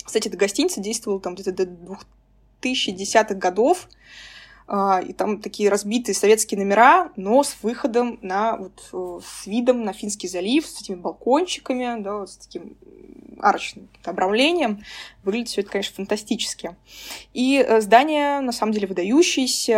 Кстати, 0.04 0.28
эта 0.28 0.36
гостиница 0.36 0.80
действовала 0.80 1.20
там 1.20 1.34
где-то 1.34 1.66
до 1.66 1.98
2010-х 2.62 3.34
годов. 3.34 3.88
А, 4.66 5.00
и 5.00 5.12
там 5.12 5.40
такие 5.40 5.68
разбитые 5.68 6.14
советские 6.14 6.58
номера, 6.58 7.10
но 7.16 7.42
с 7.42 7.56
выходом 7.62 8.18
на 8.22 8.56
вот 8.56 8.88
э, 8.92 9.20
с 9.22 9.46
видом 9.46 9.84
на 9.84 9.92
Финский 9.92 10.26
залив, 10.26 10.66
с 10.66 10.80
этими 10.80 10.96
балкончиками, 10.96 12.02
да, 12.02 12.18
вот 12.18 12.30
с 12.30 12.36
таким 12.38 12.76
арочным 13.40 13.88
обрамлением. 14.04 14.82
Выглядит 15.24 15.48
все 15.48 15.62
это, 15.62 15.70
конечно, 15.70 15.94
фантастически. 15.96 16.76
И 17.32 17.64
э, 17.66 17.80
здание, 17.80 18.40
на 18.40 18.52
самом 18.52 18.72
деле, 18.72 18.86
выдающееся. 18.86 19.76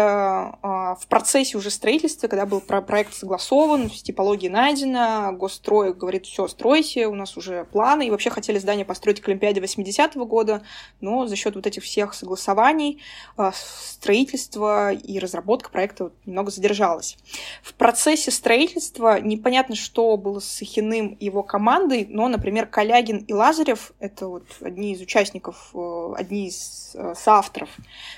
А, 0.62 0.96
в 0.96 1.06
процессе 1.06 1.56
уже 1.56 1.70
строительства, 1.70 2.28
когда 2.28 2.46
был 2.46 2.60
проект 2.60 3.14
согласован, 3.14 3.88
типология 3.90 4.50
найдена, 4.50 5.32
госстрой 5.32 5.94
говорит, 5.94 6.26
все, 6.26 6.48
стройте, 6.48 7.06
у 7.06 7.14
нас 7.14 7.36
уже 7.36 7.64
планы. 7.64 8.06
И 8.06 8.10
вообще 8.10 8.30
хотели 8.30 8.58
здание 8.58 8.84
построить 8.84 9.20
к 9.20 9.28
Олимпиаде 9.28 9.60
80-го 9.60 10.26
года, 10.26 10.62
но 11.00 11.26
за 11.26 11.36
счет 11.36 11.54
вот 11.54 11.66
этих 11.66 11.82
всех 11.84 12.14
согласований 12.14 13.00
а, 13.36 13.52
строительство 13.52 14.92
и 14.92 15.18
разработка 15.18 15.70
проекта 15.70 16.10
немного 16.24 16.50
задержалась. 16.50 17.16
В 17.62 17.74
процессе 17.74 18.30
строительства 18.30 19.20
непонятно, 19.20 19.76
что 19.76 20.16
было 20.16 20.40
с 20.40 20.46
Сахиным 20.46 21.08
и 21.08 21.24
его 21.24 21.42
командой, 21.42 22.06
но, 22.08 22.28
например, 22.28 22.66
Калягин 22.66 23.18
и 23.18 23.32
Лазарев, 23.32 23.92
это 23.98 24.28
вот 24.28 24.44
одни 24.60 24.92
из 24.92 25.00
участников, 25.00 25.35
э, 25.74 26.14
одни 26.16 26.48
из 26.48 26.92
э, 26.94 27.14
соавторов 27.16 27.70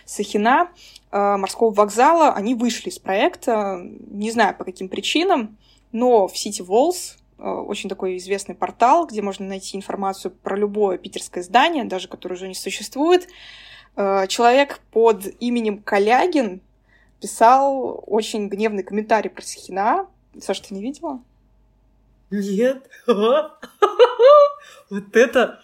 Сахина, 0.04 0.70
э, 1.10 1.36
морского 1.36 1.72
вокзала, 1.72 2.32
они 2.32 2.54
вышли 2.54 2.88
из 2.88 2.98
проекта, 2.98 3.80
не 3.82 4.30
знаю 4.30 4.56
по 4.56 4.64
каким 4.64 4.88
причинам, 4.88 5.56
но 5.92 6.28
в 6.28 6.34
City 6.34 6.64
Walls, 6.64 7.16
очень 7.38 7.88
такой 7.88 8.16
известный 8.16 8.56
портал, 8.56 9.06
где 9.06 9.22
можно 9.22 9.46
найти 9.46 9.76
информацию 9.76 10.32
про 10.32 10.56
любое 10.56 10.98
питерское 10.98 11.44
здание, 11.44 11.84
даже 11.84 12.08
которое 12.08 12.34
уже 12.34 12.48
не 12.48 12.54
существует, 12.54 13.28
человек 13.94 14.80
под 14.90 15.24
именем 15.38 15.80
Калягин 15.80 16.60
писал 17.20 18.02
очень 18.06 18.48
гневный 18.48 18.82
комментарий 18.82 19.30
про 19.30 19.42
Сахина. 19.42 20.08
Саша, 20.40 20.64
ты 20.64 20.74
не 20.74 20.82
видела? 20.82 21.20
Нет. 22.30 22.88
Вот 24.90 25.14
это... 25.16 25.60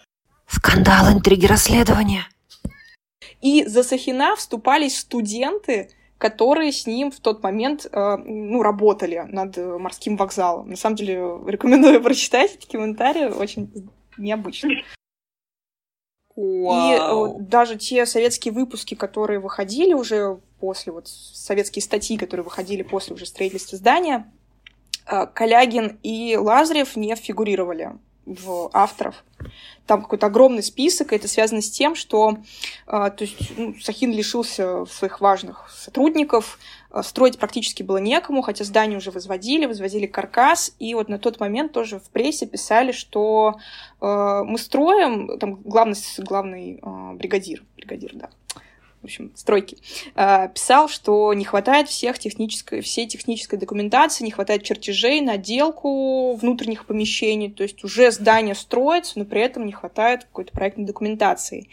Скандал, 0.65 1.13
интриги, 1.13 1.45
расследования. 1.45 2.27
И 3.39 3.65
за 3.65 3.83
Сахина 3.83 4.35
вступались 4.35 4.97
студенты, 4.97 5.91
которые 6.17 6.71
с 6.71 6.87
ним 6.87 7.11
в 7.11 7.19
тот 7.19 7.43
момент 7.43 7.85
э, 7.85 8.17
ну, 8.17 8.63
работали 8.63 9.27
над 9.29 9.57
морским 9.57 10.17
вокзалом. 10.17 10.69
На 10.69 10.75
самом 10.75 10.95
деле, 10.95 11.17
рекомендую 11.45 12.01
прочитать 12.01 12.55
эти 12.55 12.65
комментарии, 12.65 13.25
очень 13.25 13.91
необычно. 14.17 14.71
Вау. 16.35 17.37
И 17.37 17.43
даже 17.43 17.75
те 17.75 18.07
советские 18.07 18.51
выпуски, 18.51 18.95
которые 18.95 19.39
выходили 19.39 19.93
уже 19.93 20.39
после, 20.59 20.91
вот 20.91 21.07
советские 21.07 21.83
статьи, 21.83 22.17
которые 22.17 22.43
выходили 22.43 22.81
после 22.81 23.13
уже 23.13 23.27
строительства 23.27 23.77
здания, 23.77 24.33
Калягин 25.05 25.99
и 26.01 26.35
Лазарев 26.37 26.95
не 26.95 27.15
фигурировали 27.15 27.91
в 28.25 28.69
авторов. 28.73 29.23
Там 29.85 30.01
какой-то 30.01 30.25
огромный 30.27 30.63
список, 30.63 31.13
и 31.13 31.15
это 31.15 31.27
связано 31.27 31.61
с 31.61 31.69
тем, 31.69 31.93
что 31.93 32.37
э, 32.87 32.91
то 32.91 33.17
есть, 33.19 33.37
ну, 33.57 33.75
Сахин 33.79 34.11
лишился 34.11 34.85
своих 34.85 35.21
важных 35.21 35.69
сотрудников, 35.69 36.57
э, 36.91 37.03
строить 37.03 37.37
практически 37.37 37.83
было 37.83 37.97
некому, 37.97 38.41
хотя 38.41 38.63
здание 38.63 38.97
уже 38.97 39.11
возводили, 39.11 39.67
возводили 39.67 40.07
каркас, 40.07 40.73
и 40.79 40.95
вот 40.95 41.09
на 41.09 41.19
тот 41.19 41.39
момент 41.39 41.71
тоже 41.71 41.99
в 41.99 42.09
прессе 42.09 42.47
писали, 42.47 42.91
что 42.91 43.59
э, 44.01 44.41
мы 44.45 44.57
строим, 44.57 45.37
там 45.37 45.55
главный, 45.55 45.97
главный 46.17 46.79
э, 46.81 47.13
бригадир, 47.13 47.63
бригадир, 47.77 48.11
да, 48.15 48.29
в 49.05 49.07
общем, 49.07 49.31
стройки, 49.35 49.77
э, 50.15 50.49
писал, 50.53 50.89
что 50.89 51.33
не 51.33 51.45
хватает 51.45 51.87
всех 51.87 52.19
технической, 52.19 52.81
всей 52.81 53.07
технической 53.07 53.59
документации, 53.59 54.23
не 54.23 54.31
хватает 54.31 54.63
чертежей 54.63 55.21
на 55.21 55.33
отделку 55.33 56.35
внутренних 56.35 56.85
помещений, 56.85 57.51
то 57.51 57.63
есть 57.63 57.83
уже 57.83 58.11
здание 58.11 58.55
строится, 58.55 59.19
но 59.19 59.25
при 59.25 59.41
этом 59.41 59.65
не 59.65 59.71
хватает 59.71 60.23
какой-то 60.23 60.51
проектной 60.51 60.85
документации. 60.85 61.69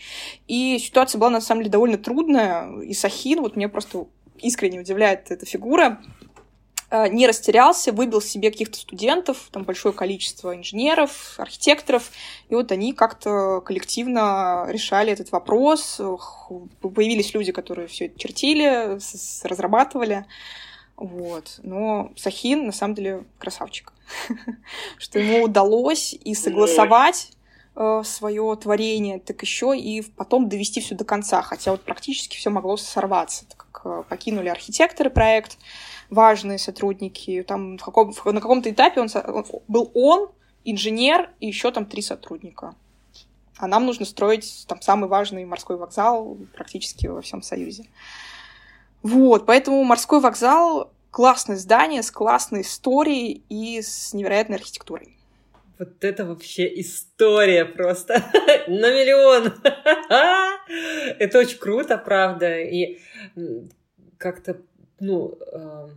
И 0.47 0.79
ситуация 0.79 1.19
была, 1.19 1.31
на 1.31 1.41
самом 1.41 1.63
деле, 1.63 1.73
довольно 1.73 1.99
трудная, 1.99 2.81
и 2.83 2.93
Сахин, 2.93 3.41
вот 3.41 3.57
мне 3.57 3.69
просто 3.69 4.07
искренне 4.39 4.81
удивляет 4.81 5.31
эта 5.31 5.47
фигура, 5.47 6.01
не 7.11 7.27
растерялся, 7.27 7.93
выбил 7.93 8.21
себе 8.21 8.51
каких-то 8.51 8.79
студентов, 8.79 9.49
там 9.51 9.65
большое 9.65 9.95
количество 9.95 10.55
инженеров, 10.55 11.35
архитекторов, 11.39 12.11
и 12.49 12.55
вот 12.55 12.71
они 12.71 12.93
как-то 12.93 13.63
коллективно 13.63 14.67
решали 14.69 15.13
этот 15.13 15.33
вопрос. 15.33 16.01
Появились 16.81 17.33
люди, 17.33 17.53
которые 17.53 17.89
все 17.89 18.07
это 18.07 18.19
чертили, 18.19 18.99
разрабатывали. 19.47 20.27
Вот. 20.97 21.59
Но 21.63 22.13
Сахин, 22.17 22.67
на 22.67 22.73
самом 22.73 22.95
деле, 22.95 23.25
красавчик. 23.39 23.93
Что 24.99 25.19
ему 25.19 25.45
удалось 25.45 26.13
и 26.15 26.35
согласовать 26.35 27.33
э, 27.75 28.03
свое 28.05 28.57
творение, 28.57 29.19
так 29.19 29.43
еще 29.43 29.77
и 29.77 30.03
потом 30.03 30.49
довести 30.49 30.81
все 30.81 30.95
до 30.95 31.05
конца. 31.05 31.43
Хотя 31.43 31.73
вот 31.73 31.83
практически 31.83 32.37
все 32.37 32.51
могло 32.51 32.77
сорваться, 32.77 33.47
так 33.49 33.67
как 33.67 33.83
э, 33.85 34.03
покинули 34.09 34.49
архитекторы 34.49 35.11
проект, 35.11 35.59
важные 36.13 36.59
сотрудники. 36.59 37.43
Там 37.43 37.79
в 37.79 37.85
каком, 37.85 38.15
на 38.25 38.41
каком-то 38.41 38.71
этапе 38.71 39.01
он, 39.01 39.09
был 39.67 39.91
он, 39.95 40.31
инженер 40.65 41.31
и 41.41 41.47
еще 41.47 41.73
там 41.73 41.87
три 41.87 42.03
сотрудника. 42.03 42.75
А 43.57 43.67
нам 43.67 43.87
нужно 43.87 44.05
строить 44.05 44.65
там 44.69 44.81
самый 44.83 45.09
важный 45.09 45.45
морской 45.45 45.77
вокзал 45.77 46.37
практически 46.55 47.07
во 47.07 47.23
всем 47.23 47.43
Союзе. 47.43 47.87
Вот, 49.03 49.47
поэтому 49.47 49.83
морской 49.85 50.21
вокзал 50.21 50.93
классное 51.11 51.57
здание 51.57 52.03
с 52.03 52.11
классной 52.11 52.63
историей 52.63 53.43
и 53.49 53.81
с 53.81 54.13
невероятной 54.13 54.57
архитектурой. 54.57 55.17
Вот 55.79 56.05
это 56.05 56.25
вообще 56.25 56.81
история 56.81 57.65
просто 57.65 58.15
на 58.69 58.91
миллион. 58.93 59.55
это 61.19 61.39
очень 61.39 61.59
круто, 61.59 61.99
правда. 61.99 62.61
И 62.61 62.99
как-то 64.19 64.61
ну, 65.03 65.37
э, 65.53 65.89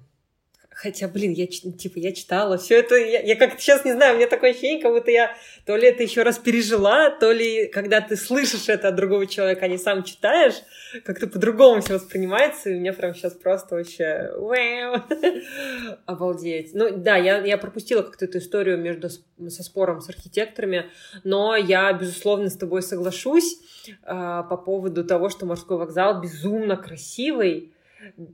хотя, 0.71 1.07
блин, 1.07 1.31
я, 1.31 1.45
типа, 1.45 1.99
я 1.99 2.11
читала 2.11 2.57
все 2.57 2.79
это, 2.79 2.95
я, 2.95 3.21
я 3.21 3.35
как-то 3.35 3.61
сейчас 3.61 3.85
не 3.85 3.93
знаю, 3.93 4.15
у 4.15 4.17
меня 4.17 4.27
такое 4.27 4.49
ощущение, 4.49 4.81
как 4.81 4.93
будто 4.93 5.11
я 5.11 5.35
то 5.65 5.75
ли 5.75 5.87
это 5.87 6.01
еще 6.01 6.23
раз 6.23 6.39
пережила, 6.39 7.11
то 7.11 7.31
ли 7.31 7.67
когда 7.67 8.01
ты 8.01 8.15
слышишь 8.15 8.67
это 8.67 8.87
от 8.87 8.95
другого 8.95 9.27
человека, 9.27 9.65
а 9.65 9.67
не 9.67 9.77
сам 9.77 10.03
читаешь, 10.03 10.55
как-то 11.03 11.27
по-другому 11.27 11.81
все 11.81 11.93
воспринимается, 11.93 12.71
и 12.71 12.77
у 12.77 12.79
меня 12.79 12.93
прям 12.93 13.13
сейчас 13.13 13.33
просто 13.33 13.75
вообще 13.75 14.31
обалдеть. 16.07 16.71
Ну, 16.73 16.97
да, 16.97 17.17
я, 17.17 17.45
я 17.45 17.59
пропустила 17.59 18.01
как-то 18.01 18.25
эту 18.25 18.39
историю 18.39 18.79
между 18.79 19.09
со 19.09 19.63
спором 19.63 20.01
с 20.01 20.09
архитекторами, 20.09 20.89
но 21.23 21.55
я, 21.55 21.93
безусловно, 21.93 22.49
с 22.49 22.57
тобой 22.57 22.81
соглашусь 22.81 23.59
э, 23.87 23.93
по 24.03 24.57
поводу 24.57 25.05
того, 25.05 25.29
что 25.29 25.45
морской 25.45 25.77
вокзал 25.77 26.21
безумно 26.21 26.75
красивый, 26.75 27.71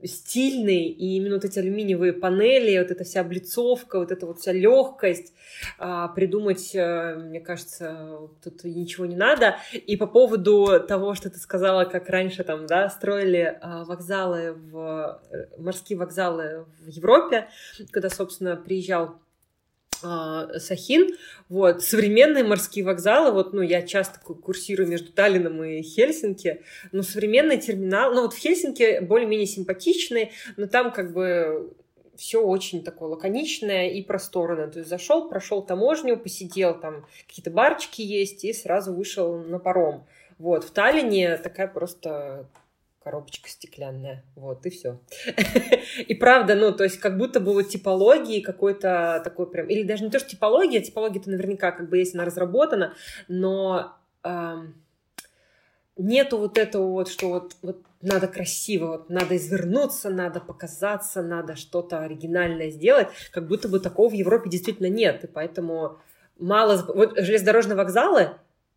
стильный, 0.03 0.86
и 0.86 1.18
именно 1.18 1.36
вот 1.36 1.45
эти 1.45 1.59
алюминиевые 1.59 2.14
панели, 2.14 2.78
вот 2.80 2.91
эта 2.91 3.03
вся 3.03 3.22
облицовка, 3.22 3.99
вот 3.99 4.12
эта 4.12 4.26
вот 4.26 4.39
вся 4.39 4.51
легкость, 4.51 5.34
а, 5.78 6.07
придумать, 6.09 6.72
э, 6.74 7.16
мне 7.16 7.39
кажется, 7.39 8.30
тут 8.43 8.64
ничего 8.64 9.05
не 9.05 9.16
надо. 9.16 9.57
И 9.74 9.97
по 9.97 10.07
поводу 10.07 10.80
того, 10.88 11.14
что 11.14 11.30
ты 11.30 11.39
сказала, 11.39 11.86
как 11.86 12.09
раньше 12.09 12.43
там, 12.43 12.66
да, 12.66 12.89
строили 12.89 13.57
а, 13.62 13.84
вокзалы, 13.86 14.53
в, 14.53 15.22
э, 15.32 15.47
морские 15.57 15.97
вокзалы 15.97 16.66
в 16.80 16.88
Европе, 16.88 17.47
когда, 17.91 18.09
собственно, 18.09 18.55
приезжал 18.55 19.20
а, 20.03 20.59
Сахин. 20.59 21.15
Вот. 21.49 21.83
Современные 21.83 22.43
морские 22.43 22.85
вокзалы, 22.85 23.31
вот, 23.31 23.53
ну, 23.53 23.61
я 23.61 23.81
часто 23.81 24.19
курсирую 24.19 24.87
между 24.87 25.11
Таллином 25.11 25.63
и 25.63 25.81
Хельсинки, 25.81 26.63
но 26.91 27.03
современный 27.03 27.57
терминал, 27.57 28.13
ну, 28.13 28.21
вот 28.23 28.33
в 28.33 28.37
Хельсинки 28.37 28.99
более-менее 29.01 29.47
симпатичный, 29.47 30.31
но 30.57 30.67
там 30.67 30.91
как 30.91 31.13
бы 31.13 31.73
все 32.15 32.39
очень 32.41 32.83
такое 32.83 33.09
лаконичное 33.09 33.89
и 33.89 34.03
просторное. 34.03 34.67
То 34.67 34.79
есть 34.79 34.89
зашел, 34.89 35.27
прошел 35.27 35.63
таможню, 35.63 36.17
посидел, 36.17 36.79
там 36.79 37.05
какие-то 37.27 37.49
барчики 37.49 38.01
есть, 38.01 38.45
и 38.45 38.53
сразу 38.53 38.93
вышел 38.93 39.37
на 39.39 39.57
паром. 39.57 40.05
Вот, 40.37 40.63
в 40.63 40.71
Таллине 40.71 41.37
такая 41.37 41.67
просто 41.67 42.47
коробочка 43.03 43.49
стеклянная, 43.49 44.23
вот, 44.35 44.65
и 44.65 44.69
все. 44.69 44.99
И 46.07 46.13
правда, 46.13 46.55
ну, 46.55 46.71
то 46.71 46.83
есть 46.83 46.99
как 46.99 47.17
будто 47.17 47.39
бы 47.39 47.53
вот 47.53 47.69
типологии 47.69 48.41
какой-то 48.41 49.21
такой 49.23 49.49
прям, 49.49 49.67
или 49.67 49.83
даже 49.83 50.03
не 50.03 50.11
то, 50.11 50.19
что 50.19 50.29
типология, 50.29 50.81
типология-то 50.81 51.29
наверняка 51.29 51.71
как 51.71 51.89
бы 51.89 51.97
есть, 51.97 52.13
она 52.13 52.25
разработана, 52.25 52.93
но 53.27 53.97
нету 55.97 56.37
вот 56.37 56.57
этого 56.57 56.87
вот, 56.91 57.09
что 57.09 57.29
вот, 57.29 57.55
вот 57.61 57.81
надо 58.01 58.27
красиво, 58.27 58.87
вот 58.87 59.09
надо 59.09 59.35
извернуться, 59.35 60.09
надо 60.09 60.39
показаться, 60.39 61.21
надо 61.21 61.55
что-то 61.55 61.99
оригинальное 61.99 62.69
сделать, 62.69 63.07
как 63.31 63.47
будто 63.47 63.67
бы 63.67 63.79
такого 63.79 64.09
в 64.09 64.13
Европе 64.13 64.49
действительно 64.49 64.87
нет, 64.87 65.23
и 65.23 65.27
поэтому 65.27 65.99
мало... 66.39 66.83
Вот 66.93 67.17
железнодорожные 67.17 67.75
вокзалы 67.75 68.31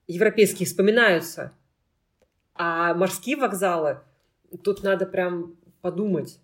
европейские 0.07 0.67
вспоминаются, 0.67 1.53
а 2.55 2.95
морские 2.95 3.37
вокзалы 3.37 4.01
тут 4.63 4.83
надо 4.83 5.07
прям 5.07 5.57
подумать. 5.81 6.41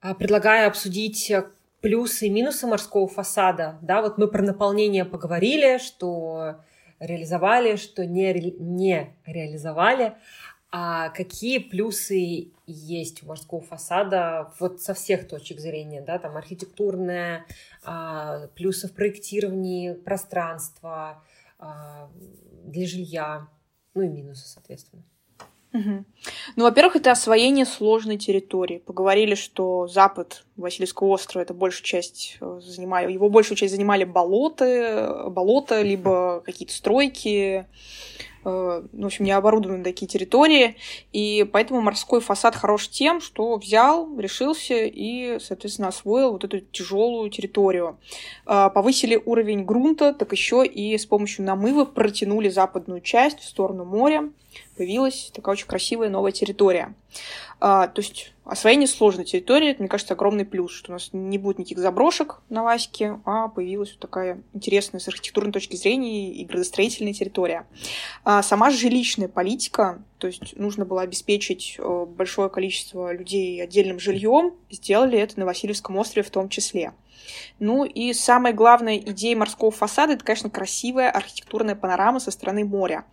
А, 0.00 0.14
предлагаю 0.14 0.68
обсудить 0.68 1.32
плюсы 1.80 2.26
и 2.26 2.30
минусы 2.30 2.66
морского 2.66 3.08
фасада. 3.08 3.78
Да, 3.82 4.02
вот 4.02 4.18
мы 4.18 4.28
про 4.28 4.42
наполнение 4.42 5.04
поговорили, 5.04 5.78
что 5.78 6.60
реализовали, 7.00 7.76
что 7.76 8.04
не, 8.04 8.32
ре... 8.32 8.52
не 8.58 9.16
реализовали. 9.26 10.14
А 10.70 11.08
какие 11.10 11.58
плюсы 11.58 12.52
есть 12.66 13.22
у 13.22 13.26
морского 13.26 13.62
фасада 13.62 14.52
вот 14.60 14.82
со 14.82 14.92
всех 14.92 15.26
точек 15.26 15.60
зрения, 15.60 16.02
да, 16.02 16.18
там 16.18 16.36
архитектурная, 16.36 17.46
плюсы 18.54 18.88
в 18.88 18.92
проектировании 18.92 19.94
пространства 19.94 21.24
а, 21.58 22.10
для 22.64 22.86
жилья, 22.86 23.48
ну 23.94 24.02
и 24.02 24.08
минусы, 24.08 24.46
соответственно. 24.46 25.02
Угу. 25.72 26.04
Ну, 26.56 26.64
во-первых, 26.64 26.96
это 26.96 27.10
освоение 27.10 27.66
сложной 27.66 28.16
территории. 28.16 28.78
Поговорили, 28.78 29.34
что 29.34 29.86
запад 29.86 30.44
Васильевского 30.56 31.08
острова 31.08 31.42
это 31.42 31.52
большую 31.52 31.84
часть 31.84 32.38
э, 32.40 32.60
занимали, 32.62 33.12
его 33.12 33.28
большую 33.28 33.58
часть 33.58 33.74
занимали 33.74 34.04
болоты, 34.04 35.08
болота, 35.28 35.82
либо 35.82 36.42
какие-то 36.46 36.72
стройки, 36.72 37.66
э, 38.44 38.82
ну, 38.92 39.02
в 39.02 39.06
общем, 39.06 39.26
не 39.26 39.32
оборудованы 39.32 39.84
такие 39.84 40.06
территории, 40.06 40.76
и 41.12 41.46
поэтому 41.52 41.82
морской 41.82 42.22
фасад 42.22 42.56
хорош 42.56 42.88
тем, 42.88 43.20
что 43.20 43.56
взял, 43.58 44.18
решился 44.18 44.74
и, 44.74 45.38
соответственно, 45.38 45.88
освоил 45.88 46.32
вот 46.32 46.44
эту 46.44 46.60
тяжелую 46.60 47.28
территорию. 47.28 47.98
Э, 48.46 48.70
повысили 48.74 49.20
уровень 49.22 49.64
грунта, 49.66 50.14
так 50.14 50.32
еще 50.32 50.64
и 50.64 50.96
с 50.96 51.04
помощью 51.04 51.44
намыва 51.44 51.84
протянули 51.84 52.48
западную 52.48 53.02
часть 53.02 53.40
в 53.40 53.44
сторону 53.44 53.84
моря, 53.84 54.30
появилась 54.78 55.30
такая 55.34 55.54
очень 55.54 55.66
красивая 55.66 56.08
новая 56.08 56.32
территория. 56.32 56.94
А, 57.60 57.88
то 57.88 58.00
есть 58.00 58.32
Освоение 58.48 58.88
сложной 58.88 59.26
территории, 59.26 59.72
это, 59.72 59.82
мне 59.82 59.90
кажется, 59.90 60.14
огромный 60.14 60.46
плюс, 60.46 60.72
что 60.72 60.90
у 60.90 60.94
нас 60.94 61.10
не 61.12 61.36
будет 61.36 61.58
никаких 61.58 61.80
заброшек 61.80 62.40
на 62.48 62.62
Ваське, 62.62 63.20
а 63.26 63.48
появилась 63.48 63.90
вот 63.90 63.98
такая 63.98 64.40
интересная 64.54 65.00
с 65.00 65.08
архитектурной 65.08 65.52
точки 65.52 65.76
зрения 65.76 66.32
и 66.32 66.46
градостроительная 66.46 67.12
территория. 67.12 67.66
А 68.24 68.42
сама 68.42 68.70
жилищная 68.70 69.28
политика, 69.28 70.02
то 70.16 70.28
есть 70.28 70.56
нужно 70.56 70.86
было 70.86 71.02
обеспечить 71.02 71.76
э, 71.78 72.06
большое 72.08 72.48
количество 72.48 73.12
людей 73.12 73.62
отдельным 73.62 74.00
жильем, 74.00 74.54
сделали 74.70 75.18
это 75.18 75.38
на 75.38 75.44
Васильевском 75.44 75.98
острове 75.98 76.26
в 76.26 76.30
том 76.30 76.48
числе. 76.48 76.94
Ну 77.58 77.84
и 77.84 78.14
самая 78.14 78.54
главная 78.54 78.96
идея 78.96 79.36
морского 79.36 79.70
фасада— 79.70 80.12
это, 80.14 80.24
конечно, 80.24 80.48
красивая 80.48 81.10
архитектурная 81.10 81.74
панорама 81.74 82.18
со 82.18 82.30
стороны 82.30 82.64
моря. 82.64 83.04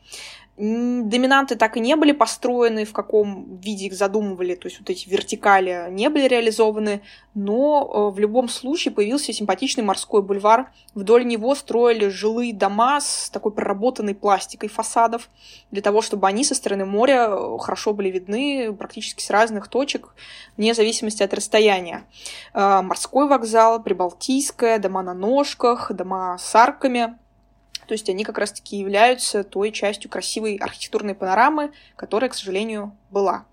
Доминанты 0.58 1.58
так 1.58 1.76
и 1.76 1.82
не 1.82 1.98
были 1.98 2.14
построены, 2.14 2.86
в 2.86 2.94
каком 2.94 3.58
виде 3.58 3.88
их 3.88 3.94
задумывали, 3.94 4.56
то 4.56 4.68
есть 4.68 4.80
вот 4.80 4.90
эти 4.90 5.10
вертикали 5.10 5.88
не 5.90 6.10
были 6.10 6.30
реализованы, 6.30 7.02
но 7.34 7.92
э, 8.12 8.16
в 8.16 8.20
любом 8.20 8.48
случае 8.48 8.94
появился 8.94 9.34
симпатичный 9.34 9.84
морской 9.84 10.22
бульвар. 10.22 10.72
Вдоль 10.94 11.26
него 11.26 11.56
строили 11.56 12.08
жилые 12.08 12.54
дома 12.54 13.02
с 13.02 13.30
такой 13.32 13.52
проработанной 13.52 14.16
пластикой 14.16 14.70
фасадов, 14.70 15.30
для 15.72 15.82
того, 15.82 16.02
чтобы 16.02 16.26
они 16.26 16.46
со 16.46 16.56
стороны 16.56 16.86
моря 16.86 17.28
э, 17.32 17.58
хорошо 17.60 17.94
были 17.94 18.10
видны 18.10 18.74
практически 18.74 19.22
с 19.22 19.30
разных 19.30 19.68
точек, 19.68 20.16
вне 20.56 20.74
зависимости 20.74 21.22
от 21.22 21.34
расстояния. 21.34 22.06
Э, 22.54 22.82
морской 22.82 23.28
вокзал, 23.28 23.84
Прибалтийская, 23.84 24.80
дома 24.80 25.04
на 25.04 25.14
ножках, 25.14 25.92
дома 25.92 26.38
с 26.38 26.56
арками— 26.56 27.18
то 27.88 27.94
есть 27.94 28.10
они 28.10 28.24
как 28.24 28.38
раз-таки 28.38 28.78
являются 28.78 29.44
той 29.44 29.72
частью 29.72 30.10
красивой 30.10 30.58
архитектурной 30.58 31.16
панорамы, 31.16 31.72
которая, 31.96 32.30
к 32.30 32.34
сожалению, 32.34 32.96
была 33.12 33.46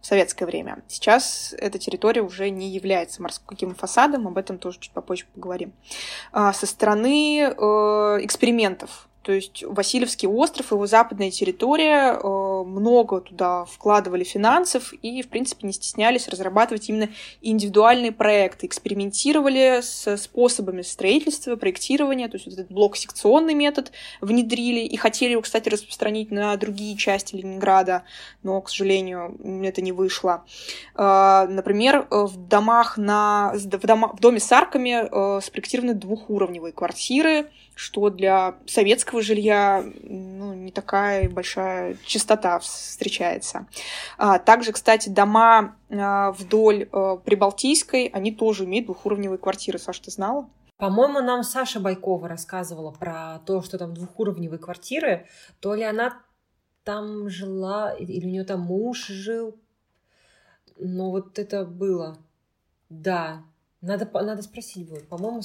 в 0.00 0.06
советское 0.06 0.44
время. 0.44 0.82
Сейчас 0.86 1.54
эта 1.58 1.78
территория 1.78 2.20
уже 2.20 2.50
не 2.50 2.68
является 2.68 3.22
морским 3.22 3.74
фасадом, 3.74 4.28
об 4.28 4.36
этом 4.36 4.58
тоже 4.58 4.78
чуть 4.78 4.92
попозже 4.92 5.24
поговорим. 5.34 5.72
А, 6.30 6.52
со 6.52 6.66
стороны 6.66 7.40
э, 7.40 7.52
экспериментов 8.20 9.08
то 9.24 9.32
есть 9.32 9.64
Васильевский 9.66 10.28
остров, 10.28 10.70
его 10.70 10.86
западная 10.86 11.30
территория, 11.30 12.12
э, 12.12 12.62
много 12.66 13.22
туда 13.22 13.64
вкладывали 13.64 14.22
финансов 14.22 14.92
и, 15.00 15.22
в 15.22 15.28
принципе, 15.28 15.66
не 15.66 15.72
стеснялись 15.72 16.28
разрабатывать 16.28 16.90
именно 16.90 17.08
индивидуальные 17.40 18.12
проекты, 18.12 18.66
экспериментировали 18.66 19.80
с 19.80 20.18
способами 20.18 20.82
строительства, 20.82 21.56
проектирования, 21.56 22.28
то 22.28 22.36
есть 22.36 22.46
вот 22.46 22.54
этот 22.54 22.70
блок-секционный 22.70 23.54
метод 23.54 23.92
внедрили 24.20 24.80
и 24.80 24.96
хотели 24.96 25.32
его, 25.32 25.42
кстати, 25.42 25.70
распространить 25.70 26.30
на 26.30 26.54
другие 26.56 26.94
части 26.96 27.34
Ленинграда, 27.34 28.02
но, 28.42 28.60
к 28.60 28.68
сожалению, 28.68 29.38
это 29.64 29.80
не 29.80 29.92
вышло. 29.92 30.44
Э, 30.96 31.46
например, 31.48 32.06
в 32.10 32.36
домах 32.36 32.98
на, 32.98 33.54
в, 33.54 34.16
в 34.16 34.20
доме 34.20 34.38
с 34.38 34.52
арками 34.52 35.08
э, 35.10 35.40
спроектированы 35.40 35.94
двухуровневые 35.94 36.72
квартиры, 36.74 37.50
что 37.74 38.10
для 38.10 38.56
советского 38.66 39.20
жилья 39.22 39.84
ну, 40.02 40.54
не 40.54 40.70
такая 40.70 41.28
большая 41.28 41.96
частота 42.04 42.58
встречается. 42.60 43.66
А, 44.16 44.38
также, 44.38 44.72
кстати, 44.72 45.08
дома 45.08 45.76
а, 45.90 46.32
вдоль 46.32 46.88
а, 46.92 47.16
Прибалтийской, 47.16 48.06
они 48.06 48.32
тоже 48.32 48.64
имеют 48.64 48.86
двухуровневые 48.86 49.38
квартиры. 49.38 49.78
Саша, 49.78 50.02
ты 50.04 50.10
знала? 50.10 50.48
По-моему, 50.76 51.20
нам 51.20 51.42
Саша 51.42 51.80
Байкова 51.80 52.28
рассказывала 52.28 52.90
про 52.90 53.40
то, 53.46 53.62
что 53.62 53.78
там 53.78 53.94
двухуровневые 53.94 54.58
квартиры. 54.58 55.26
То 55.60 55.74
ли 55.74 55.82
она 55.84 56.20
там 56.84 57.28
жила, 57.28 57.92
или 57.92 58.26
у 58.26 58.28
нее 58.28 58.44
там 58.44 58.60
муж 58.60 59.06
жил. 59.06 59.58
Но 60.76 61.10
вот 61.10 61.38
это 61.38 61.64
было. 61.64 62.18
Да. 62.88 63.44
Надо, 63.80 64.08
надо 64.12 64.42
спросить 64.42 64.88
будет. 64.88 65.08
По-моему, 65.08 65.42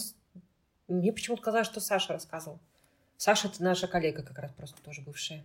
мне 0.93 1.11
почему-то 1.11 1.41
казалось, 1.41 1.67
что 1.67 1.79
Саша 1.79 2.13
рассказывал. 2.13 2.59
Саша— 3.17 3.47
это 3.49 3.63
наша 3.63 3.87
коллега 3.87 4.23
как 4.23 4.39
раз 4.39 4.51
просто 4.51 4.81
тоже 4.83 5.01
бывшая. 5.01 5.43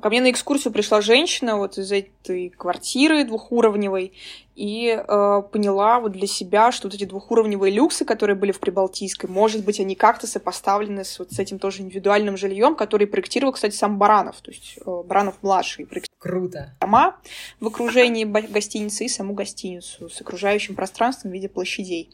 Ко 0.00 0.08
мне 0.08 0.20
на 0.20 0.30
экскурсию 0.30 0.72
пришла 0.72 1.00
женщина 1.00 1.56
вот 1.56 1.76
из 1.76 1.90
этой 1.90 2.50
квартиры 2.50 3.24
двухуровневой 3.24 4.12
и 4.54 4.88
э, 4.88 5.42
поняла 5.52 6.00
вот 6.00 6.12
для 6.12 6.26
себя, 6.26 6.70
что 6.70 6.86
вот 6.86 6.94
эти 6.94 7.04
двухуровневые 7.04 7.72
люксы, 7.72 8.04
которые 8.04 8.36
были 8.36 8.52
в 8.52 8.60
Прибалтийской, 8.60 9.28
может 9.28 9.64
быть, 9.64 9.80
они 9.80 9.96
как-то 9.96 10.26
сопоставлены 10.26 11.04
с, 11.04 11.18
вот 11.18 11.32
с 11.32 11.38
этим 11.38 11.58
тоже 11.58 11.82
индивидуальным 11.82 12.36
жильем, 12.36 12.76
который 12.76 13.06
проектировал, 13.08 13.52
кстати, 13.52 13.74
сам 13.74 13.98
Баранов, 13.98 14.40
то 14.40 14.52
есть 14.52 14.78
э, 14.78 15.02
Баранов-младший. 15.04 15.88
Круто. 16.18 16.74
Дома 16.80 17.16
в 17.58 17.66
окружении 17.66 18.24
гостиницы 18.24 19.04
и 19.04 19.08
саму 19.08 19.34
гостиницу 19.34 20.08
с 20.08 20.20
окружающим 20.20 20.76
пространством 20.76 21.32
в 21.32 21.34
виде 21.34 21.48
площадей. 21.48 22.10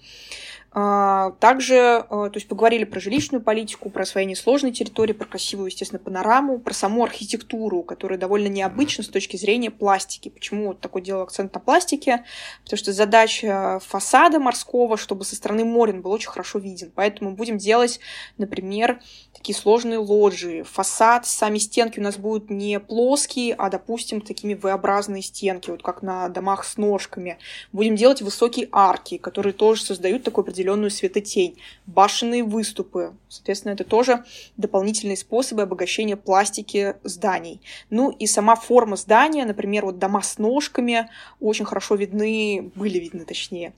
А, 0.78 1.30
также, 1.40 1.74
э, 1.74 2.04
то 2.10 2.32
есть 2.34 2.48
поговорили 2.48 2.84
про 2.84 3.00
жилищную 3.00 3.40
политику, 3.40 3.88
про 3.88 4.02
освоение 4.02 4.36
сложной 4.36 4.72
территории, 4.72 5.14
про 5.14 5.24
красивую, 5.24 5.68
естественно, 5.68 5.98
панораму, 5.98 6.58
про 6.58 6.74
саму 6.74 7.02
архитектуру, 7.02 7.82
которая 7.82 8.18
довольно 8.18 8.48
необычна 8.48 9.02
с 9.02 9.08
точки 9.08 9.38
зрения 9.38 9.70
пластики. 9.70 10.28
Почему 10.28 10.66
вот 10.66 10.80
такой 10.80 11.00
делал 11.00 11.22
акцент 11.22 11.54
на 11.54 11.60
пластике? 11.60 12.24
Потому 12.62 12.76
что 12.76 12.92
задача 12.92 13.80
фасада 13.86 14.38
морского, 14.38 14.98
чтобы 14.98 15.24
со 15.24 15.34
стороны 15.34 15.64
моря 15.64 15.94
он 15.94 16.02
был 16.02 16.10
очень 16.10 16.28
хорошо 16.28 16.58
виден. 16.58 16.92
Поэтому 16.94 17.30
будем 17.30 17.56
делать, 17.56 17.98
например, 18.36 19.00
такие 19.32 19.56
сложные 19.56 19.98
лоджии. 19.98 20.60
Фасад, 20.60 21.26
сами 21.26 21.56
стенки 21.56 22.00
у 22.00 22.02
нас 22.02 22.18
будут 22.18 22.50
не 22.50 22.80
плоские, 22.80 23.54
а, 23.54 23.70
допустим, 23.70 24.20
такими 24.20 24.52
V-образные 24.52 25.22
стенки, 25.22 25.70
вот 25.70 25.82
как 25.82 26.02
на 26.02 26.28
домах 26.28 26.64
с 26.66 26.76
ножками. 26.76 27.38
Будем 27.72 27.96
делать 27.96 28.20
высокие 28.20 28.68
арки, 28.72 29.16
которые 29.16 29.54
тоже 29.54 29.82
создают 29.82 30.22
такой 30.22 30.42
определенный 30.42 30.65
определенную 30.66 30.90
светотень, 30.90 31.56
башенные 31.86 32.42
выступы. 32.42 33.14
Соответственно, 33.28 33.72
это 33.72 33.84
тоже 33.84 34.24
дополнительные 34.56 35.16
способы 35.16 35.62
обогащения 35.62 36.16
пластики 36.16 36.96
зданий. 37.04 37.60
Ну 37.90 38.10
и 38.10 38.26
сама 38.26 38.56
форма 38.56 38.96
здания, 38.96 39.44
например, 39.44 39.84
вот 39.84 39.98
дома 39.98 40.22
с 40.22 40.38
ножками 40.38 41.08
очень 41.40 41.64
хорошо 41.64 41.94
видны, 41.94 42.72
были 42.74 42.98
видны 42.98 43.24
точнее, 43.24 43.74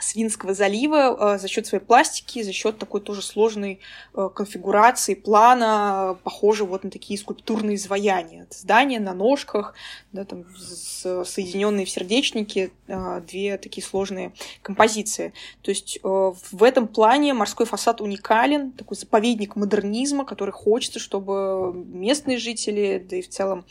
Свинского 0.00 0.54
залива 0.54 1.34
э, 1.34 1.38
за 1.38 1.48
счет 1.48 1.66
своей 1.66 1.82
пластики, 1.82 2.42
за 2.42 2.52
счет 2.52 2.78
такой 2.78 3.00
тоже 3.00 3.22
сложной 3.22 3.80
э, 4.14 4.28
конфигурации 4.34 5.14
плана, 5.14 6.18
похоже 6.24 6.64
вот 6.64 6.84
на 6.84 6.90
такие 6.90 7.18
скульптурные 7.18 7.76
изваяния. 7.76 8.46
Здания 8.50 9.00
на 9.00 9.14
ножках, 9.14 9.74
да, 10.12 10.24
там, 10.24 10.44
соединенные 10.56 11.86
в 11.86 11.90
сердечнике, 11.90 12.70
э, 12.86 13.22
две 13.26 13.58
такие 13.58 13.84
сложные 13.84 14.32
композиции. 14.62 15.32
То 15.62 15.70
есть 15.70 16.00
в 16.02 16.62
этом 16.62 16.88
плане 16.88 17.34
морской 17.34 17.66
фасад 17.66 18.00
уникален, 18.00 18.72
такой 18.72 18.96
заповедник 18.96 19.56
модернизма, 19.56 20.24
который 20.24 20.52
хочется, 20.52 20.98
чтобы 20.98 21.72
местные 21.74 22.38
жители, 22.38 23.04
да 23.08 23.16
и 23.16 23.22
в 23.22 23.28
целом 23.28 23.64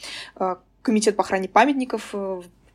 Комитет 0.82 1.18
по 1.18 1.24
охране 1.24 1.50
памятников 1.50 2.16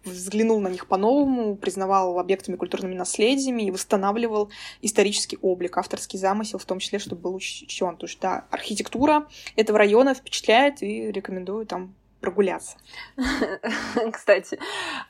взглянул 0.04 0.60
на 0.60 0.68
них 0.68 0.86
по-новому, 0.86 1.56
признавал 1.56 2.18
объектами 2.18 2.56
культурными 2.56 2.94
наследиями 2.94 3.62
и 3.62 3.70
восстанавливал 3.70 4.50
исторический 4.82 5.38
облик, 5.42 5.78
авторский 5.78 6.18
замысел, 6.18 6.58
в 6.58 6.64
том 6.64 6.78
числе, 6.78 6.98
чтобы 6.98 7.22
был 7.22 7.34
учтен. 7.34 7.96
То 7.96 8.06
есть, 8.06 8.20
да, 8.20 8.46
архитектура 8.50 9.26
этого 9.56 9.78
района 9.78 10.14
впечатляет 10.14 10.82
и 10.82 11.10
рекомендую 11.10 11.66
там 11.66 11.94
прогуляться. 12.20 12.78
Кстати, 14.12 14.58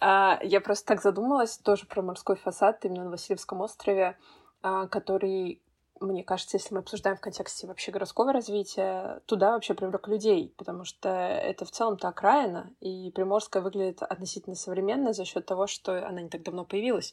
а, 0.00 0.40
я 0.42 0.60
просто 0.60 0.86
так 0.86 1.02
задумалась 1.02 1.58
тоже 1.58 1.86
про 1.86 2.02
морской 2.02 2.36
фасад 2.36 2.84
именно 2.84 3.04
на 3.04 3.10
Васильевском 3.10 3.60
острове, 3.60 4.16
а, 4.62 4.88
который 4.88 5.60
мне 6.04 6.24
кажется, 6.24 6.56
если 6.56 6.74
мы 6.74 6.80
обсуждаем 6.80 7.16
в 7.16 7.20
контексте 7.20 7.66
вообще 7.66 7.92
городского 7.92 8.32
развития, 8.32 9.20
туда 9.26 9.52
вообще 9.52 9.74
привлек 9.74 10.08
людей, 10.08 10.52
потому 10.56 10.84
что 10.84 11.08
это 11.08 11.64
в 11.64 11.70
целом-то 11.70 12.08
окраина, 12.08 12.70
и 12.80 13.10
Приморская 13.14 13.62
выглядит 13.62 14.02
относительно 14.02 14.56
современно 14.56 15.12
за 15.12 15.24
счет 15.24 15.46
того, 15.46 15.66
что 15.66 16.06
она 16.06 16.20
не 16.22 16.28
так 16.28 16.42
давно 16.42 16.64
появилась. 16.64 17.12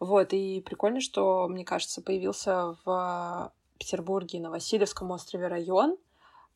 Вот, 0.00 0.32
и 0.32 0.60
прикольно, 0.60 1.00
что, 1.00 1.48
мне 1.48 1.64
кажется, 1.64 2.02
появился 2.02 2.76
в 2.84 3.52
Петербурге 3.78 4.40
на 4.40 4.50
Васильевском 4.50 5.10
острове 5.10 5.48
район, 5.48 5.96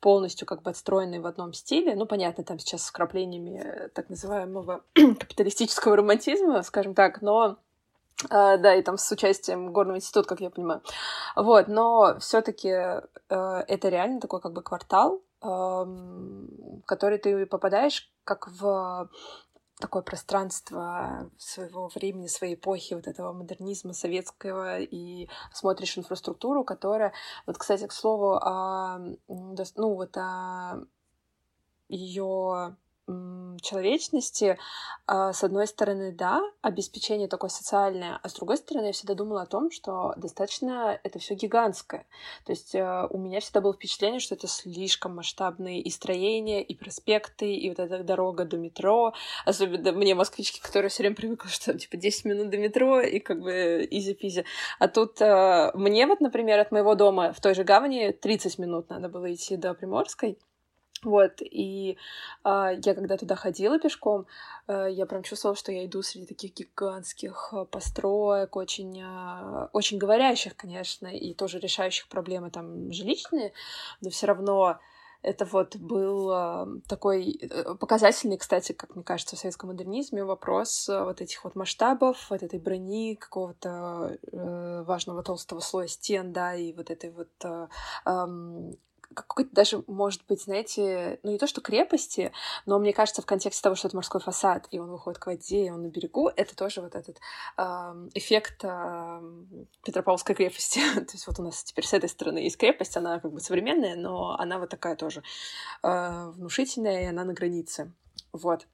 полностью 0.00 0.46
как 0.46 0.62
бы 0.62 0.70
отстроенный 0.70 1.20
в 1.20 1.26
одном 1.26 1.52
стиле. 1.52 1.94
Ну, 1.94 2.06
понятно, 2.06 2.42
там 2.42 2.58
сейчас 2.58 2.82
с 2.82 2.88
вкраплениями 2.88 3.88
так 3.94 4.10
называемого 4.10 4.82
капиталистического 4.94 5.96
романтизма, 5.96 6.62
скажем 6.62 6.94
так, 6.94 7.22
но 7.22 7.58
Uh, 8.24 8.56
да, 8.56 8.74
и 8.76 8.82
там 8.82 8.98
с 8.98 9.10
участием 9.10 9.72
Горного 9.72 9.96
института, 9.96 10.28
как 10.28 10.40
я 10.40 10.50
понимаю. 10.50 10.82
Вот, 11.34 11.66
но 11.66 12.18
все-таки 12.20 12.68
uh, 12.68 13.04
э, 13.28 13.64
это 13.66 13.88
реально 13.88 14.20
такой 14.20 14.40
как 14.40 14.52
бы 14.52 14.62
квартал, 14.62 15.22
uh, 15.40 15.84
в 15.84 16.86
который 16.86 17.18
ты 17.18 17.46
попадаешь 17.46 18.12
как 18.24 18.46
в 18.48 19.08
такое 19.80 20.02
пространство 20.02 21.28
своего 21.38 21.88
времени, 21.88 22.28
своей 22.28 22.54
эпохи, 22.54 22.94
вот 22.94 23.08
этого 23.08 23.32
модернизма 23.32 23.92
советского, 23.92 24.78
и 24.78 25.28
смотришь 25.52 25.98
инфраструктуру, 25.98 26.62
которая... 26.62 27.12
Вот, 27.46 27.58
кстати, 27.58 27.86
к 27.88 27.92
слову, 27.92 28.38
а, 28.40 29.00
ну, 29.26 29.94
вот 29.94 30.16
о 30.16 30.84
ее 31.88 32.76
человечности, 33.62 34.58
а, 35.06 35.32
с 35.32 35.44
одной 35.44 35.66
стороны, 35.66 36.12
да, 36.12 36.42
обеспечение 36.60 37.28
такое 37.28 37.50
социальное, 37.50 38.18
а 38.22 38.28
с 38.28 38.34
другой 38.34 38.56
стороны, 38.56 38.86
я 38.86 38.92
всегда 38.92 39.14
думала 39.14 39.42
о 39.42 39.46
том, 39.46 39.70
что 39.70 40.12
достаточно 40.16 40.98
это 41.02 41.18
все 41.18 41.34
гигантское. 41.34 42.06
То 42.44 42.52
есть 42.52 42.74
э, 42.74 43.06
у 43.10 43.18
меня 43.18 43.40
всегда 43.40 43.60
было 43.60 43.72
впечатление, 43.72 44.20
что 44.20 44.34
это 44.34 44.46
слишком 44.48 45.14
масштабные 45.14 45.80
и 45.80 45.90
строения, 45.90 46.62
и 46.62 46.74
проспекты, 46.74 47.54
и 47.54 47.68
вот 47.68 47.78
эта 47.78 48.02
дорога 48.02 48.44
до 48.44 48.56
метро. 48.56 49.14
Особенно 49.44 49.92
мне, 49.92 50.14
москвички, 50.14 50.60
которые 50.60 50.90
все 50.90 51.02
время 51.02 51.16
привыкли, 51.16 51.48
что 51.48 51.76
типа 51.78 51.96
10 51.96 52.24
минут 52.24 52.50
до 52.50 52.58
метро, 52.58 53.00
и 53.00 53.18
как 53.18 53.40
бы 53.40 53.86
изи-пизи. 53.90 54.44
А 54.78 54.88
тут 54.88 55.20
э, 55.20 55.70
мне 55.74 56.06
вот, 56.06 56.20
например, 56.20 56.58
от 56.58 56.72
моего 56.72 56.94
дома 56.94 57.32
в 57.32 57.40
той 57.40 57.54
же 57.54 57.64
гавани 57.64 58.12
30 58.12 58.58
минут 58.58 58.90
надо 58.90 59.08
было 59.08 59.32
идти 59.32 59.56
до 59.56 59.74
Приморской. 59.74 60.38
Вот, 61.02 61.40
и 61.40 61.96
э, 62.44 62.70
я 62.84 62.94
когда 62.94 63.16
туда 63.16 63.34
ходила 63.34 63.78
пешком, 63.78 64.26
э, 64.68 64.88
я 64.90 65.06
прям 65.06 65.22
чувствовала, 65.22 65.56
что 65.56 65.72
я 65.72 65.84
иду 65.84 66.02
среди 66.02 66.26
таких 66.26 66.54
гигантских 66.54 67.52
э, 67.52 67.64
построек, 67.64 68.54
очень, 68.56 69.02
э, 69.02 69.68
очень 69.72 69.98
говорящих, 69.98 70.56
конечно, 70.56 71.08
и 71.08 71.34
тоже 71.34 71.58
решающих 71.58 72.08
проблемы 72.08 72.50
там 72.50 72.92
жилищные, 72.92 73.52
но 74.00 74.10
все 74.10 74.26
равно 74.26 74.78
это 75.22 75.44
вот 75.44 75.76
был 75.76 76.30
э, 76.32 76.66
такой 76.88 77.38
э, 77.40 77.74
показательный, 77.76 78.36
кстати, 78.36 78.72
как 78.72 78.94
мне 78.96 79.04
кажется, 79.04 79.36
в 79.36 79.38
советском 79.38 79.70
модернизме 79.70 80.24
вопрос 80.24 80.88
э, 80.88 81.04
вот 81.04 81.20
этих 81.20 81.44
вот 81.44 81.54
масштабов, 81.54 82.28
вот 82.28 82.42
этой 82.42 82.58
брони, 82.58 83.14
какого-то 83.14 84.18
важного 84.86 85.22
толстого 85.22 85.60
слоя 85.60 85.86
стен, 85.86 86.32
да, 86.32 86.54
и 86.54 86.72
вот 86.72 86.90
этой 86.90 87.10
вот 87.10 87.28
какой-то 89.12 89.50
даже, 89.52 89.82
может 89.86 90.24
быть, 90.26 90.42
знаете, 90.42 91.18
ну 91.22 91.30
не 91.30 91.38
то 91.38 91.46
что 91.46 91.60
крепости, 91.60 92.32
но 92.66 92.78
мне 92.78 92.92
кажется, 92.92 93.22
в 93.22 93.26
контексте 93.26 93.62
того, 93.62 93.74
что 93.74 93.88
это 93.88 93.96
морской 93.96 94.20
фасад, 94.20 94.68
и 94.70 94.78
он 94.78 94.90
выходит 94.90 95.18
к 95.18 95.26
воде, 95.26 95.66
и 95.66 95.70
он 95.70 95.82
на 95.82 95.88
берегу, 95.88 96.30
это 96.34 96.56
тоже 96.56 96.80
вот 96.80 96.94
этот 96.94 97.18
э, 97.56 97.62
эффект 98.14 98.64
э, 98.64 99.20
Петропавловской 99.84 100.34
крепости. 100.34 100.80
то 100.94 101.12
есть 101.12 101.26
вот 101.26 101.38
у 101.38 101.42
нас 101.42 101.62
теперь 101.64 101.86
с 101.86 101.92
этой 101.92 102.08
стороны 102.08 102.38
есть 102.38 102.56
крепость, 102.56 102.96
она 102.96 103.20
как 103.20 103.32
бы 103.32 103.40
современная, 103.40 103.96
но 103.96 104.36
она 104.38 104.58
вот 104.58 104.70
такая 104.70 104.96
тоже 104.96 105.22
э, 105.82 106.30
внушительная, 106.30 107.02
и 107.02 107.06
она 107.06 107.24
на 107.24 107.32
границе. 107.32 107.92
Вот. 108.32 108.66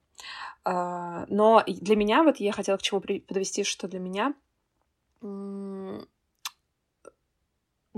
Э, 0.64 1.24
но 1.28 1.62
для 1.66 1.96
меня, 1.96 2.22
вот 2.22 2.36
я 2.38 2.52
хотела 2.52 2.76
к 2.76 2.82
чему 2.82 3.00
подвести, 3.00 3.64
что 3.64 3.88
для 3.88 3.98
меня 3.98 4.34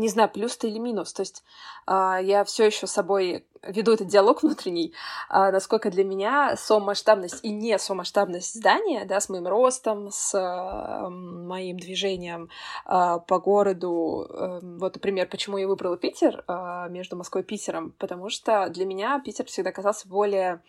не 0.01 0.09
знаю, 0.09 0.31
плюс 0.31 0.57
ты 0.57 0.69
или 0.69 0.79
минус. 0.79 1.13
То 1.13 1.21
есть 1.21 1.45
э, 1.87 2.19
я 2.23 2.45
все 2.45 2.67
еще 2.67 2.87
с 2.87 2.93
собой 2.93 3.45
веду 3.63 3.93
этот 3.93 4.09
диалог 4.09 4.43
внутренний, 4.43 4.95
э, 5.29 5.51
насколько 5.53 5.91
для 5.91 6.05
меня 6.05 6.57
сомасштабность 6.57 7.45
и 7.45 7.51
не 7.51 7.79
сомасштабность 7.79 8.55
здания, 8.55 9.05
да, 9.05 9.21
с 9.21 9.29
моим 9.29 9.47
ростом, 9.47 10.11
с 10.11 10.35
э, 10.35 11.09
моим 11.09 11.79
движением 11.79 12.49
по 12.87 13.39
городу. 13.39 14.27
Вот, 14.63 14.95
например, 14.95 15.29
почему 15.29 15.59
я 15.59 15.69
выбрала 15.69 15.97
Питер 15.97 16.45
между 16.89 17.17
Москвой 17.17 17.43
и 17.43 17.47
Питером, 17.47 17.95
потому 17.99 18.31
что 18.31 18.69
для 18.71 18.87
меня 18.87 19.21
Питер 19.21 19.45
всегда 19.47 19.73
казался 19.73 20.09
более 20.09 20.63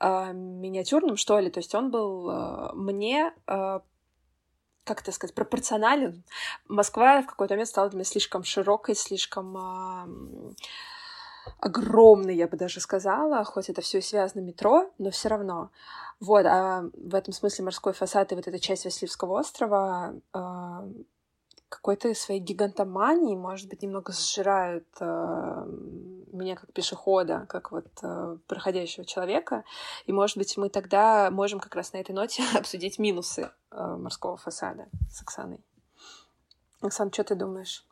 миниатюрным, 0.00 1.16
что 1.16 1.38
ли. 1.38 1.50
То 1.50 1.60
есть 1.60 1.74
он 1.74 1.90
был 1.90 2.72
мне 2.74 3.32
как 4.84 5.02
это 5.02 5.12
сказать, 5.12 5.34
пропорционален. 5.34 6.24
Москва 6.68 7.22
в 7.22 7.26
какой-то 7.26 7.54
момент 7.54 7.68
стала 7.68 7.88
для 7.88 7.98
меня 7.98 8.04
слишком 8.04 8.44
широкой, 8.44 8.94
слишком 8.94 9.56
э, 9.56 10.54
огромной, 11.58 12.36
я 12.36 12.48
бы 12.48 12.56
даже 12.56 12.80
сказала, 12.80 13.44
хоть 13.44 13.68
это 13.68 13.80
все 13.80 14.00
связано 14.02 14.42
метро, 14.42 14.90
но 14.98 15.10
все 15.10 15.28
равно. 15.28 15.70
Вот, 16.20 16.46
а 16.46 16.84
в 16.94 17.14
этом 17.14 17.32
смысле 17.32 17.64
морской 17.64 17.92
фасад 17.92 18.32
и 18.32 18.34
вот 18.34 18.46
эта 18.46 18.58
часть 18.58 18.84
Васильевского 18.84 19.40
острова 19.40 20.14
э, 20.32 20.38
какой-то 21.72 22.12
своей 22.14 22.40
гигантомании, 22.40 23.34
может 23.34 23.70
быть, 23.70 23.82
немного 23.82 24.12
сжирают 24.12 24.86
э, 25.00 25.64
меня 26.30 26.54
как 26.54 26.70
пешехода, 26.72 27.46
как 27.48 27.72
вот 27.72 27.86
э, 28.02 28.36
проходящего 28.46 29.06
человека. 29.06 29.64
И, 30.04 30.12
может 30.12 30.36
быть, 30.36 30.54
мы 30.58 30.68
тогда 30.68 31.30
можем 31.30 31.60
как 31.60 31.74
раз 31.74 31.94
на 31.94 31.96
этой 31.96 32.12
ноте 32.12 32.42
обсудить 32.54 32.98
минусы 32.98 33.50
э, 33.70 33.96
морского 33.96 34.36
фасада 34.36 34.88
с 35.10 35.22
Оксаной. 35.22 35.64
Оксан, 36.82 37.10
что 37.10 37.24
ты 37.24 37.36
думаешь? 37.36 37.86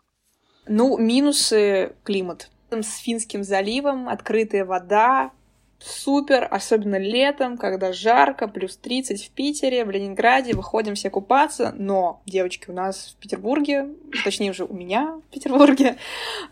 Ну, 0.66 0.98
минусы 0.98 1.96
климат. 2.04 2.50
С 2.70 2.98
Финским 2.98 3.42
заливом, 3.42 4.10
открытая 4.10 4.66
вода, 4.66 5.32
супер, 5.80 6.46
особенно 6.50 6.98
летом, 6.98 7.56
когда 7.56 7.92
жарко, 7.92 8.48
плюс 8.48 8.76
30 8.76 9.24
в 9.24 9.30
Питере, 9.30 9.84
в 9.84 9.90
Ленинграде, 9.90 10.54
выходим 10.54 10.94
все 10.94 11.10
купаться, 11.10 11.74
но, 11.76 12.20
девочки, 12.26 12.70
у 12.70 12.72
нас 12.72 13.14
в 13.16 13.20
Петербурге, 13.20 13.88
точнее 14.24 14.50
уже 14.50 14.64
у 14.64 14.74
меня 14.74 15.20
в 15.28 15.32
Петербурге, 15.32 15.96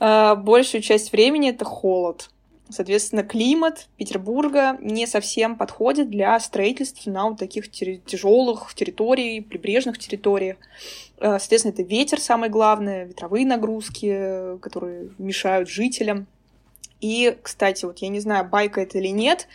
э, 0.01 0.35
большую 0.39 0.83
часть 0.83 1.13
времени 1.13 1.51
это 1.51 1.65
холод. 1.65 2.31
Соответственно, 2.71 3.23
климат 3.23 3.89
Петербурга 3.97 4.77
не 4.81 5.07
совсем 5.07 5.57
подходит 5.57 6.11
для 6.11 6.39
строительства 6.39 7.11
на 7.11 7.29
вот 7.31 7.39
таких 7.39 7.71
тяжелых 7.71 8.75
территорий, 8.75 9.41
прибрежных 9.41 9.99
территориях. 9.99 10.57
Э, 11.19 11.39
соответственно, 11.39 11.73
это 11.73 11.83
ветер 11.83 12.21
самое 12.21 12.51
главное, 12.51 13.05
ветровые 13.05 13.47
нагрузки, 13.47 14.59
которые 14.61 15.11
мешают 15.19 15.69
жителям. 15.69 16.27
И, 17.01 17.37
кстати, 17.43 17.85
вот 17.85 17.99
я 17.99 18.09
не 18.09 18.19
знаю, 18.19 18.45
байка 18.45 18.81
это 18.81 18.99
или 18.99 19.09
нет, 19.09 19.47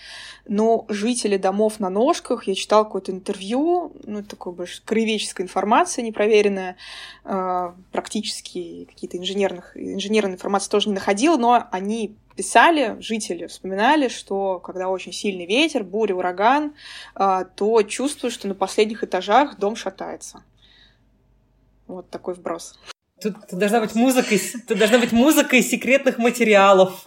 но 0.47 0.85
жители 0.87 1.37
домов 1.37 1.79
на 1.79 1.89
ножках, 1.89 2.47
я 2.47 2.55
читала 2.55 2.85
какое-то 2.85 3.11
интервью, 3.11 3.93
ну, 4.05 4.23
такое 4.23 4.53
больше 4.53 4.81
краеведческая 4.85 5.45
информация 5.45 6.03
непроверенная, 6.03 6.77
э, 7.25 7.71
практически 7.91 8.85
какие-то 8.85 9.17
инженерных, 9.17 9.75
инженерной 9.75 10.35
информации 10.35 10.69
тоже 10.69 10.89
не 10.89 10.95
находила, 10.95 11.35
но 11.35 11.67
они 11.71 12.15
писали, 12.35 12.97
жители 12.99 13.47
вспоминали, 13.47 14.07
что 14.07 14.59
когда 14.59 14.87
очень 14.87 15.11
сильный 15.11 15.45
ветер, 15.45 15.83
буря, 15.83 16.15
ураган, 16.15 16.73
э, 17.15 17.45
то 17.55 17.83
чувствуешь, 17.83 18.33
что 18.33 18.47
на 18.47 18.55
последних 18.55 19.03
этажах 19.03 19.57
дом 19.57 19.75
шатается. 19.75 20.43
Вот 21.87 22.09
такой 22.09 22.35
вброс. 22.35 22.79
Тут, 23.21 23.35
должна 23.51 23.81
быть 23.81 23.95
музыка, 23.95 24.35
тут 24.67 24.77
должна 24.77 24.99
быть 24.99 25.11
музыка 25.11 25.57
из 25.57 25.69
секретных 25.69 26.17
материалов. 26.17 27.05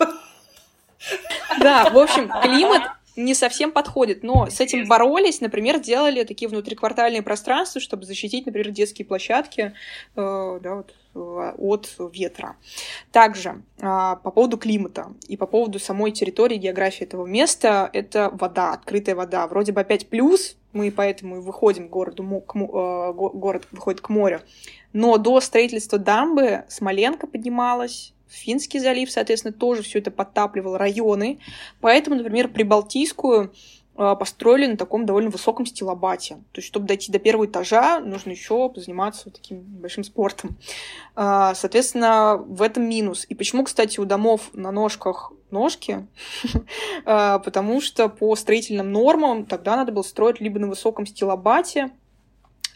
Да, 1.60 1.90
в 1.90 1.98
общем, 1.98 2.30
климат 2.42 2.82
не 3.16 3.34
совсем 3.34 3.72
подходит, 3.72 4.22
но 4.22 4.48
с 4.48 4.60
этим 4.60 4.86
боролись, 4.86 5.40
например, 5.40 5.80
делали 5.80 6.22
такие 6.24 6.48
внутриквартальные 6.48 7.22
пространства, 7.22 7.80
чтобы 7.80 8.04
защитить, 8.04 8.46
например, 8.46 8.70
детские 8.70 9.06
площадки 9.06 9.72
э, 10.14 10.60
да, 10.62 10.74
вот, 10.74 10.94
э, 11.14 11.52
от 11.56 11.88
ветра. 12.12 12.56
Также 13.12 13.62
э, 13.78 13.82
по 13.82 14.30
поводу 14.30 14.58
климата 14.58 15.14
и 15.28 15.36
по 15.36 15.46
поводу 15.46 15.78
самой 15.78 16.12
территории, 16.12 16.56
географии 16.56 17.04
этого 17.04 17.26
места, 17.26 17.88
это 17.92 18.30
вода, 18.32 18.74
открытая 18.74 19.14
вода. 19.14 19.46
Вроде 19.46 19.72
бы 19.72 19.80
опять 19.80 20.08
плюс, 20.08 20.56
мы 20.72 20.90
поэтому 20.90 21.38
и 21.38 21.40
выходим 21.40 21.88
к 21.88 21.90
городу, 21.90 22.22
к, 22.22 22.54
э, 22.54 23.12
город 23.14 23.66
выходит 23.70 24.02
к 24.02 24.10
морю. 24.10 24.42
Но 24.92 25.16
до 25.16 25.40
строительства 25.40 25.98
дамбы 25.98 26.64
Смоленко 26.68 27.26
поднималась, 27.26 28.12
Финский 28.28 28.78
залив, 28.78 29.10
соответственно, 29.10 29.52
тоже 29.52 29.82
все 29.82 29.98
это 29.98 30.10
подтапливал 30.10 30.76
районы. 30.76 31.38
Поэтому, 31.80 32.16
например, 32.16 32.48
Прибалтийскую 32.48 33.52
а, 33.98 34.14
построили 34.14 34.66
на 34.66 34.76
таком 34.76 35.06
довольно 35.06 35.30
высоком 35.30 35.64
стилобате. 35.64 36.34
То 36.52 36.58
есть, 36.58 36.68
чтобы 36.68 36.86
дойти 36.86 37.10
до 37.10 37.18
первого 37.18 37.46
этажа, 37.46 38.00
нужно 38.00 38.30
еще 38.30 38.70
заниматься 38.76 39.22
вот 39.26 39.34
таким 39.34 39.60
большим 39.60 40.04
спортом. 40.04 40.56
А, 41.14 41.54
соответственно, 41.54 42.36
в 42.36 42.60
этом 42.60 42.88
минус. 42.88 43.24
И 43.28 43.34
почему, 43.34 43.64
кстати, 43.64 43.98
у 43.98 44.04
домов 44.04 44.50
на 44.52 44.70
ножках 44.70 45.32
ножки? 45.50 46.06
А, 47.08 47.38
потому 47.38 47.80
что 47.80 48.08
по 48.08 48.34
строительным 48.34 48.90
нормам 48.90 49.46
тогда 49.46 49.76
надо 49.76 49.92
было 49.92 50.02
строить 50.02 50.40
либо 50.40 50.58
на 50.58 50.66
высоком 50.66 51.06
стилобате, 51.06 51.90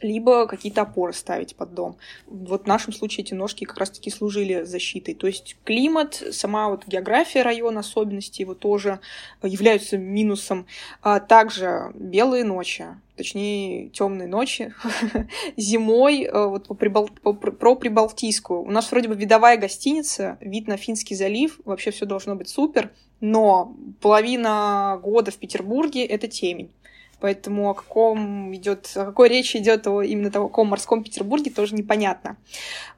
либо 0.00 0.46
какие-то 0.46 0.82
опоры 0.82 1.12
ставить 1.12 1.56
под 1.56 1.74
дом. 1.74 1.96
Вот 2.26 2.64
в 2.64 2.66
нашем 2.66 2.92
случае 2.92 3.24
эти 3.24 3.34
ножки 3.34 3.64
как 3.64 3.78
раз-таки 3.78 4.10
служили 4.10 4.62
защитой. 4.62 5.14
То 5.14 5.26
есть 5.26 5.56
климат, 5.64 6.22
сама 6.32 6.68
вот 6.68 6.86
география 6.86 7.42
района, 7.42 7.80
особенности 7.80 8.42
его 8.42 8.54
тоже 8.54 9.00
являются 9.42 9.98
минусом. 9.98 10.66
А 11.02 11.20
также 11.20 11.92
белые 11.94 12.44
ночи, 12.44 12.86
точнее 13.16 13.88
темные 13.90 14.28
ночи 14.28 14.72
зимой 15.56 16.22
э, 16.24 16.46
вот 16.46 16.68
по 16.68 16.74
Прибал... 16.74 17.08
по... 17.22 17.32
про 17.34 17.76
Прибалтийскую. 17.76 18.62
У 18.62 18.70
нас 18.70 18.90
вроде 18.90 19.08
бы 19.08 19.14
видовая 19.14 19.56
гостиница, 19.56 20.38
вид 20.40 20.66
на 20.66 20.76
Финский 20.76 21.14
залив, 21.14 21.60
вообще 21.64 21.90
все 21.90 22.06
должно 22.06 22.34
быть 22.34 22.48
супер, 22.48 22.90
но 23.20 23.76
половина 24.00 24.98
года 25.02 25.30
в 25.30 25.36
Петербурге 25.36 26.06
это 26.06 26.28
темень. 26.28 26.70
Поэтому 27.20 27.70
о 27.70 27.74
каком 27.74 28.54
идет, 28.54 28.90
о 28.94 29.04
какой 29.04 29.28
речи 29.28 29.58
идет 29.58 29.86
о 29.86 30.02
именно 30.02 30.30
таком 30.30 30.68
морском 30.68 31.02
Петербурге, 31.04 31.50
тоже 31.50 31.74
непонятно. 31.74 32.36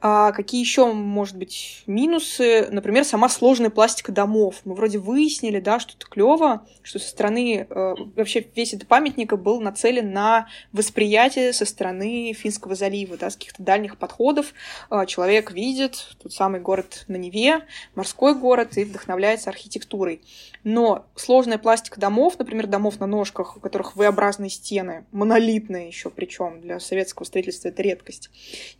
А 0.01 0.33
какие 0.33 0.61
еще, 0.61 0.93
может 0.93 1.37
быть, 1.37 1.83
минусы? 1.87 2.69
Например, 2.71 3.05
сама 3.05 3.29
сложная 3.29 3.71
пластика 3.71 4.13
домов. 4.13 4.61
Мы 4.65 4.75
вроде 4.75 4.99
выяснили, 4.99 5.61
да, 5.61 5.81
что 5.81 5.95
это 5.99 6.07
клево, 6.07 6.67
что 6.83 6.99
со 6.99 7.09
стороны 7.09 7.67
э, 7.69 7.95
вообще 8.17 8.47
весь 8.55 8.75
этот 8.75 8.89
памятник 8.89 9.33
был 9.35 9.61
нацелен 9.61 10.13
на 10.13 10.49
восприятие 10.73 11.53
со 11.53 11.65
стороны 11.65 12.33
Финского 12.33 12.75
залива, 12.75 13.17
да, 13.17 13.31
с 13.31 13.37
каких-то 13.37 13.63
дальних 13.63 13.97
подходов. 13.99 14.55
Э, 14.91 15.07
человек 15.07 15.53
видит 15.53 16.15
тот 16.23 16.33
самый 16.33 16.61
город 16.61 17.05
на 17.09 17.17
Неве, 17.17 17.67
морской 17.95 18.35
город, 18.35 18.77
и 18.77 18.85
вдохновляется 18.85 19.51
архитектурой. 19.51 20.21
Но 20.65 21.07
сложная 21.17 21.59
пластика 21.59 21.99
домов, 21.99 22.39
например, 22.39 22.69
домов 22.69 23.01
на 23.01 23.07
ножках, 23.07 23.57
у 23.57 23.61
которых 23.61 23.97
V-образные 23.97 24.51
стены, 24.51 25.05
монолитные 25.11 25.89
еще 25.89 26.09
причем 26.09 26.61
для 26.61 26.79
советского 26.79 27.25
строительства 27.25 27.69
это 27.69 27.83
редкость. 27.83 28.31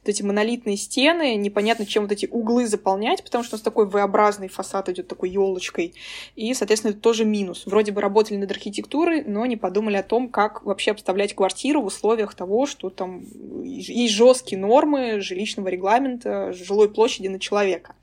Вот 0.03 0.09
эти 0.09 0.23
монолитные 0.23 0.77
стены, 0.77 1.35
непонятно, 1.35 1.85
чем 1.85 2.05
вот 2.05 2.13
эти 2.13 2.27
углы 2.27 2.67
заполнять, 2.67 3.25
потому 3.25 3.43
что 3.43 3.55
у 3.55 3.57
нас 3.57 3.63
такой 3.63 3.87
V-образный 3.87 4.49
фасад 4.49 4.89
идет 4.91 5.09
такой 5.09 5.31
елочкой. 5.31 5.95
И, 6.37 6.55
соответственно, 6.55 6.93
это 6.93 7.01
тоже 7.01 7.25
минус. 7.25 7.67
Вроде 7.67 7.91
бы 7.91 8.01
работали 8.01 8.37
над 8.37 8.51
архитектурой, 8.51 9.25
но 9.25 9.45
не 9.47 9.57
подумали 9.57 9.97
о 9.97 10.03
том, 10.05 10.29
как 10.29 10.63
вообще 10.65 10.93
обставлять 10.93 11.35
квартиру 11.35 11.83
в 11.83 11.87
условиях 11.87 12.35
того, 12.35 12.67
что 12.67 12.91
там 12.91 13.25
есть 13.65 14.15
жесткие 14.15 14.61
нормы 14.61 15.21
жилищного 15.21 15.69
регламента, 15.69 16.53
жилой 16.53 16.89
площади 16.91 17.27
на 17.27 17.41
человека. 17.41 17.95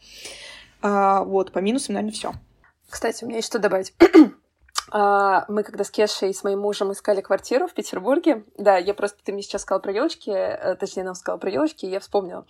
А, 0.82 1.23
вот, 1.23 1.51
по 1.51 1.59
минусам, 1.59 1.95
наверное, 1.95 2.13
все. 2.13 2.34
Кстати, 2.89 3.23
у 3.23 3.27
меня 3.27 3.37
есть 3.37 3.47
что 3.47 3.59
добавить. 3.59 3.93
А, 4.91 5.45
мы 5.47 5.63
когда 5.63 5.83
с 5.83 5.91
Кешей 5.91 6.31
и 6.31 6.33
с 6.33 6.43
моим 6.43 6.59
мужем 6.59 6.91
искали 6.91 7.21
квартиру 7.21 7.67
в 7.67 7.73
Петербурге, 7.73 8.43
да, 8.57 8.77
я 8.77 8.93
просто, 8.93 9.19
ты 9.23 9.31
мне 9.31 9.43
сейчас 9.43 9.61
сказала 9.61 9.81
про 9.81 9.91
елочки, 9.91 10.31
э, 10.31 10.75
точнее, 10.77 11.03
нам 11.03 11.15
сказала 11.15 11.37
про 11.37 11.51
елочки, 11.51 11.85
и 11.85 11.89
я 11.89 11.99
вспомнила. 11.99 12.45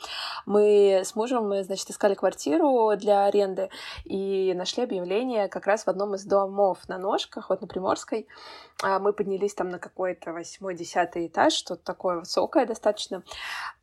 Мы 0.46 1.02
с 1.04 1.16
мужем, 1.16 1.50
мы, 1.50 1.64
значит, 1.64 1.90
искали 1.90 2.14
квартиру 2.14 2.92
для 2.96 3.26
аренды 3.26 3.70
и 4.06 4.54
нашли 4.56 4.84
объявление 4.84 5.50
как 5.50 5.68
раз 5.68 5.84
в 5.84 5.90
одном 5.90 6.16
из 6.16 6.24
домов 6.24 6.78
на 6.88 6.98
ножках, 6.98 7.50
вот 7.50 7.60
на 7.60 7.68
Приморской. 7.68 8.28
А, 8.82 9.00
мы 9.00 9.12
поднялись 9.12 9.54
там 9.54 9.68
на 9.70 9.80
какой-то 9.80 10.32
восьмой, 10.32 10.76
десятый 10.76 11.28
этаж, 11.28 11.52
что-то 11.54 11.84
такое 11.84 12.20
высокое 12.20 12.66
достаточно, 12.66 13.24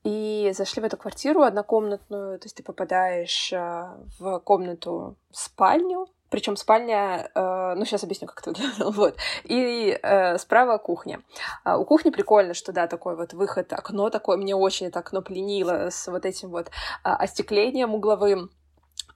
и 0.02 0.52
зашли 0.56 0.80
в 0.80 0.86
эту 0.86 0.96
квартиру 0.96 1.42
однокомнатную, 1.42 2.38
то 2.38 2.46
есть 2.46 2.56
ты 2.56 2.62
попадаешь 2.62 3.52
а, 3.52 3.98
в 4.18 4.38
комнату 4.40 5.16
спальню, 5.30 6.08
причем 6.30 6.56
спальня, 6.56 7.30
э, 7.34 7.74
ну 7.76 7.84
сейчас 7.84 8.04
объясню, 8.04 8.28
как 8.28 8.40
это 8.40 8.50
выглядело, 8.50 8.90
вот. 8.96 9.16
И 9.44 9.98
э, 10.02 10.38
справа 10.38 10.78
кухня. 10.78 11.22
А 11.64 11.78
у 11.78 11.84
кухни 11.84 12.10
прикольно, 12.10 12.54
что 12.54 12.72
да, 12.72 12.86
такой 12.86 13.16
вот 13.16 13.32
выход, 13.32 13.72
окно 13.72 14.10
такое, 14.10 14.36
мне 14.36 14.54
очень 14.54 14.86
это 14.86 15.00
окно 15.00 15.22
пленило 15.22 15.90
с 15.90 16.08
вот 16.08 16.24
этим 16.24 16.50
вот 16.50 16.70
а, 17.02 17.16
остеклением 17.16 17.94
угловым. 17.94 18.50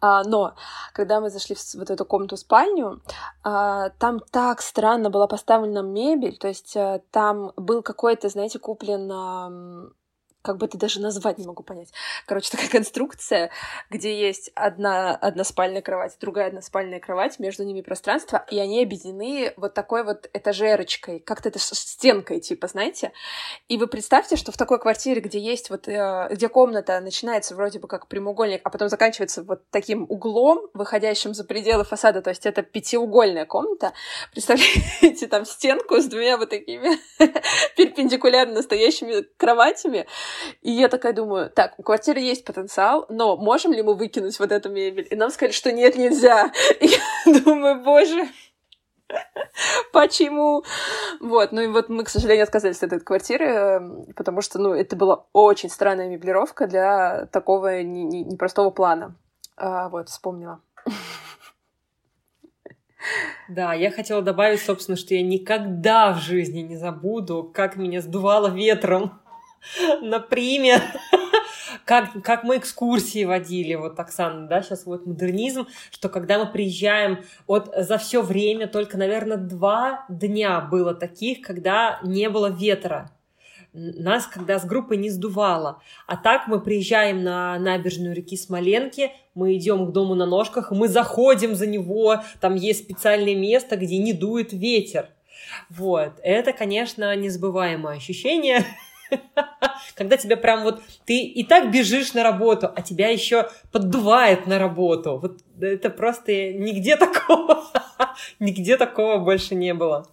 А, 0.00 0.22
но 0.24 0.54
когда 0.92 1.20
мы 1.20 1.30
зашли 1.30 1.54
в 1.54 1.74
вот 1.74 1.90
эту 1.90 2.04
комнату-спальню, 2.04 3.02
а, 3.42 3.90
там 3.98 4.20
так 4.20 4.62
странно 4.62 5.10
была 5.10 5.26
поставлена 5.26 5.82
мебель, 5.82 6.38
то 6.38 6.48
есть 6.48 6.76
а, 6.76 7.00
там 7.10 7.52
был 7.56 7.82
какой-то, 7.82 8.28
знаете, 8.28 8.58
куплен 8.58 9.92
как 10.42 10.56
бы 10.56 10.66
это 10.66 10.78
даже 10.78 11.00
назвать 11.00 11.38
не 11.38 11.46
могу 11.46 11.62
понять. 11.62 11.92
Короче, 12.26 12.50
такая 12.50 12.68
конструкция, 12.68 13.50
где 13.90 14.18
есть 14.18 14.50
одна 14.54 15.14
односпальная 15.14 15.82
кровать, 15.82 16.16
другая 16.20 16.48
односпальная 16.48 17.00
кровать, 17.00 17.38
между 17.38 17.64
ними 17.64 17.82
пространство, 17.82 18.44
и 18.50 18.58
они 18.58 18.82
объединены 18.82 19.52
вот 19.56 19.74
такой 19.74 20.04
вот 20.04 20.30
этажерочкой, 20.32 21.20
как-то 21.20 21.48
это 21.48 21.58
стенкой, 21.58 22.40
типа, 22.40 22.68
знаете. 22.68 23.12
И 23.68 23.76
вы 23.76 23.86
представьте, 23.86 24.36
что 24.36 24.52
в 24.52 24.56
такой 24.56 24.78
квартире, 24.78 25.20
где 25.20 25.38
есть 25.38 25.70
вот, 25.70 25.88
э, 25.88 26.28
где 26.30 26.48
комната 26.48 27.00
начинается 27.00 27.54
вроде 27.54 27.78
бы 27.78 27.88
как 27.88 28.06
прямоугольник, 28.06 28.60
а 28.64 28.70
потом 28.70 28.88
заканчивается 28.88 29.42
вот 29.42 29.62
таким 29.70 30.06
углом, 30.08 30.68
выходящим 30.74 31.34
за 31.34 31.44
пределы 31.44 31.84
фасада, 31.84 32.22
то 32.22 32.30
есть 32.30 32.46
это 32.46 32.62
пятиугольная 32.62 33.44
комната, 33.44 33.92
представляете, 34.32 35.26
там 35.26 35.44
стенку 35.44 35.96
с 35.96 36.06
двумя 36.06 36.36
вот 36.36 36.50
такими 36.50 36.98
перпендикулярно 37.76 38.54
настоящими 38.54 39.22
кроватями, 39.36 40.06
и 40.62 40.70
я 40.70 40.88
такая 40.88 41.12
думаю, 41.12 41.50
так, 41.50 41.78
у 41.78 41.82
квартиры 41.82 42.20
есть 42.20 42.44
потенциал, 42.44 43.06
но 43.08 43.36
можем 43.36 43.72
ли 43.72 43.82
мы 43.82 43.94
выкинуть 43.94 44.38
вот 44.38 44.52
эту 44.52 44.70
мебель? 44.70 45.06
И 45.10 45.16
нам 45.16 45.30
сказали, 45.30 45.52
что 45.52 45.72
нет, 45.72 45.96
нельзя. 45.96 46.52
И 46.80 46.86
я 46.86 47.40
думаю, 47.44 47.82
боже, 47.82 48.28
Почему? 49.92 50.64
Вот, 51.20 51.52
ну 51.52 51.60
и 51.60 51.66
вот 51.66 51.88
мы, 51.88 52.04
к 52.04 52.08
сожалению, 52.08 52.44
отказались 52.44 52.82
от 52.82 52.92
этой 52.92 53.00
квартиры, 53.00 53.46
эм, 53.46 54.06
потому 54.14 54.40
что, 54.40 54.58
ну, 54.58 54.72
это 54.72 54.96
была 54.96 55.24
очень 55.32 55.68
странная 55.68 56.08
меблировка 56.08 56.66
для 56.66 57.26
такого 57.26 57.82
непростого 57.82 58.70
плана. 58.70 59.16
А, 59.56 59.88
вот, 59.88 60.08
вспомнила. 60.08 60.60
Да, 63.48 63.74
я 63.74 63.90
хотела 63.90 64.22
добавить, 64.22 64.60
собственно, 64.60 64.96
что 64.96 65.14
я 65.14 65.22
никогда 65.22 66.12
в 66.12 66.18
жизни 66.18 66.60
не 66.60 66.76
забуду, 66.76 67.50
как 67.52 67.76
меня 67.76 68.00
сдувало 68.00 68.48
ветром 68.48 69.20
Например, 70.00 70.80
как, 71.84 72.22
как 72.22 72.44
мы 72.44 72.58
экскурсии 72.58 73.24
водили, 73.24 73.74
вот 73.74 73.98
Оксана, 73.98 74.46
да, 74.46 74.62
сейчас 74.62 74.86
вот 74.86 75.06
модернизм, 75.06 75.66
что 75.90 76.08
когда 76.08 76.38
мы 76.38 76.50
приезжаем, 76.50 77.24
вот 77.46 77.72
за 77.76 77.98
все 77.98 78.22
время 78.22 78.66
только, 78.66 78.96
наверное, 78.96 79.36
два 79.36 80.04
дня 80.08 80.60
было 80.60 80.94
таких, 80.94 81.42
когда 81.42 82.00
не 82.02 82.28
было 82.28 82.46
ветра. 82.46 83.10
Нас, 83.72 84.26
когда 84.26 84.58
с 84.58 84.64
группой 84.64 84.96
не 84.96 85.10
сдувало. 85.10 85.80
А 86.08 86.16
так 86.16 86.48
мы 86.48 86.60
приезжаем 86.60 87.22
на 87.22 87.56
набережную 87.56 88.16
реки 88.16 88.36
Смоленки, 88.36 89.12
мы 89.34 89.56
идем 89.56 89.86
к 89.86 89.92
дому 89.92 90.16
на 90.16 90.26
ножках, 90.26 90.72
мы 90.72 90.88
заходим 90.88 91.54
за 91.54 91.68
него, 91.68 92.16
там 92.40 92.56
есть 92.56 92.82
специальное 92.82 93.36
место, 93.36 93.76
где 93.76 93.98
не 93.98 94.12
дует 94.12 94.52
ветер. 94.52 95.10
Вот, 95.68 96.14
это, 96.22 96.52
конечно, 96.52 97.14
незабываемое 97.14 97.96
ощущение. 97.96 98.64
Когда 99.94 100.16
тебя 100.16 100.36
прям 100.36 100.62
вот... 100.62 100.82
Ты 101.04 101.20
и 101.20 101.44
так 101.44 101.70
бежишь 101.70 102.14
на 102.14 102.22
работу, 102.22 102.70
а 102.74 102.82
тебя 102.82 103.08
еще 103.08 103.48
поддувает 103.72 104.46
на 104.46 104.58
работу. 104.58 105.18
Вот 105.18 105.40
это 105.60 105.90
просто 105.90 106.52
нигде 106.52 106.96
такого... 106.96 107.64
Нигде 108.38 108.76
такого 108.76 109.18
больше 109.18 109.54
не 109.54 109.74
было. 109.74 110.06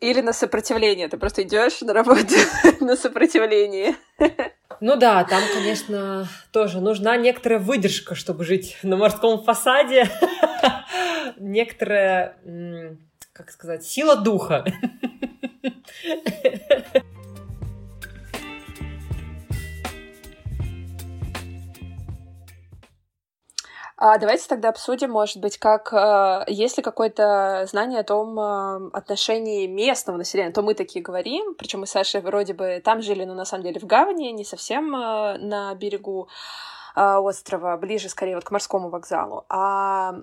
Или 0.00 0.20
на 0.20 0.32
сопротивление. 0.32 1.08
Ты 1.08 1.16
просто 1.16 1.42
идешь 1.42 1.80
на 1.80 1.92
работу 1.92 2.34
на 2.80 2.96
сопротивлении. 2.96 3.94
Ну 4.80 4.96
да, 4.96 5.24
там, 5.24 5.42
конечно, 5.54 6.28
тоже 6.52 6.80
нужна 6.80 7.16
некоторая 7.16 7.60
выдержка, 7.60 8.14
чтобы 8.14 8.44
жить 8.44 8.76
на 8.82 8.96
морском 8.96 9.42
фасаде. 9.42 10.10
Некоторая, 11.38 12.36
как 13.32 13.50
сказать, 13.50 13.84
сила 13.84 14.16
духа. 14.16 14.64
А 23.98 24.18
давайте 24.18 24.46
тогда 24.46 24.68
обсудим, 24.68 25.10
может 25.10 25.38
быть, 25.38 25.56
как 25.58 25.92
э, 25.92 26.44
есть 26.48 26.76
ли 26.76 26.82
какое-то 26.82 27.66
знание 27.70 28.00
о 28.00 28.04
том 28.04 28.38
э, 28.38 28.90
отношении 28.92 29.66
местного 29.66 30.18
населения. 30.18 30.52
То 30.52 30.62
мы 30.62 30.74
такие 30.74 31.02
говорим, 31.02 31.54
причем 31.54 31.80
мы 31.80 31.86
с 31.86 31.92
Сашей 31.92 32.20
вроде 32.20 32.52
бы 32.52 32.82
там 32.84 33.00
жили, 33.00 33.24
но 33.24 33.34
на 33.34 33.46
самом 33.46 33.64
деле 33.64 33.80
в 33.80 33.84
гавани, 33.84 34.32
не 34.32 34.44
совсем 34.44 34.90
на 34.90 35.74
берегу 35.74 36.28
острова, 36.94 37.76
ближе 37.76 38.08
скорее 38.08 38.36
вот 38.36 38.44
к 38.44 38.50
морскому 38.50 38.88
вокзалу. 38.88 39.44
А 39.50 39.96
а, 40.06 40.14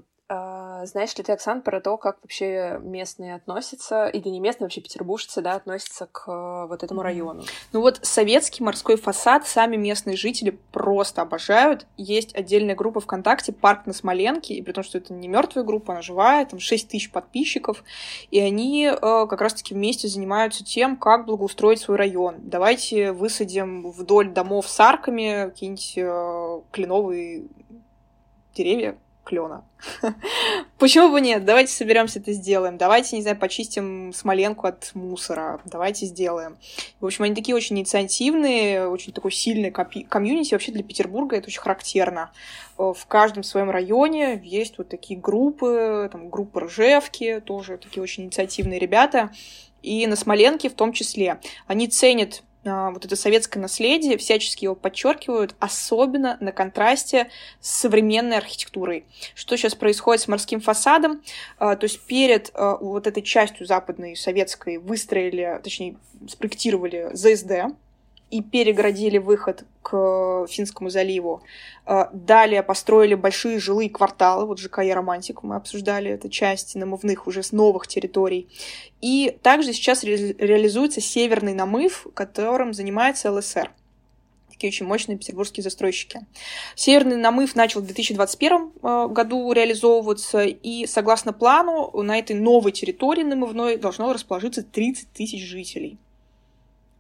знаешь 0.86 1.16
ли 1.18 1.24
ты, 1.24 1.32
Оксан, 1.32 1.62
про 1.62 1.82
то, 1.82 1.98
как 1.98 2.18
вообще 2.22 2.80
местные 2.82 3.36
относятся, 3.36 4.08
или 4.08 4.30
не 4.30 4.40
местные, 4.40 4.66
вообще 4.66 4.82
петербуржцы, 4.82 5.42
да, 5.42 5.54
относятся 5.56 6.08
к 6.12 6.28
э, 6.28 6.68
вот 6.68 6.84
этому 6.84 7.02
району? 7.02 7.44
Ну 7.72 7.82
вот 7.82 8.00
советский 8.02 8.64
морской 8.64 8.98
фасад 8.98 9.48
сами 9.48 9.76
местные 9.76 10.16
жители 10.16 10.58
просто 10.72 11.22
обожают. 11.22 11.86
Есть 11.98 12.36
отдельная 12.36 12.76
группа 12.76 13.00
ВКонтакте 13.00 13.52
«Парк 13.52 13.86
на 13.86 13.94
Смоленке», 13.94 14.54
и 14.54 14.62
при 14.62 14.72
том, 14.72 14.84
что 14.84 14.98
это 14.98 15.14
не 15.14 15.28
мертвая 15.28 15.64
группа, 15.64 15.94
она 15.94 16.02
живая, 16.02 16.46
там 16.46 16.60
6 16.60 16.90
тысяч 16.90 17.12
подписчиков, 17.12 17.84
и 18.32 18.40
они 18.40 18.86
э, 18.86 18.98
как 19.00 19.42
раз-таки 19.42 19.74
вместе 19.74 20.08
занимаются 20.08 20.64
тем, 20.64 20.98
как 20.98 21.26
благоустроить 21.26 21.80
свой 21.80 21.98
район. 21.98 22.36
Давайте 22.40 23.12
высадим 23.12 23.90
вдоль 23.92 24.30
домов 24.30 24.68
с 24.68 24.80
арками 24.80 25.46
какие-нибудь 25.46 25.94
э, 25.98 26.62
кленовые 26.72 27.44
деревья, 28.54 28.98
клена. 29.24 29.64
Почему 30.78 31.10
бы 31.10 31.22
нет? 31.22 31.46
Давайте 31.46 31.72
соберемся 31.72 32.20
это 32.20 32.34
сделаем. 32.34 32.78
Давайте, 32.78 33.16
не 33.16 33.22
знаю, 33.22 33.38
почистим 33.38 34.14
Смоленку 34.14 34.68
от 34.68 34.92
мусора. 34.94 35.62
Давайте 35.66 36.06
сделаем. 36.06 36.58
В 37.00 37.06
общем, 37.06 37.24
они 37.24 37.36
такие 37.36 37.56
очень 37.56 37.78
инициативные, 37.78 38.88
очень 38.88 39.14
такой 39.14 39.32
сильный 39.32 39.72
комьюнити. 39.72 40.54
Вообще 40.54 40.72
для 40.72 40.84
Петербурга 40.84 41.38
это 41.38 41.48
очень 41.48 41.62
характерно. 41.62 42.32
Э, 42.78 42.94
в 42.96 43.06
каждом 43.08 43.44
своем 43.44 43.70
районе 43.70 44.42
есть 44.44 44.78
вот 44.78 44.90
такие 44.90 45.20
группы, 45.20 46.10
там 46.12 46.30
группы 46.30 46.62
Ржевки, 46.62 47.40
тоже 47.40 47.78
такие 47.78 48.04
очень 48.04 48.26
инициативные 48.26 48.80
ребята. 48.80 49.32
и 49.82 50.08
на 50.08 50.16
Смоленке 50.16 50.70
в 50.70 50.74
том 50.74 50.94
числе. 50.94 51.42
Они 51.68 51.88
ценят 51.88 52.44
вот 52.64 53.04
это 53.06 53.16
советское 53.16 53.60
наследие, 53.60 54.18
всячески 54.18 54.66
его 54.66 54.76
подчеркивают, 54.76 55.56
особенно 55.60 56.38
на 56.40 56.52
контрасте 56.52 57.30
с 57.60 57.70
современной 57.82 58.38
архитектурой. 58.38 59.06
Что 59.36 59.58
сейчас 59.58 59.76
происходит 59.76 60.22
с 60.22 60.28
морским 60.28 60.62
фасадом? 60.62 61.22
А, 61.58 61.76
то 61.76 61.86
есть 61.86 62.00
перед 62.02 62.52
а, 62.54 62.78
вот 62.78 63.08
этой 63.08 63.22
частью 63.22 63.68
западной 63.68 64.16
советской 64.16 64.78
выстроили, 64.78 65.60
точнее, 65.62 65.96
спроектировали 66.28 67.10
ЗСД, 67.14 67.76
и 68.34 68.42
перегородили 68.42 69.20
выход 69.20 69.64
к 69.84 70.48
Финскому 70.50 70.90
заливу. 70.90 71.44
А, 71.86 72.10
далее 72.14 72.64
построили 72.64 73.14
большие 73.14 73.60
жилые 73.60 73.92
кварталы, 73.92 74.48
вот 74.48 74.58
ЖК 74.60 74.80
«Романтик», 74.80 75.44
мы 75.44 75.56
обсуждали 75.56 76.10
эту 76.10 76.30
часть 76.30 76.74
намывных 76.74 77.28
уже 77.28 77.44
с 77.44 77.52
новых 77.52 77.86
территорий. 77.86 78.48
И 79.02 79.38
также 79.44 79.72
сейчас 79.72 80.04
ре- 80.04 80.34
реализуется 80.34 81.00
северный 81.00 81.54
намыв, 81.54 82.08
которым 82.16 82.74
занимается 82.74 83.32
ЛСР 83.32 83.70
такие 84.50 84.70
очень 84.70 84.86
мощные 84.86 85.18
петербургские 85.18 85.64
застройщики. 85.64 86.22
Северный 86.76 87.18
намыв 87.18 87.56
начал 87.56 87.82
в 87.82 87.86
2021 87.86 88.72
а, 88.82 89.08
году 89.10 89.52
реализовываться, 89.52 90.44
и 90.44 90.88
согласно 90.88 91.34
плану 91.34 91.92
на 92.02 92.18
этой 92.18 92.36
новой 92.36 92.72
территории 92.72 93.24
намывной 93.24 93.78
должно 93.78 94.12
расположиться 94.12 94.64
30 94.64 95.12
тысяч 95.12 95.44
жителей. 95.44 95.98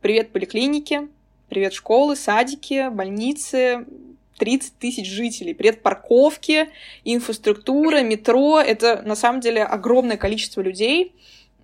Привет 0.01 0.33
поликлинике, 0.33 1.07
Привет 1.53 1.73
школы, 1.73 2.15
садики, 2.15 2.89
больницы, 2.89 3.85
30 4.39 4.75
тысяч 4.79 5.07
жителей. 5.07 5.53
Привет 5.53 5.83
парковки, 5.83 6.69
инфраструктура, 7.05 8.01
метро. 8.01 8.59
Это 8.59 9.03
на 9.03 9.13
самом 9.13 9.39
деле 9.39 9.63
огромное 9.63 10.17
количество 10.17 10.61
людей. 10.61 11.13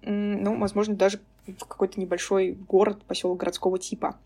Ну, 0.04 0.60
возможно, 0.60 0.94
даже 0.94 1.20
в 1.60 1.66
какой-то 1.66 2.00
небольшой 2.00 2.52
город, 2.52 3.02
поселок 3.04 3.38
городского 3.38 3.80
типа. 3.80 4.18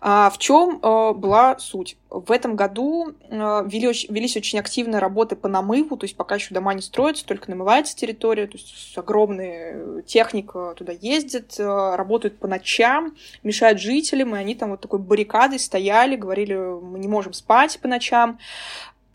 А, 0.00 0.30
в 0.30 0.38
чем 0.38 0.78
а, 0.82 1.12
была 1.12 1.58
суть? 1.58 1.96
В 2.10 2.32
этом 2.32 2.56
году 2.56 3.12
а, 3.30 3.62
вели, 3.62 3.88
велись 4.08 4.36
очень 4.36 4.58
активные 4.58 4.98
работы 4.98 5.36
по 5.36 5.48
намыву, 5.48 5.96
то 5.96 6.04
есть 6.04 6.16
пока 6.16 6.36
еще 6.36 6.54
дома 6.54 6.74
не 6.74 6.82
строятся, 6.82 7.26
только 7.26 7.50
намывается 7.50 7.96
территория, 7.96 8.46
то 8.46 8.56
есть 8.56 8.96
огромная 8.96 10.02
техника 10.02 10.74
туда 10.76 10.92
ездит, 10.92 11.56
а, 11.58 11.96
работают 11.96 12.38
по 12.38 12.48
ночам, 12.48 13.16
мешают 13.42 13.80
жителям, 13.80 14.34
и 14.34 14.38
они 14.38 14.54
там 14.54 14.70
вот 14.70 14.80
такой 14.80 14.98
баррикадой 14.98 15.58
стояли, 15.58 16.16
говорили, 16.16 16.54
мы 16.54 16.98
не 16.98 17.08
можем 17.08 17.32
спать 17.32 17.78
по 17.80 17.88
ночам. 17.88 18.38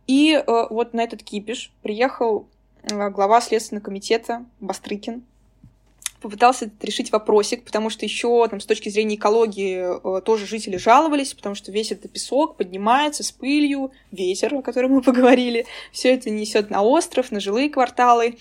И 0.08 0.34
а, 0.34 0.68
вот 0.70 0.94
на 0.94 1.02
этот 1.02 1.24
кипиш 1.24 1.72
приехал 1.82 2.48
глава 2.84 3.40
Следственного 3.40 3.86
комитета 3.86 4.46
Бастрыкин, 4.60 5.24
попытался 6.24 6.72
решить 6.82 7.12
вопросик, 7.12 7.66
потому 7.66 7.90
что 7.90 8.06
еще 8.06 8.48
там, 8.48 8.62
с 8.62 8.66
точки 8.66 8.88
зрения 8.88 9.16
экологии 9.16 10.18
э, 10.18 10.22
тоже 10.22 10.48
жители 10.48 10.78
жаловались, 10.78 11.34
потому 11.34 11.54
что 11.54 11.72
весь 11.72 11.92
этот 11.92 12.12
песок 12.12 12.56
поднимается 12.56 13.24
с 13.24 13.32
пылью, 13.32 13.92
ветер, 14.12 14.56
о 14.56 14.62
котором 14.62 14.92
мы 14.92 15.02
поговорили, 15.04 15.66
все 15.92 16.14
это 16.14 16.30
несет 16.30 16.70
на 16.70 16.82
остров, 16.82 17.32
на 17.32 17.42
жилые 17.42 17.70
кварталы. 17.70 18.38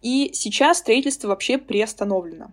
И 0.00 0.30
сейчас 0.32 0.78
строительство 0.78 1.28
вообще 1.28 1.58
приостановлено. 1.58 2.52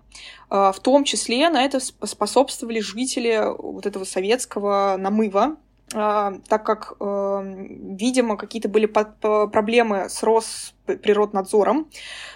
Э, 0.50 0.72
в 0.76 0.80
том 0.82 1.04
числе 1.04 1.50
на 1.50 1.64
это 1.64 1.80
способствовали 1.80 2.80
жители 2.80 3.40
вот 3.58 3.86
этого 3.86 4.04
советского 4.04 4.96
намыва, 4.98 5.58
э, 5.94 6.32
так 6.48 6.66
как, 6.66 6.96
видимо, 7.00 8.36
какие-то 8.36 8.68
были 8.68 8.88
проблемы 8.88 10.10
с 10.10 10.24
Росприроднадзором, 10.92 11.88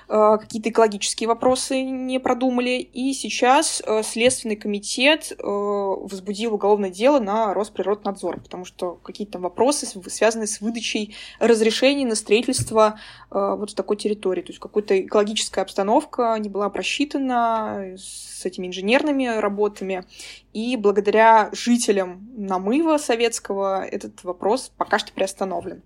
Э, 0.08 0.38
какие-то 0.40 0.70
экологические 0.70 1.28
вопросы 1.28 1.82
не 1.82 2.20
продумали, 2.20 2.78
и 2.80 3.14
сейчас 3.14 3.82
э, 3.86 4.04
Следственный 4.04 4.56
комитет 4.56 5.32
э, 5.32 5.36
возбудил 5.44 6.54
уголовное 6.54 6.92
дело 6.92 7.20
на 7.20 7.54
Росприроднадзор, 7.54 8.42
потому 8.42 8.66
что 8.66 9.00
какие-то 9.04 9.40
вопросы 9.40 9.88
связаны 10.10 10.48
с 10.48 10.62
выдачей 10.62 11.16
разрешений 11.40 12.06
на 12.06 12.16
строительство 12.16 13.00
вот 13.30 13.72
в 13.72 13.76
такой 13.76 13.98
территории, 13.98 14.42
то 14.42 14.50
есть 14.50 14.60
какая-то 14.60 15.02
экологическая 15.02 15.62
обстановка 15.62 16.36
не 16.40 16.50
была 16.50 16.70
просчитана 16.70 17.96
с 17.98 18.46
этими 18.46 18.68
инженерными 18.68 19.26
работами, 19.26 20.06
и 20.54 20.78
благодаря 20.78 21.50
жителям 21.52 22.30
намыва 22.38 22.98
советского 22.98 23.84
этот 23.86 24.24
вопрос 24.24 24.72
пока 24.78 25.00
что 25.00 25.12
приостановлен. 25.12 25.82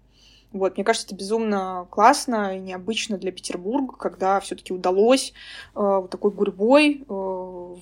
Вот, 0.52 0.78
мне 0.78 0.84
кажется, 0.84 1.08
это 1.08 1.16
безумно 1.16 1.88
классно 1.92 2.58
и 2.58 2.60
необычно 2.60 3.18
для 3.18 3.32
Петербурга, 3.32 3.96
когда 3.96 4.40
все-таки 4.40 4.74
удалось 4.74 5.32
э, 5.76 5.80
вот 5.80 6.10
такой 6.10 6.32
гурьбой 6.32 7.04
э, 7.08 7.76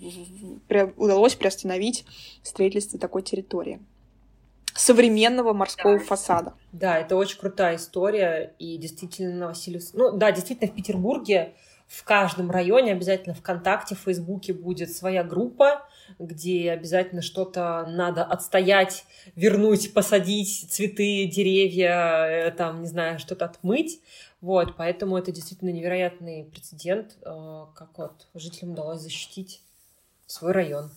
при, 0.68 0.94
удалось 0.98 1.36
приостановить 1.36 2.06
строительство 2.44 3.00
такой 3.00 3.22
территории 3.22 3.80
современного 4.78 5.54
морского 5.54 5.98
да. 5.98 6.06
фасада. 6.06 6.54
Да, 6.72 7.00
это 7.00 7.16
очень 7.16 7.40
крутая 7.40 7.78
история, 7.78 8.54
и 8.60 8.78
действительно 8.78 9.48
Василиус... 9.48 9.94
Ну 9.94 10.12
да, 10.12 10.32
действительно 10.32 10.72
в 10.72 10.76
Петербурге 10.76 11.56
в 11.88 12.04
каждом 12.04 12.52
районе 12.52 12.92
обязательно 12.92 13.34
ВКонтакте, 13.34 13.96
в 13.96 14.00
Фейсбуке 14.00 14.54
будет 14.54 14.92
своя 14.92 15.24
группа, 15.24 15.88
где 16.20 16.72
обязательно 16.72 17.22
что-то 17.22 17.86
надо 17.88 18.24
отстоять, 18.24 19.06
вернуть, 19.36 19.94
посадить 19.94 20.68
цветы, 20.70 21.26
деревья, 21.26 22.48
э, 22.48 22.52
там, 22.52 22.82
не 22.82 22.88
знаю, 22.88 23.20
что-то 23.20 23.46
отмыть. 23.46 24.02
Вот, 24.42 24.76
поэтому 24.76 25.18
это 25.18 25.32
действительно 25.32 25.70
невероятный 25.70 26.44
прецедент, 26.46 27.18
э, 27.22 27.66
как 27.74 27.98
вот 27.98 28.28
жителям 28.36 28.74
удалось 28.74 29.00
защитить 29.00 29.62
свой 30.26 30.52
район. 30.52 30.92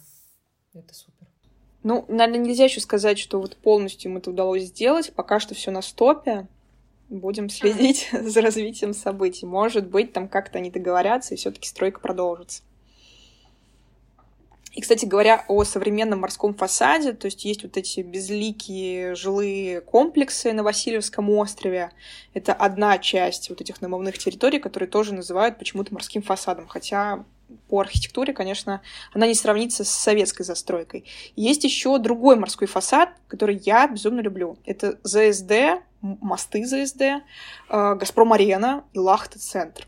Это 0.75 0.93
супер. 0.93 1.27
Ну, 1.83 2.05
наверное, 2.09 2.45
нельзя 2.45 2.65
еще 2.65 2.81
сказать, 2.81 3.19
что 3.19 3.41
вот 3.41 3.57
полностью 3.57 4.11
им 4.11 4.19
это 4.19 4.31
удалось 4.31 4.65
сделать. 4.65 5.13
Пока 5.15 5.41
что 5.41 5.55
все 5.55 5.71
на 5.71 5.83
стопе. 5.83 6.47
Будем 7.11 7.49
следить 7.49 8.09
за 8.13 8.41
развитием 8.41 8.95
событий. 8.95 9.45
Может 9.45 9.89
быть, 9.89 10.13
там 10.13 10.29
как-то 10.29 10.59
они 10.59 10.71
договорятся, 10.71 11.35
и 11.35 11.37
все-таки 11.37 11.69
стройка 11.69 12.01
продолжится. 12.01 12.63
И, 14.73 14.81
кстати 14.81 15.05
говоря, 15.05 15.45
о 15.49 15.65
современном 15.65 16.21
морском 16.21 16.55
фасаде, 16.55 17.13
то 17.13 17.27
есть 17.27 17.45
есть 17.45 17.65
вот 17.65 17.77
эти 17.77 18.01
безликие 18.01 19.17
жилые 19.17 19.81
комплексы 19.81 20.53
на 20.53 20.63
Васильевском 20.63 21.29
острове. 21.31 21.91
Это 22.35 22.55
одна 22.55 22.97
часть 22.99 23.51
вот 23.51 23.61
этих 23.61 23.81
намывных 23.81 24.17
территорий, 24.17 24.61
которые 24.61 24.89
тоже 24.89 25.13
называют 25.13 25.59
почему-то 25.59 25.93
морским 25.93 26.23
фасадом, 26.23 26.69
хотя 26.69 27.25
по 27.69 27.81
архитектуре, 27.81 28.33
конечно, 28.33 28.83
она 29.13 29.27
не 29.27 29.35
сравнится 29.35 29.85
с 29.85 29.91
советской 29.91 30.43
застройкой. 30.43 31.05
Есть 31.37 31.65
еще 31.65 31.99
другой 31.99 32.37
морской 32.37 32.67
фасад, 32.67 33.11
который 33.29 33.61
я 33.65 33.87
безумно 33.87 34.21
люблю. 34.21 34.59
Это 34.65 34.99
ЗСД, 35.03 35.83
мосты 36.01 36.65
ЗСД, 36.65 37.01
э, 37.03 37.21
Газпром-арена 37.69 38.85
и 38.93 38.99
Лахта-центр. 38.99 39.87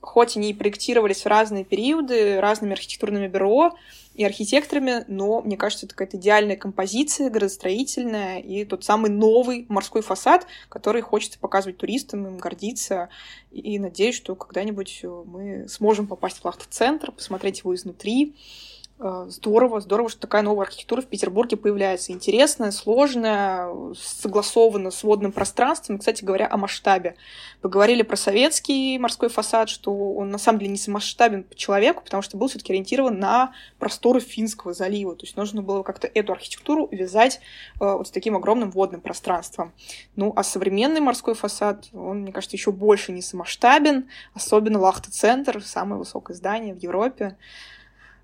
Хоть 0.00 0.36
они 0.36 0.50
и 0.50 0.54
проектировались 0.54 1.22
в 1.22 1.26
разные 1.26 1.64
периоды 1.64 2.40
разными 2.40 2.72
архитектурными 2.72 3.28
бюро, 3.28 3.74
и 4.14 4.24
архитекторами, 4.24 5.04
но 5.08 5.40
мне 5.40 5.56
кажется, 5.56 5.86
это 5.86 5.94
какая-то 5.94 6.16
идеальная 6.16 6.56
композиция, 6.56 7.30
градостроительная, 7.30 8.40
и 8.40 8.64
тот 8.64 8.84
самый 8.84 9.10
новый 9.10 9.66
морской 9.68 10.02
фасад, 10.02 10.46
который 10.68 11.00
хочется 11.00 11.38
показывать 11.38 11.78
туристам, 11.78 12.26
им 12.26 12.36
гордиться, 12.36 13.08
и, 13.50 13.78
надеюсь, 13.78 14.16
что 14.16 14.34
когда-нибудь 14.34 15.04
мы 15.04 15.68
сможем 15.68 16.06
попасть 16.06 16.38
в 16.38 16.44
Лахта-центр, 16.44 17.12
посмотреть 17.12 17.60
его 17.60 17.74
изнутри, 17.74 18.34
Э, 18.34 18.79
здорово, 19.28 19.80
здорово, 19.80 20.10
что 20.10 20.20
такая 20.20 20.42
новая 20.42 20.66
архитектура 20.66 21.00
в 21.00 21.06
Петербурге 21.06 21.56
появляется. 21.56 22.12
Интересная, 22.12 22.70
сложная, 22.70 23.94
согласована 23.94 24.90
с 24.90 25.02
водным 25.02 25.32
пространством. 25.32 25.98
кстати 25.98 26.22
говоря, 26.22 26.46
о 26.50 26.58
масштабе. 26.58 27.16
Поговорили 27.62 28.02
про 28.02 28.16
советский 28.16 28.98
морской 28.98 29.30
фасад, 29.30 29.70
что 29.70 29.92
он 29.92 30.28
на 30.28 30.36
самом 30.36 30.58
деле 30.58 30.72
не 30.72 30.92
масштабен 30.92 31.44
по 31.44 31.54
человеку, 31.54 32.02
потому 32.04 32.22
что 32.22 32.36
был 32.36 32.48
все-таки 32.48 32.72
ориентирован 32.72 33.18
на 33.18 33.54
просторы 33.78 34.20
Финского 34.20 34.74
залива. 34.74 35.16
То 35.16 35.24
есть 35.24 35.36
нужно 35.36 35.62
было 35.62 35.82
как-то 35.82 36.06
эту 36.06 36.32
архитектуру 36.32 36.86
вязать 36.90 37.40
э, 37.80 37.84
вот 37.84 38.08
с 38.08 38.10
таким 38.10 38.36
огромным 38.36 38.70
водным 38.70 39.00
пространством. 39.00 39.72
Ну, 40.14 40.34
а 40.36 40.42
современный 40.42 41.00
морской 41.00 41.34
фасад, 41.34 41.88
он, 41.94 42.20
мне 42.20 42.32
кажется, 42.32 42.56
еще 42.56 42.70
больше 42.70 43.12
не 43.12 43.22
самоштабен, 43.22 44.10
особенно 44.34 44.78
Лахта-центр, 44.78 45.62
самое 45.62 45.98
высокое 45.98 46.36
здание 46.36 46.74
в 46.74 46.78
Европе 46.78 47.38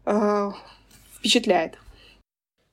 э, 0.06 0.50
впечатляет. 1.14 1.78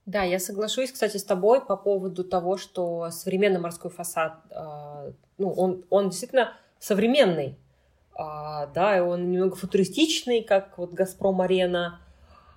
Да, 0.06 0.24
я 0.24 0.40
соглашусь, 0.40 0.92
кстати, 0.92 1.18
с 1.18 1.24
тобой 1.24 1.62
по 1.62 1.78
поводу 1.78 2.24
того, 2.24 2.58
что 2.58 3.10
современный 3.12 3.60
морской 3.60 3.92
фасад, 3.92 4.38
э, 4.50 5.12
ну, 5.38 5.52
он, 5.52 5.86
он 5.90 6.10
действительно 6.10 6.54
современный, 6.80 7.58
э, 8.18 8.68
да, 8.74 8.98
и 8.98 9.00
он 9.00 9.32
немного 9.32 9.56
футуристичный, 9.56 10.44
как 10.44 10.78
вот 10.78 10.94
«Газпром-арена», 10.94 12.00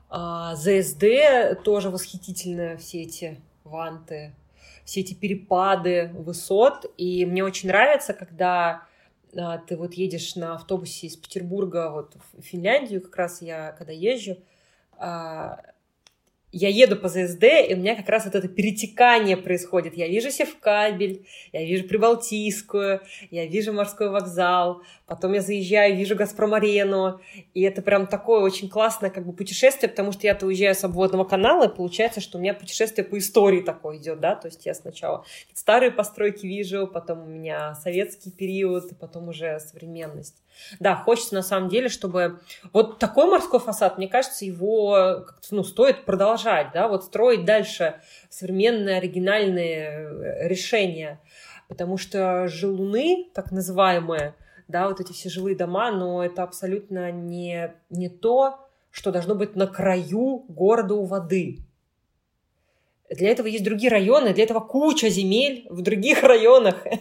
а 0.08 0.54
ЗСД 0.54 1.62
тоже 1.64 1.90
восхитительно, 1.90 2.76
все 2.76 3.02
эти 3.02 3.40
ванты, 3.64 4.34
все 4.84 5.00
эти 5.00 5.14
перепады 5.14 6.12
высот, 6.14 6.86
и 6.96 7.26
мне 7.26 7.44
очень 7.44 7.68
нравится, 7.68 8.14
когда 8.14 8.86
а, 9.36 9.58
ты 9.58 9.76
вот 9.76 9.94
едешь 9.94 10.36
на 10.36 10.54
автобусе 10.54 11.08
из 11.08 11.16
Петербурга 11.16 11.90
вот 11.90 12.16
в 12.32 12.42
Финляндию, 12.42 13.02
как 13.02 13.16
раз 13.16 13.42
я 13.42 13.72
когда 13.72 13.92
езжу, 13.92 14.32
а, 14.32 14.38
я 16.58 16.68
еду 16.70 16.96
по 16.96 17.08
ЗСД, 17.08 17.44
и 17.68 17.74
у 17.74 17.76
меня 17.76 17.96
как 17.96 18.08
раз 18.08 18.24
вот 18.24 18.34
это 18.34 18.48
перетекание 18.48 19.36
происходит. 19.36 19.94
Я 19.94 20.08
вижу 20.08 20.30
Севкабель, 20.30 21.26
я 21.52 21.64
вижу 21.64 21.86
Прибалтийскую, 21.86 23.02
я 23.30 23.46
вижу 23.46 23.74
морской 23.74 24.08
вокзал, 24.08 24.80
потом 25.06 25.34
я 25.34 25.42
заезжаю, 25.42 25.96
вижу 25.96 26.16
Газпром-арену, 26.16 27.20
и 27.52 27.60
это 27.60 27.82
прям 27.82 28.06
такое 28.06 28.40
очень 28.40 28.70
классное 28.70 29.10
как 29.10 29.26
бы 29.26 29.34
путешествие, 29.34 29.90
потому 29.90 30.12
что 30.12 30.26
я-то 30.26 30.46
уезжаю 30.46 30.74
с 30.74 30.82
обводного 30.82 31.24
канала, 31.24 31.66
и 31.66 31.76
получается, 31.76 32.22
что 32.22 32.38
у 32.38 32.40
меня 32.40 32.54
путешествие 32.54 33.04
по 33.04 33.18
истории 33.18 33.60
такое 33.60 33.98
идет, 33.98 34.20
да, 34.20 34.34
то 34.34 34.48
есть 34.48 34.64
я 34.64 34.72
сначала 34.72 35.26
старые 35.52 35.90
постройки 35.90 36.46
вижу, 36.46 36.86
потом 36.86 37.24
у 37.24 37.26
меня 37.26 37.74
советский 37.74 38.30
период, 38.30 38.98
потом 38.98 39.28
уже 39.28 39.60
современность. 39.60 40.42
Да, 40.80 40.96
хочется 40.96 41.34
на 41.34 41.42
самом 41.42 41.68
деле, 41.68 41.88
чтобы 41.88 42.40
вот 42.72 42.98
такой 42.98 43.26
морской 43.26 43.60
фасад, 43.60 43.98
мне 43.98 44.08
кажется, 44.08 44.44
его 44.44 45.26
ну, 45.50 45.64
стоит 45.64 46.04
продолжать, 46.04 46.68
да, 46.72 46.88
вот 46.88 47.04
строить 47.04 47.44
дальше 47.44 48.00
современные 48.28 48.96
оригинальные 48.96 49.88
э, 49.88 50.48
решения, 50.48 51.20
потому 51.68 51.98
что 51.98 52.48
желуны, 52.48 53.30
так 53.34 53.52
называемые, 53.52 54.34
да, 54.68 54.88
вот 54.88 55.00
эти 55.00 55.12
все 55.12 55.28
жилые 55.28 55.56
дома, 55.56 55.90
но 55.92 56.24
это 56.24 56.42
абсолютно 56.42 57.10
не, 57.12 57.74
не 57.90 58.08
то, 58.08 58.58
что 58.90 59.12
должно 59.12 59.34
быть 59.34 59.56
на 59.56 59.66
краю 59.66 60.44
города 60.48 60.94
у 60.94 61.04
воды. 61.04 61.58
Для 63.10 63.30
этого 63.30 63.46
есть 63.46 63.64
другие 63.64 63.90
районы, 63.90 64.34
для 64.34 64.44
этого 64.44 64.60
куча 64.60 65.08
земель 65.10 65.66
в 65.70 65.82
других 65.82 66.22
районах. 66.22 66.84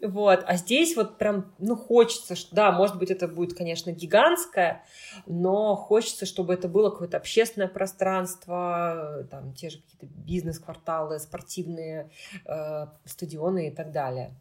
Вот. 0.00 0.44
А 0.46 0.56
здесь 0.56 0.96
вот 0.96 1.18
прям, 1.18 1.52
ну, 1.58 1.76
хочется, 1.76 2.36
что, 2.36 2.54
да, 2.54 2.72
может 2.72 2.98
быть, 2.98 3.10
это 3.10 3.28
будет, 3.28 3.56
конечно, 3.56 3.90
гигантское, 3.90 4.84
но 5.26 5.76
хочется, 5.76 6.24
чтобы 6.26 6.54
это 6.54 6.68
было 6.68 6.90
какое-то 6.90 7.16
общественное 7.16 7.68
пространство, 7.68 9.26
там, 9.30 9.52
те 9.54 9.70
же 9.70 9.78
какие-то 9.78 10.06
бизнес-кварталы, 10.06 11.18
спортивные 11.18 12.10
э, 12.46 12.86
стадионы 13.04 13.68
и 13.68 13.70
так 13.70 13.92
далее. 13.92 14.34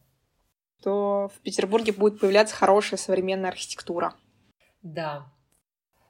То 0.81 1.29
в 1.35 1.39
Петербурге 1.41 1.91
будет 1.91 2.19
появляться 2.19 2.55
хорошая 2.55 2.97
современная 2.97 3.49
архитектура. 3.49 4.13
Да. 4.81 5.27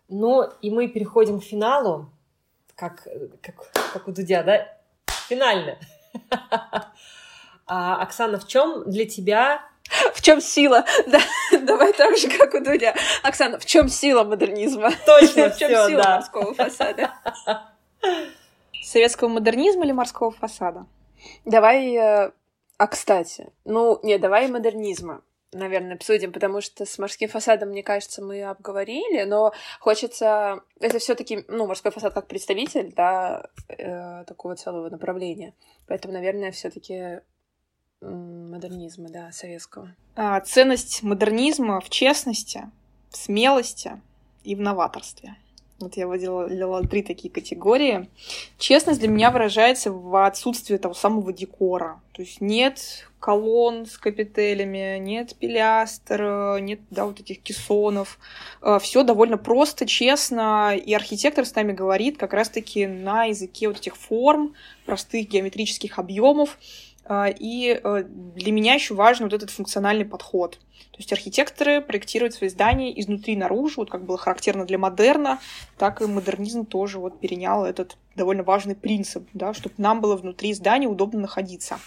Ну, 0.10 0.44
и 0.62 0.70
мы 0.70 0.88
переходим 0.88 1.40
к 1.40 1.44
финалу 1.44 2.12
как, 2.78 3.08
как, 3.42 3.56
как 3.94 4.08
у 4.08 4.12
Дудя, 4.12 4.44
да? 4.44 4.78
Финально. 5.28 5.78
А, 7.70 8.02
Оксана, 8.02 8.40
в 8.40 8.48
чем 8.48 8.90
для 8.90 9.06
тебя 9.06 9.62
в 10.14 10.22
чем 10.22 10.40
сила? 10.40 10.86
Да, 11.08 11.20
давай 11.52 11.92
так 11.92 12.16
же, 12.18 12.30
как 12.30 12.54
у 12.54 12.64
Дудя. 12.64 12.96
Оксана, 13.24 13.60
в 13.60 13.66
чем 13.66 13.90
сила 13.90 14.24
модернизма? 14.24 14.92
Точно, 15.06 15.50
в 15.50 15.58
чем 15.58 15.70
сила 15.70 16.04
да. 16.04 16.16
морского 16.16 16.54
фасада? 16.54 17.12
Советского 18.82 19.28
модернизма 19.28 19.84
или 19.84 19.92
морского 19.92 20.32
фасада? 20.32 20.86
Давай, 21.44 21.94
э, 21.94 22.32
а 22.78 22.88
кстати, 22.88 23.52
ну, 23.66 24.00
не, 24.02 24.18
давай 24.18 24.48
модернизма 24.48 25.22
наверное, 25.54 25.96
обсудим, 25.96 26.32
потому 26.32 26.62
что 26.62 26.86
с 26.86 26.98
морским 26.98 27.30
фасадом, 27.30 27.70
мне 27.70 27.84
кажется, 27.84 28.24
мы 28.24 28.44
обговорили, 28.44 29.24
но 29.24 29.54
хочется... 29.80 30.62
Это 30.80 31.00
все 31.00 31.16
таки 31.16 31.46
ну, 31.48 31.68
морской 31.68 31.92
фасад 31.92 32.14
как 32.14 32.28
представитель, 32.28 32.94
да, 32.96 33.50
э, 33.70 34.24
такого 34.26 34.56
целого 34.56 34.90
направления. 34.90 35.54
Поэтому, 35.88 36.14
наверное, 36.14 36.52
все 36.52 36.70
таки 36.70 37.22
модернизма, 38.02 39.10
да, 39.10 39.32
советского. 39.32 39.96
А, 40.16 40.40
ценность 40.42 41.04
модернизма 41.04 41.82
в 41.82 41.90
честности, 41.90 42.70
в 43.10 43.18
смелости 43.18 44.00
и 44.44 44.56
в 44.56 44.60
новаторстве. 44.60 45.36
Вот 45.80 45.96
я 45.96 46.08
выделила 46.08 46.84
три 46.84 47.04
такие 47.04 47.32
категории. 47.32 48.10
Честность 48.58 49.00
для 49.00 49.10
меня 49.10 49.30
выражается 49.30 49.92
в 49.92 50.26
отсутствии 50.26 50.78
того 50.78 50.96
самого 50.96 51.32
декора. 51.32 52.02
То 52.14 52.24
есть 52.24 52.42
нет 52.42 53.07
колонн 53.20 53.86
с 53.86 53.98
капителями, 53.98 54.98
нет 55.00 55.36
пилястр, 55.36 56.60
нет, 56.62 56.80
да, 56.90 57.06
вот 57.06 57.20
этих 57.20 57.42
кессонов. 57.42 58.20
Э, 58.62 58.80
Все 58.82 59.04
довольно 59.04 59.38
просто, 59.38 59.86
честно, 59.86 60.76
и 60.76 60.94
архитектор 60.94 61.46
с 61.46 61.56
нами 61.56 61.74
говорит 61.74 62.18
как 62.18 62.34
раз-таки 62.34 62.86
на 62.88 63.26
языке 63.26 63.68
вот 63.68 63.78
этих 63.78 63.96
форм, 63.96 64.54
простых 64.86 65.28
геометрических 65.28 66.00
объемов. 66.00 66.58
Э, 67.06 67.26
и 67.38 67.80
э, 67.84 68.04
для 68.08 68.52
меня 68.52 68.76
еще 68.76 68.94
важен 68.94 69.26
вот 69.26 69.34
этот 69.34 69.50
функциональный 69.50 70.06
подход. 70.06 70.60
То 70.92 71.02
есть 71.02 71.14
архитекторы 71.14 71.82
проектируют 71.82 72.34
свои 72.34 72.50
здания 72.50 73.00
изнутри 73.00 73.36
наружу, 73.36 73.82
вот 73.82 73.92
как 73.92 74.04
было 74.04 74.18
характерно 74.18 74.66
для 74.66 74.80
модерна, 74.80 75.40
так 75.78 76.02
и 76.02 76.06
модернизм 76.06 76.66
тоже 76.66 76.98
вот 76.98 77.20
перенял 77.20 77.66
этот 77.66 77.98
довольно 78.16 78.42
важный 78.42 78.76
принцип, 78.76 79.28
да, 79.34 79.54
чтобы 79.54 79.76
нам 79.78 80.02
было 80.02 80.16
внутри 80.16 80.54
здания 80.56 80.88
удобно 80.88 81.20
находиться. 81.20 81.80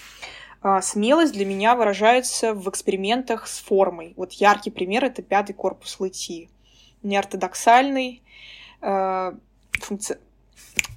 А, 0.62 0.82
смелость 0.82 1.32
для 1.32 1.46
меня 1.46 1.74
выражается 1.74 2.52
в 2.52 2.68
экспериментах 2.68 3.46
с 3.46 3.60
формой. 3.60 4.12
Вот 4.16 4.32
яркий 4.32 4.70
пример— 4.70 5.04
это 5.06 5.22
пятый 5.22 5.54
корпус 5.54 5.98
Лэти. 6.00 6.50
Неортодоксальный, 7.02 8.22
э, 8.82 9.32
функци... 9.80 10.18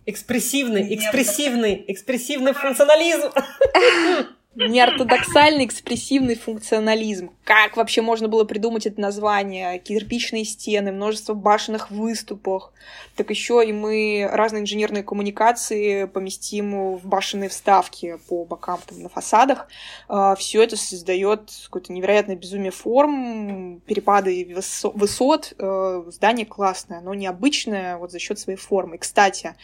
Экспрессивный, 0.05 0.93
экспрессивный, 0.93 1.86
экспрессивный 1.88 2.51
функционализм. 2.53 3.32
неортодоксальный 4.56 5.66
экспрессивный 5.66 6.36
функционализм. 6.36 7.32
Как 7.43 7.76
вообще 7.76 8.01
можно 8.01 8.28
было 8.28 8.43
придумать 8.43 8.86
это 8.86 9.01
название? 9.01 9.80
Кирпичные 9.80 10.45
стены, 10.45 10.91
множество 10.91 11.34
башенных 11.34 11.91
выступов. 11.91 12.72
Так 13.16 13.30
еще 13.30 13.64
и 13.66 13.74
мы 13.74 14.30
разные 14.32 14.62
инженерные 14.62 15.04
коммуникации 15.04 16.06
поместим 16.06 16.95
в 16.95 17.06
башенные 17.06 17.49
вставки 17.49 18.18
по 18.28 18.45
бокам 18.45 18.80
там, 18.86 19.01
на 19.01 19.10
фасадах. 19.10 19.68
А, 20.08 20.36
Все 20.36 20.64
это 20.64 20.78
создает 20.78 21.51
какое-то 21.66 21.91
невероятное 21.91 22.36
безумие 22.36 22.72
форм, 22.72 23.82
перепады 23.86 24.56
высот. 24.93 25.54
А, 25.60 26.06
здание 26.10 26.45
классное, 26.45 27.01
но 27.01 27.14
необычное 27.14 27.97
вот 27.97 28.12
за 28.12 28.20
счет 28.20 28.39
своей 28.39 28.58
формы. 28.58 28.97
Кстати, 28.97 29.56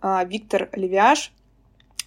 а, 0.00 0.24
Виктор 0.24 0.68
Левиаш 0.72 1.32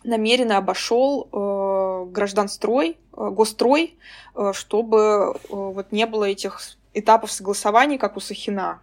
намеренно 0.03 0.57
обошел 0.57 1.27
э, 1.31 2.11
гражданстрой, 2.11 2.97
э, 3.15 3.29
госстрой, 3.29 3.97
э, 4.35 4.51
чтобы 4.53 4.97
э, 4.97 5.37
вот 5.49 5.91
не 5.91 6.05
было 6.05 6.25
этих 6.25 6.59
этапов 6.93 7.31
согласований, 7.31 7.97
как 7.97 8.17
у 8.17 8.19
Сахина. 8.19 8.79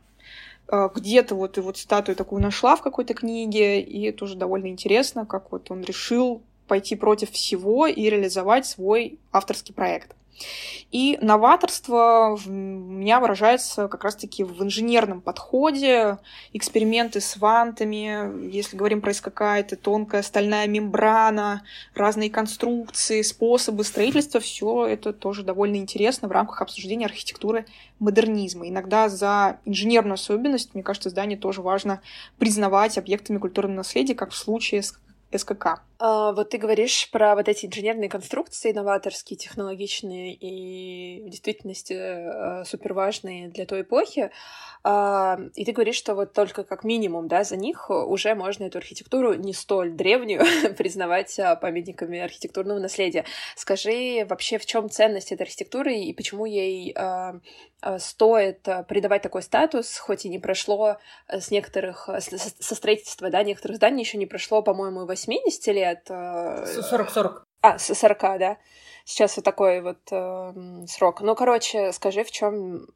Э, 0.69 0.89
где-то 0.95 1.35
вот 1.35 1.59
и 1.59 1.61
вот 1.61 1.77
статую 1.79 2.17
такую 2.17 2.43
нашла 2.43 2.77
в 2.77 2.83
какой-то 2.83 3.15
книге, 3.15 3.81
и 3.81 4.13
тоже 4.13 4.37
довольно 4.37 4.69
интересно, 4.69 5.27
как 5.27 5.51
вот 5.53 5.71
он 5.71 5.83
решил 5.83 6.43
пойти 6.67 6.97
против 6.97 7.31
всего 7.31 7.87
и 7.87 8.11
реализовать 8.11 8.67
свой 8.67 9.19
авторский 9.33 9.75
проект. 9.75 10.15
И 10.91 11.19
новаторство 11.21 12.39
у 12.47 12.51
меня 12.51 13.21
выражается 13.21 13.89
как 13.89 14.05
раз-таки 14.05 14.43
в 14.43 14.63
инженерном 14.63 15.21
подходе, 15.21 16.19
эксперименты 16.55 17.21
с 17.21 17.37
вантами, 17.37 18.49
если 18.51 18.77
говорим 18.77 19.03
про 19.03 19.13
это 19.59 19.77
тонкая 19.77 20.23
стальная 20.23 20.67
мембрана, 20.67 21.63
разные 21.95 22.31
конструкции, 22.31 23.21
способы 23.21 23.85
строительства, 23.85 24.41
все 24.41 24.87
это 24.87 25.13
тоже 25.13 25.43
довольно 25.43 25.77
интересно 25.77 26.29
в 26.29 26.33
рамках 26.33 26.63
обсуждения 26.63 27.07
архитектуры 27.07 27.67
модернизма. 27.99 28.67
Иногда 28.69 29.09
за 29.11 29.59
инженерную 29.67 30.15
особенность, 30.15 30.75
мне 30.75 30.83
кажется, 30.83 31.11
здание 31.11 31.37
тоже 31.37 31.61
важно 31.61 32.01
признавать 32.39 32.97
объектами 32.97 33.39
культурного 33.39 33.79
наследия, 33.79 34.15
как 34.15 34.31
в 34.31 34.37
случае 34.37 34.83
с 34.83 34.93
СКК. 35.37 35.83
А, 36.01 36.33
вот 36.33 36.51
ты 36.51 36.59
говоришь 36.59 37.11
про 37.11 37.35
вот 37.35 37.49
эти 37.49 37.67
инженерные 37.67 38.09
конструкции, 38.09 38.73
новаторские, 38.73 39.37
технологичные 39.37 40.33
и 40.33 41.23
в 41.23 41.29
действительности 41.29 41.95
э, 41.95 42.65
супер 42.65 42.95
важные 42.95 43.49
для 43.49 43.67
той 43.67 43.83
эпохи. 43.83 44.31
А, 44.85 45.41
и 45.57 45.65
ты 45.65 45.73
говоришь, 45.73 45.97
что 45.97 46.15
вот 46.15 46.35
только 46.35 46.63
как 46.63 46.85
минимум, 46.85 47.27
да, 47.27 47.43
за 47.43 47.57
них 47.57 47.91
уже 47.91 48.37
можно 48.37 48.65
эту 48.65 48.79
архитектуру 48.79 49.35
не 49.35 49.53
столь 49.53 49.91
древнюю 49.91 50.45
признавать 50.79 51.37
а, 51.41 51.57
памятниками 51.57 52.21
архитектурного 52.21 52.79
наследия. 52.79 53.25
Скажи 53.57 54.25
вообще, 54.29 54.59
в 54.59 54.67
чем 54.67 54.89
ценность 54.89 55.33
этой 55.33 55.43
архитектуры 55.43 55.97
и 55.97 56.13
почему 56.13 56.45
ей 56.47 56.95
стоит 57.99 58.67
придавать 58.89 59.23
такой 59.23 59.43
статус, 59.43 59.99
хоть 59.99 60.25
и 60.25 60.29
не 60.29 60.41
прошло 60.41 60.97
с 61.29 61.53
некоторых, 61.53 62.09
со 62.19 62.75
строительства, 62.75 63.31
да, 63.31 63.45
некоторых 63.45 63.77
зданий 63.77 64.03
еще 64.03 64.19
не 64.19 64.27
прошло, 64.27 64.63
по-моему, 64.63 65.07
80 65.27 65.67
лет, 65.69 65.75
лет. 65.75 66.11
40-40. 66.11 67.27
Э, 67.27 67.39
а, 67.61 67.79
с 67.79 67.95
40, 67.95 68.21
да. 68.39 68.57
Сейчас 69.05 69.37
вот 69.37 69.45
такой 69.45 69.81
вот 69.81 69.99
э, 70.11 70.85
срок. 70.87 71.23
Ну, 71.23 71.35
короче, 71.35 71.93
скажи, 71.93 72.25
в 72.25 72.31
чем 72.31 72.87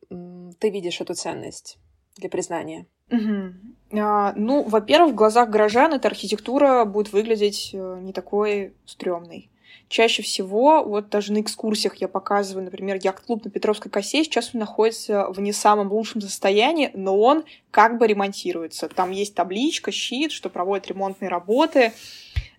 ты 0.59 0.71
видишь 0.71 1.01
эту 1.01 1.15
ценность 1.15 1.79
для 2.17 2.29
признания? 2.29 2.87
Угу. 3.11 3.99
А, 3.99 4.33
ну, 4.37 4.63
во-первых, 4.63 5.13
в 5.13 5.17
глазах 5.17 5.49
горожан 5.49 5.93
эта 5.95 6.09
архитектура 6.09 6.85
будет 6.85 7.13
выглядеть 7.13 7.71
э, 7.73 7.99
не 8.01 8.13
такой 8.13 8.75
стрёмной. 8.85 9.51
Чаще 9.93 10.23
всего, 10.23 10.83
вот 10.83 11.11
даже 11.11 11.35
на 11.35 11.43
экскурсиях 11.43 11.97
я 11.97 12.09
показываю, 12.09 12.65
например, 12.65 12.99
яхт-клуб 13.03 13.45
на 13.45 13.51
Петровской 13.51 13.91
косе, 13.91 14.25
сейчас 14.25 14.53
он 14.55 14.61
находится 14.61 15.27
в 15.29 15.39
не 15.39 15.53
самом 15.53 15.93
лучшем 15.93 16.23
состоянии, 16.23 16.91
но 16.95 17.21
он 17.21 17.45
как 17.71 17.99
бы 17.99 18.07
ремонтируется. 18.07 18.89
Там 18.89 19.11
есть 19.11 19.35
табличка, 19.35 19.93
щит, 19.93 20.33
что 20.33 20.49
проводят 20.49 20.87
ремонтные 20.87 21.29
работы. 21.29 21.93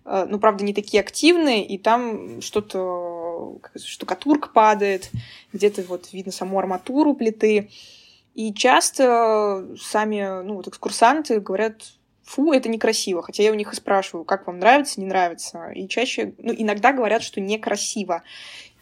Э, 0.04 0.26
ну, 0.28 0.38
правда, 0.38 0.62
не 0.62 0.72
такие 0.72 1.00
активные, 1.00 1.66
и 1.66 1.76
там 1.76 2.40
что-то, 2.40 3.58
штукатурка 3.84 4.50
падает, 4.50 5.10
где-то 5.52 5.82
вот 5.88 6.12
видно 6.12 6.30
саму 6.30 6.60
арматуру 6.60 7.14
плиты. 7.14 7.68
И 8.36 8.54
часто 8.54 9.74
сами, 9.80 10.44
ну, 10.44 10.54
вот 10.54 10.68
экскурсанты 10.68 11.40
говорят, 11.40 11.82
фу, 12.24 12.52
это 12.52 12.68
некрасиво. 12.68 13.22
Хотя 13.22 13.42
я 13.42 13.52
у 13.52 13.54
них 13.54 13.72
и 13.72 13.76
спрашиваю, 13.76 14.24
как 14.24 14.46
вам 14.46 14.58
нравится, 14.58 15.00
не 15.00 15.06
нравится. 15.06 15.70
И 15.74 15.88
чаще, 15.88 16.34
ну, 16.38 16.54
иногда 16.56 16.92
говорят, 16.92 17.22
что 17.22 17.40
некрасиво. 17.40 18.22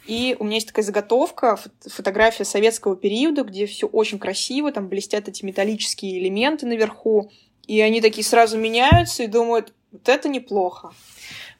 И 0.07 0.37
у 0.39 0.45
меня 0.45 0.57
есть 0.57 0.69
такая 0.69 0.85
заготовка, 0.85 1.59
фотография 1.87 2.45
советского 2.45 2.97
периода, 2.97 3.45
где 3.45 3.67
все 3.67 3.87
очень 3.87 4.19
красиво, 4.19 4.73
там 4.73 4.89
блестят 4.89 5.29
эти 5.29 5.45
металлические 5.45 6.19
элементы 6.19 6.67
наверху, 6.67 7.31
и 7.67 7.81
они 7.81 8.01
такие 8.01 8.25
сразу 8.25 8.59
меняются 8.59 9.23
и 9.23 9.29
думают, 9.29 9.73
вот 9.93 10.09
это 10.09 10.29
неплохо. 10.29 10.93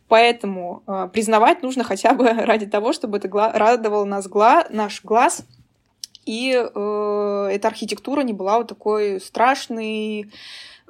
Поэтому 0.09 0.83
э, 0.87 1.09
признавать 1.13 1.63
нужно 1.63 1.85
хотя 1.85 2.15
бы 2.15 2.29
ради 2.33 2.67
того, 2.67 2.93
чтобы 2.93 3.19
это 3.19 3.29
гла- 3.29 3.53
радовало 3.53 4.05
нас 4.05 4.27
гла- 4.27 4.67
наш 4.71 5.05
глаз, 5.05 5.47
и 6.25 6.53
э, 6.53 7.49
эта 7.53 7.69
архитектура 7.69 8.23
не 8.23 8.33
была 8.33 8.59
вот 8.59 8.69
такой 8.69 9.21
страшной, 9.21 10.31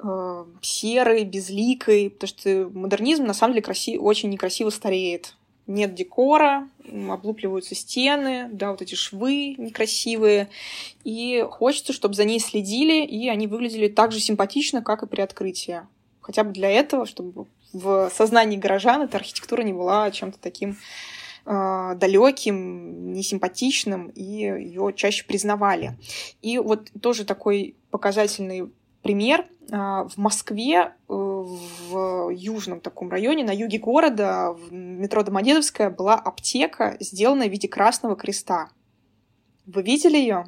э, 0.03 0.45
серой, 0.61 1.25
безликой, 1.25 2.11
потому 2.11 2.29
что 2.29 2.71
модернизм 2.75 3.25
на 3.25 3.35
самом 3.35 3.55
деле 3.55 3.65
краси- 3.67 3.99
очень 3.99 4.31
некрасиво 4.31 4.71
стареет. 4.71 5.35
Нет 5.67 5.95
декора, 5.95 6.69
облупливаются 7.09 7.75
стены, 7.75 8.49
да, 8.53 8.73
вот 8.73 8.83
эти 8.83 8.97
швы 8.97 9.55
некрасивые. 9.59 10.49
И 11.05 11.47
хочется, 11.49 11.93
чтобы 11.93 12.15
за 12.15 12.25
ней 12.25 12.41
следили, 12.41 13.05
и 13.07 13.29
они 13.29 13.47
выглядели 13.47 13.89
так 13.89 14.11
же 14.11 14.19
симпатично, 14.19 14.83
как 14.83 15.03
и 15.03 15.07
при 15.07 15.21
открытии. 15.21 15.83
Хотя 16.21 16.45
бы 16.45 16.53
для 16.53 16.69
этого, 16.69 17.07
чтобы 17.07 17.47
в 17.73 18.11
сознании 18.13 18.57
горожан 18.57 19.03
эта 19.03 19.17
архитектура 19.19 19.63
не 19.63 19.73
была 19.73 20.11
чем-то 20.11 20.39
таким 20.41 20.77
э, 21.47 21.95
далеким, 21.97 23.13
несимпатичным, 23.13 24.09
и 24.09 24.23
ее 24.23 24.93
чаще 24.95 25.25
признавали. 25.25 25.97
И 26.43 26.59
вот 26.59 26.91
тоже 27.01 27.25
такой 27.25 27.75
показательный 27.91 28.71
пример. 29.03 29.47
А, 29.75 30.05
в 30.05 30.19
Москве, 30.19 30.93
э, 31.09 31.13
в 31.13 32.31
южном 32.31 32.81
таком 32.81 33.09
районе, 33.09 33.43
на 33.43 33.53
юге 33.53 33.79
города, 33.79 34.53
в 34.53 34.71
метро 34.71 35.23
Домодедовская, 35.23 35.89
была 35.89 36.15
аптека, 36.15 36.99
сделанная 37.01 37.49
в 37.49 37.51
виде 37.51 37.69
красного 37.69 38.15
креста. 38.15 38.69
Вы 39.65 39.83
видели 39.83 40.19
ее? 40.19 40.45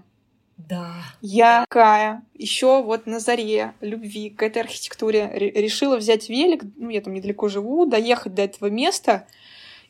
Да. 0.59 0.93
Я 1.23 1.65
такая, 1.69 2.23
еще 2.35 2.83
вот 2.83 3.07
на 3.07 3.19
заре 3.19 3.73
любви 3.81 4.29
к 4.29 4.43
этой 4.43 4.61
архитектуре 4.61 5.33
решила 5.35 5.97
взять 5.97 6.29
велик, 6.29 6.63
ну, 6.77 6.91
я 6.91 7.01
там 7.01 7.15
недалеко 7.15 7.49
живу, 7.49 7.87
доехать 7.87 8.35
до 8.35 8.43
этого 8.43 8.69
места, 8.69 9.27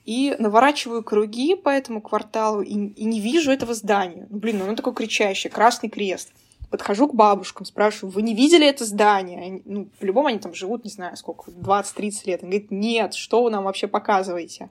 и 0.05 0.36
наворачиваю 0.39 1.02
круги 1.02 1.56
по 1.56 1.70
этому 1.70 2.01
кварталу, 2.01 2.62
и, 2.62 2.73
и 2.73 3.05
не 3.05 3.20
вижу 3.20 3.51
этого 3.51 3.74
здания. 3.74 4.28
Ну, 4.31 4.39
блин, 4.39 4.62
оно 4.62 4.77
такое 4.77 4.94
кричащее, 4.94 5.51
красный 5.51 5.89
крест. 5.89 6.31
Подхожу 6.70 7.08
к 7.08 7.14
бабушкам, 7.14 7.66
спрашиваю, 7.66 8.12
вы 8.12 8.22
не 8.22 8.34
видели 8.34 8.66
это 8.66 8.84
здание? 8.84 9.40
Они, 9.40 9.62
ну, 9.64 9.88
по-любому 10.00 10.28
они 10.28 10.38
там 10.38 10.54
живут, 10.54 10.84
не 10.84 10.90
знаю, 10.90 11.16
сколько, 11.16 11.50
20-30 11.50 12.12
лет. 12.26 12.42
Они 12.42 12.50
говорят, 12.50 12.70
нет, 12.70 13.14
что 13.14 13.42
вы 13.42 13.50
нам 13.50 13.64
вообще 13.64 13.86
показываете? 13.86 14.70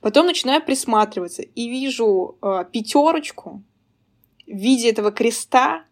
Потом 0.00 0.26
начинаю 0.26 0.62
присматриваться 0.62 1.42
и 1.42 1.68
вижу 1.68 2.36
э, 2.42 2.64
пятерочку 2.70 3.62
в 4.46 4.56
виде 4.56 4.90
этого 4.90 5.10
креста 5.10 5.84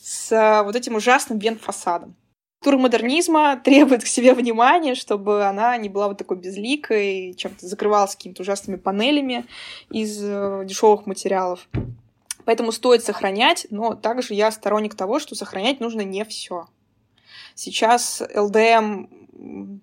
с 0.00 0.30
э, 0.32 0.62
вот 0.62 0.76
этим 0.76 0.96
ужасным 0.96 1.38
вент-фасадом. 1.38 2.14
Тур 2.62 2.78
модернизма 2.78 3.56
требует 3.64 4.04
к 4.04 4.06
себе 4.06 4.34
внимания, 4.34 4.94
чтобы 4.94 5.44
она 5.44 5.76
не 5.76 5.88
была 5.88 6.08
вот 6.08 6.18
такой 6.18 6.38
безликой, 6.38 7.34
чем-то 7.34 7.66
закрывалась 7.66 8.16
какими-то 8.16 8.42
ужасными 8.42 8.76
панелями 8.76 9.44
из 9.90 10.18
э, 10.22 10.62
дешевых 10.64 11.06
материалов. 11.06 11.68
Поэтому 12.44 12.72
стоит 12.72 13.04
сохранять, 13.04 13.66
но 13.70 13.94
также 13.94 14.34
я 14.34 14.50
сторонник 14.50 14.94
того, 14.94 15.18
что 15.18 15.34
сохранять 15.34 15.80
нужно 15.80 16.02
не 16.02 16.24
все. 16.24 16.66
Сейчас 17.54 18.22
ЛДМ 18.34 19.23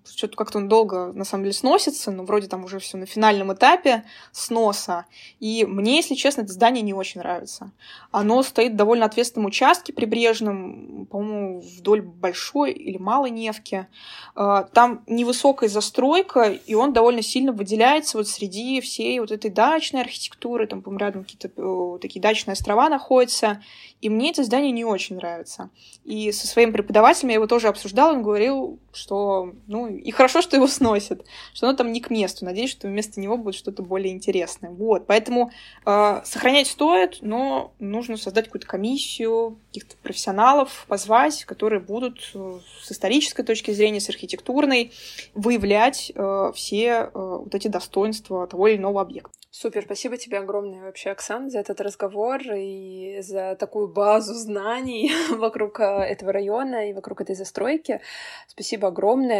что-то 0.04 0.36
как-то 0.36 0.58
он 0.58 0.68
долго, 0.68 1.12
на 1.12 1.24
самом 1.24 1.44
деле, 1.44 1.54
сносится, 1.54 2.10
но 2.10 2.24
вроде 2.24 2.48
там 2.48 2.64
уже 2.64 2.78
все 2.78 2.96
на 2.96 3.06
финальном 3.06 3.52
этапе 3.52 4.04
сноса. 4.32 5.06
И 5.40 5.64
мне, 5.64 5.96
если 5.96 6.14
честно, 6.14 6.42
это 6.42 6.52
здание 6.52 6.82
не 6.82 6.94
очень 6.94 7.20
нравится. 7.20 7.72
Оно 8.10 8.42
стоит 8.42 8.72
в 8.72 8.76
довольно 8.76 9.06
ответственном 9.06 9.46
участке 9.46 9.92
прибрежном, 9.92 11.06
по-моему, 11.06 11.60
вдоль 11.60 12.02
большой 12.02 12.72
или 12.72 12.98
малой 12.98 13.30
Невки. 13.30 13.86
А, 14.34 14.64
там 14.64 15.02
невысокая 15.06 15.68
застройка, 15.68 16.50
и 16.50 16.74
он 16.74 16.92
довольно 16.92 17.22
сильно 17.22 17.52
выделяется 17.52 18.18
вот 18.18 18.28
среди 18.28 18.80
всей 18.80 19.18
вот 19.20 19.30
этой 19.30 19.50
дачной 19.50 20.02
архитектуры, 20.02 20.66
там, 20.66 20.82
по-моему, 20.82 21.00
рядом 21.00 21.24
какие-то 21.24 21.50
э, 21.56 21.98
такие 22.00 22.20
дачные 22.20 22.52
острова 22.52 22.88
находятся. 22.88 23.62
И 24.00 24.08
мне 24.08 24.30
это 24.30 24.42
здание 24.44 24.72
не 24.72 24.84
очень 24.84 25.16
нравится. 25.16 25.70
И 26.04 26.32
со 26.32 26.46
своим 26.46 26.72
преподавателем 26.72 27.28
я 27.28 27.34
его 27.36 27.46
тоже 27.46 27.68
обсуждала, 27.68 28.12
он 28.14 28.22
говорил, 28.22 28.78
что, 28.92 29.41
ну, 29.66 29.86
и 29.88 30.10
хорошо, 30.10 30.42
что 30.42 30.56
его 30.56 30.66
сносят, 30.68 31.24
что 31.52 31.68
оно 31.68 31.76
там 31.76 31.92
не 31.92 32.00
к 32.00 32.10
месту. 32.10 32.44
Надеюсь, 32.44 32.70
что 32.70 32.88
вместо 32.88 33.20
него 33.20 33.36
будет 33.36 33.54
что-то 33.54 33.82
более 33.82 34.12
интересное. 34.12 34.70
Вот, 34.70 35.06
поэтому 35.06 35.50
э, 35.84 36.20
сохранять 36.24 36.66
стоит, 36.66 37.18
но 37.20 37.72
нужно 37.78 38.16
создать 38.16 38.46
какую-то 38.46 38.66
комиссию, 38.66 39.58
каких-то 39.68 39.96
профессионалов 40.02 40.84
позвать, 40.88 41.44
которые 41.44 41.80
будут 41.80 42.30
э, 42.34 42.58
с 42.82 42.92
исторической 42.92 43.42
точки 43.42 43.70
зрения, 43.70 44.00
с 44.00 44.08
архитектурной, 44.08 44.92
выявлять 45.34 46.12
э, 46.14 46.52
все 46.54 46.84
э, 46.86 47.08
вот 47.14 47.54
эти 47.54 47.68
достоинства 47.68 48.46
того 48.46 48.68
или 48.68 48.76
иного 48.76 49.00
объекта. 49.00 49.32
Супер, 49.54 49.82
спасибо 49.82 50.16
тебе 50.16 50.38
огромное 50.38 50.82
вообще, 50.82 51.10
Оксан, 51.10 51.50
за 51.50 51.58
этот 51.58 51.78
разговор 51.82 52.40
и 52.56 53.18
за 53.20 53.54
такую 53.54 53.86
базу 53.86 54.32
знаний 54.32 55.12
вокруг 55.36 55.78
э, 55.78 55.84
этого 55.84 56.32
района 56.32 56.88
и 56.88 56.94
вокруг 56.94 57.20
этой 57.20 57.34
застройки. 57.34 58.00
Спасибо 58.48 58.88
огромное. 58.88 59.31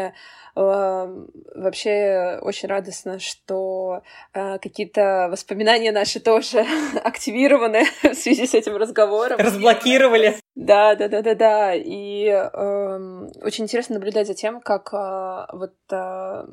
Эм, 0.55 1.31
вообще 1.55 2.39
очень 2.43 2.69
радостно, 2.69 3.19
что 3.19 4.03
э, 4.35 4.59
какие-то 4.59 5.29
воспоминания 5.31 5.93
наши 5.93 6.21
тоже 6.21 6.67
активированы 7.05 7.85
в 8.03 8.15
связи 8.15 8.47
с 8.47 8.53
этим 8.53 8.77
разговором. 8.77 9.39
Разблокировали. 9.39 10.37
Да, 10.55 10.95
да, 10.95 11.09
да, 11.09 11.23
да, 11.23 11.35
да. 11.35 11.75
И 11.75 12.27
э, 12.27 13.29
очень 13.43 13.65
интересно 13.65 13.95
наблюдать 13.95 14.27
за 14.27 14.35
тем, 14.35 14.61
как 14.61 14.93
э, 14.93 15.47
вот 15.57 15.75
э, 15.91 16.45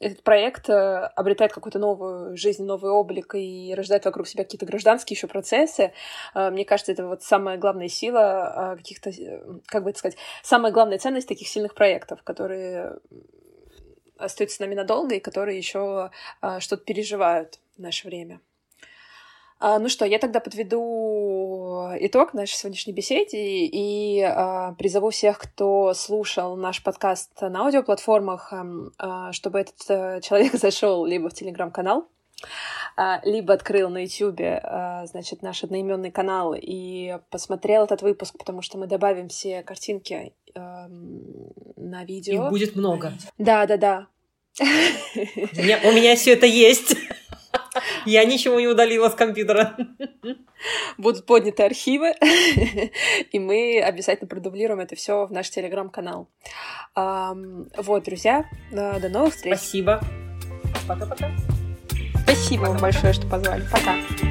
этот 0.00 0.22
проект 0.22 0.68
э, 0.70 0.72
обретает 1.14 1.52
какую-то 1.52 1.78
новую 1.78 2.36
жизнь, 2.36 2.64
новый 2.64 2.90
облик 2.90 3.34
и 3.34 3.74
рождает 3.76 4.06
вокруг 4.06 4.26
себя 4.26 4.44
какие-то 4.44 4.64
гражданские 4.64 5.14
еще 5.14 5.26
процессы. 5.26 5.92
Э, 6.34 6.50
мне 6.50 6.64
кажется, 6.64 6.92
это 6.92 7.06
вот 7.06 7.22
самая 7.22 7.58
главная 7.58 7.88
сила 7.88 8.72
э, 8.74 8.76
каких-то, 8.78 9.12
как 9.66 9.84
бы 9.84 9.90
это 9.90 9.98
сказать, 9.98 10.18
самая 10.42 10.72
главная 10.72 10.98
ценность 10.98 11.28
таких 11.28 11.48
сильных 11.48 11.74
проектов, 11.74 12.22
которые 12.22 12.98
остаются 14.16 14.56
с 14.56 14.60
нами 14.60 14.74
надолго 14.74 15.14
и 15.14 15.20
которые 15.20 15.56
еще 15.56 16.10
что-то 16.58 16.84
переживают 16.84 17.58
в 17.76 17.80
наше 17.80 18.06
время. 18.06 18.40
А, 19.62 19.78
ну 19.78 19.90
что, 19.90 20.06
я 20.06 20.18
тогда 20.18 20.40
подведу 20.40 21.90
итог 22.00 22.32
нашей 22.32 22.54
сегодняшней 22.54 22.94
беседе 22.94 23.66
и 23.66 24.22
а, 24.22 24.72
призову 24.72 25.10
всех, 25.10 25.38
кто 25.38 25.92
слушал 25.92 26.56
наш 26.56 26.82
подкаст 26.82 27.30
на 27.42 27.66
аудиоплатформах, 27.66 28.54
а, 28.96 29.32
чтобы 29.32 29.60
этот 29.60 29.76
а, 29.90 30.20
человек 30.22 30.54
зашел 30.58 31.04
либо 31.04 31.28
в 31.28 31.34
телеграм-канал, 31.34 32.08
а, 32.96 33.20
либо 33.22 33.52
открыл 33.52 33.90
на 33.90 34.04
YouTube, 34.04 34.40
а, 34.40 35.04
значит, 35.04 35.42
наш 35.42 35.62
одноименный 35.62 36.10
канал 36.10 36.54
и 36.56 37.18
посмотрел 37.28 37.84
этот 37.84 38.00
выпуск, 38.00 38.38
потому 38.38 38.62
что 38.62 38.78
мы 38.78 38.86
добавим 38.86 39.28
все 39.28 39.62
картинки 39.62 40.32
а, 40.54 40.86
на 40.88 42.04
видео. 42.06 42.46
Их 42.46 42.50
будет 42.50 42.76
много. 42.76 43.12
Да, 43.36 43.66
да, 43.66 43.76
да. 43.76 44.06
У 44.58 44.64
меня, 45.62 45.80
у 45.84 45.92
меня 45.92 46.16
все 46.16 46.32
это 46.32 46.46
есть. 46.46 46.96
Я 48.06 48.24
ничего 48.24 48.60
не 48.60 48.68
удалила 48.68 49.08
с 49.08 49.14
компьютера. 49.14 49.76
Будут 50.98 51.26
подняты 51.26 51.62
архивы, 51.62 52.14
и 53.32 53.38
мы 53.38 53.80
обязательно 53.80 54.28
продублируем 54.28 54.80
это 54.80 54.94
все 54.96 55.26
в 55.26 55.32
наш 55.32 55.50
телеграм-канал. 55.50 56.28
Вот, 56.94 58.04
друзья, 58.04 58.44
до 58.70 59.08
новых 59.08 59.34
встреч. 59.34 59.56
Спасибо. 59.56 60.00
Пока-пока. 60.86 61.30
Спасибо 62.22 62.62
вам 62.62 62.78
большое, 62.78 63.12
что 63.12 63.26
позвали. 63.26 63.64
Пока. 63.70 64.29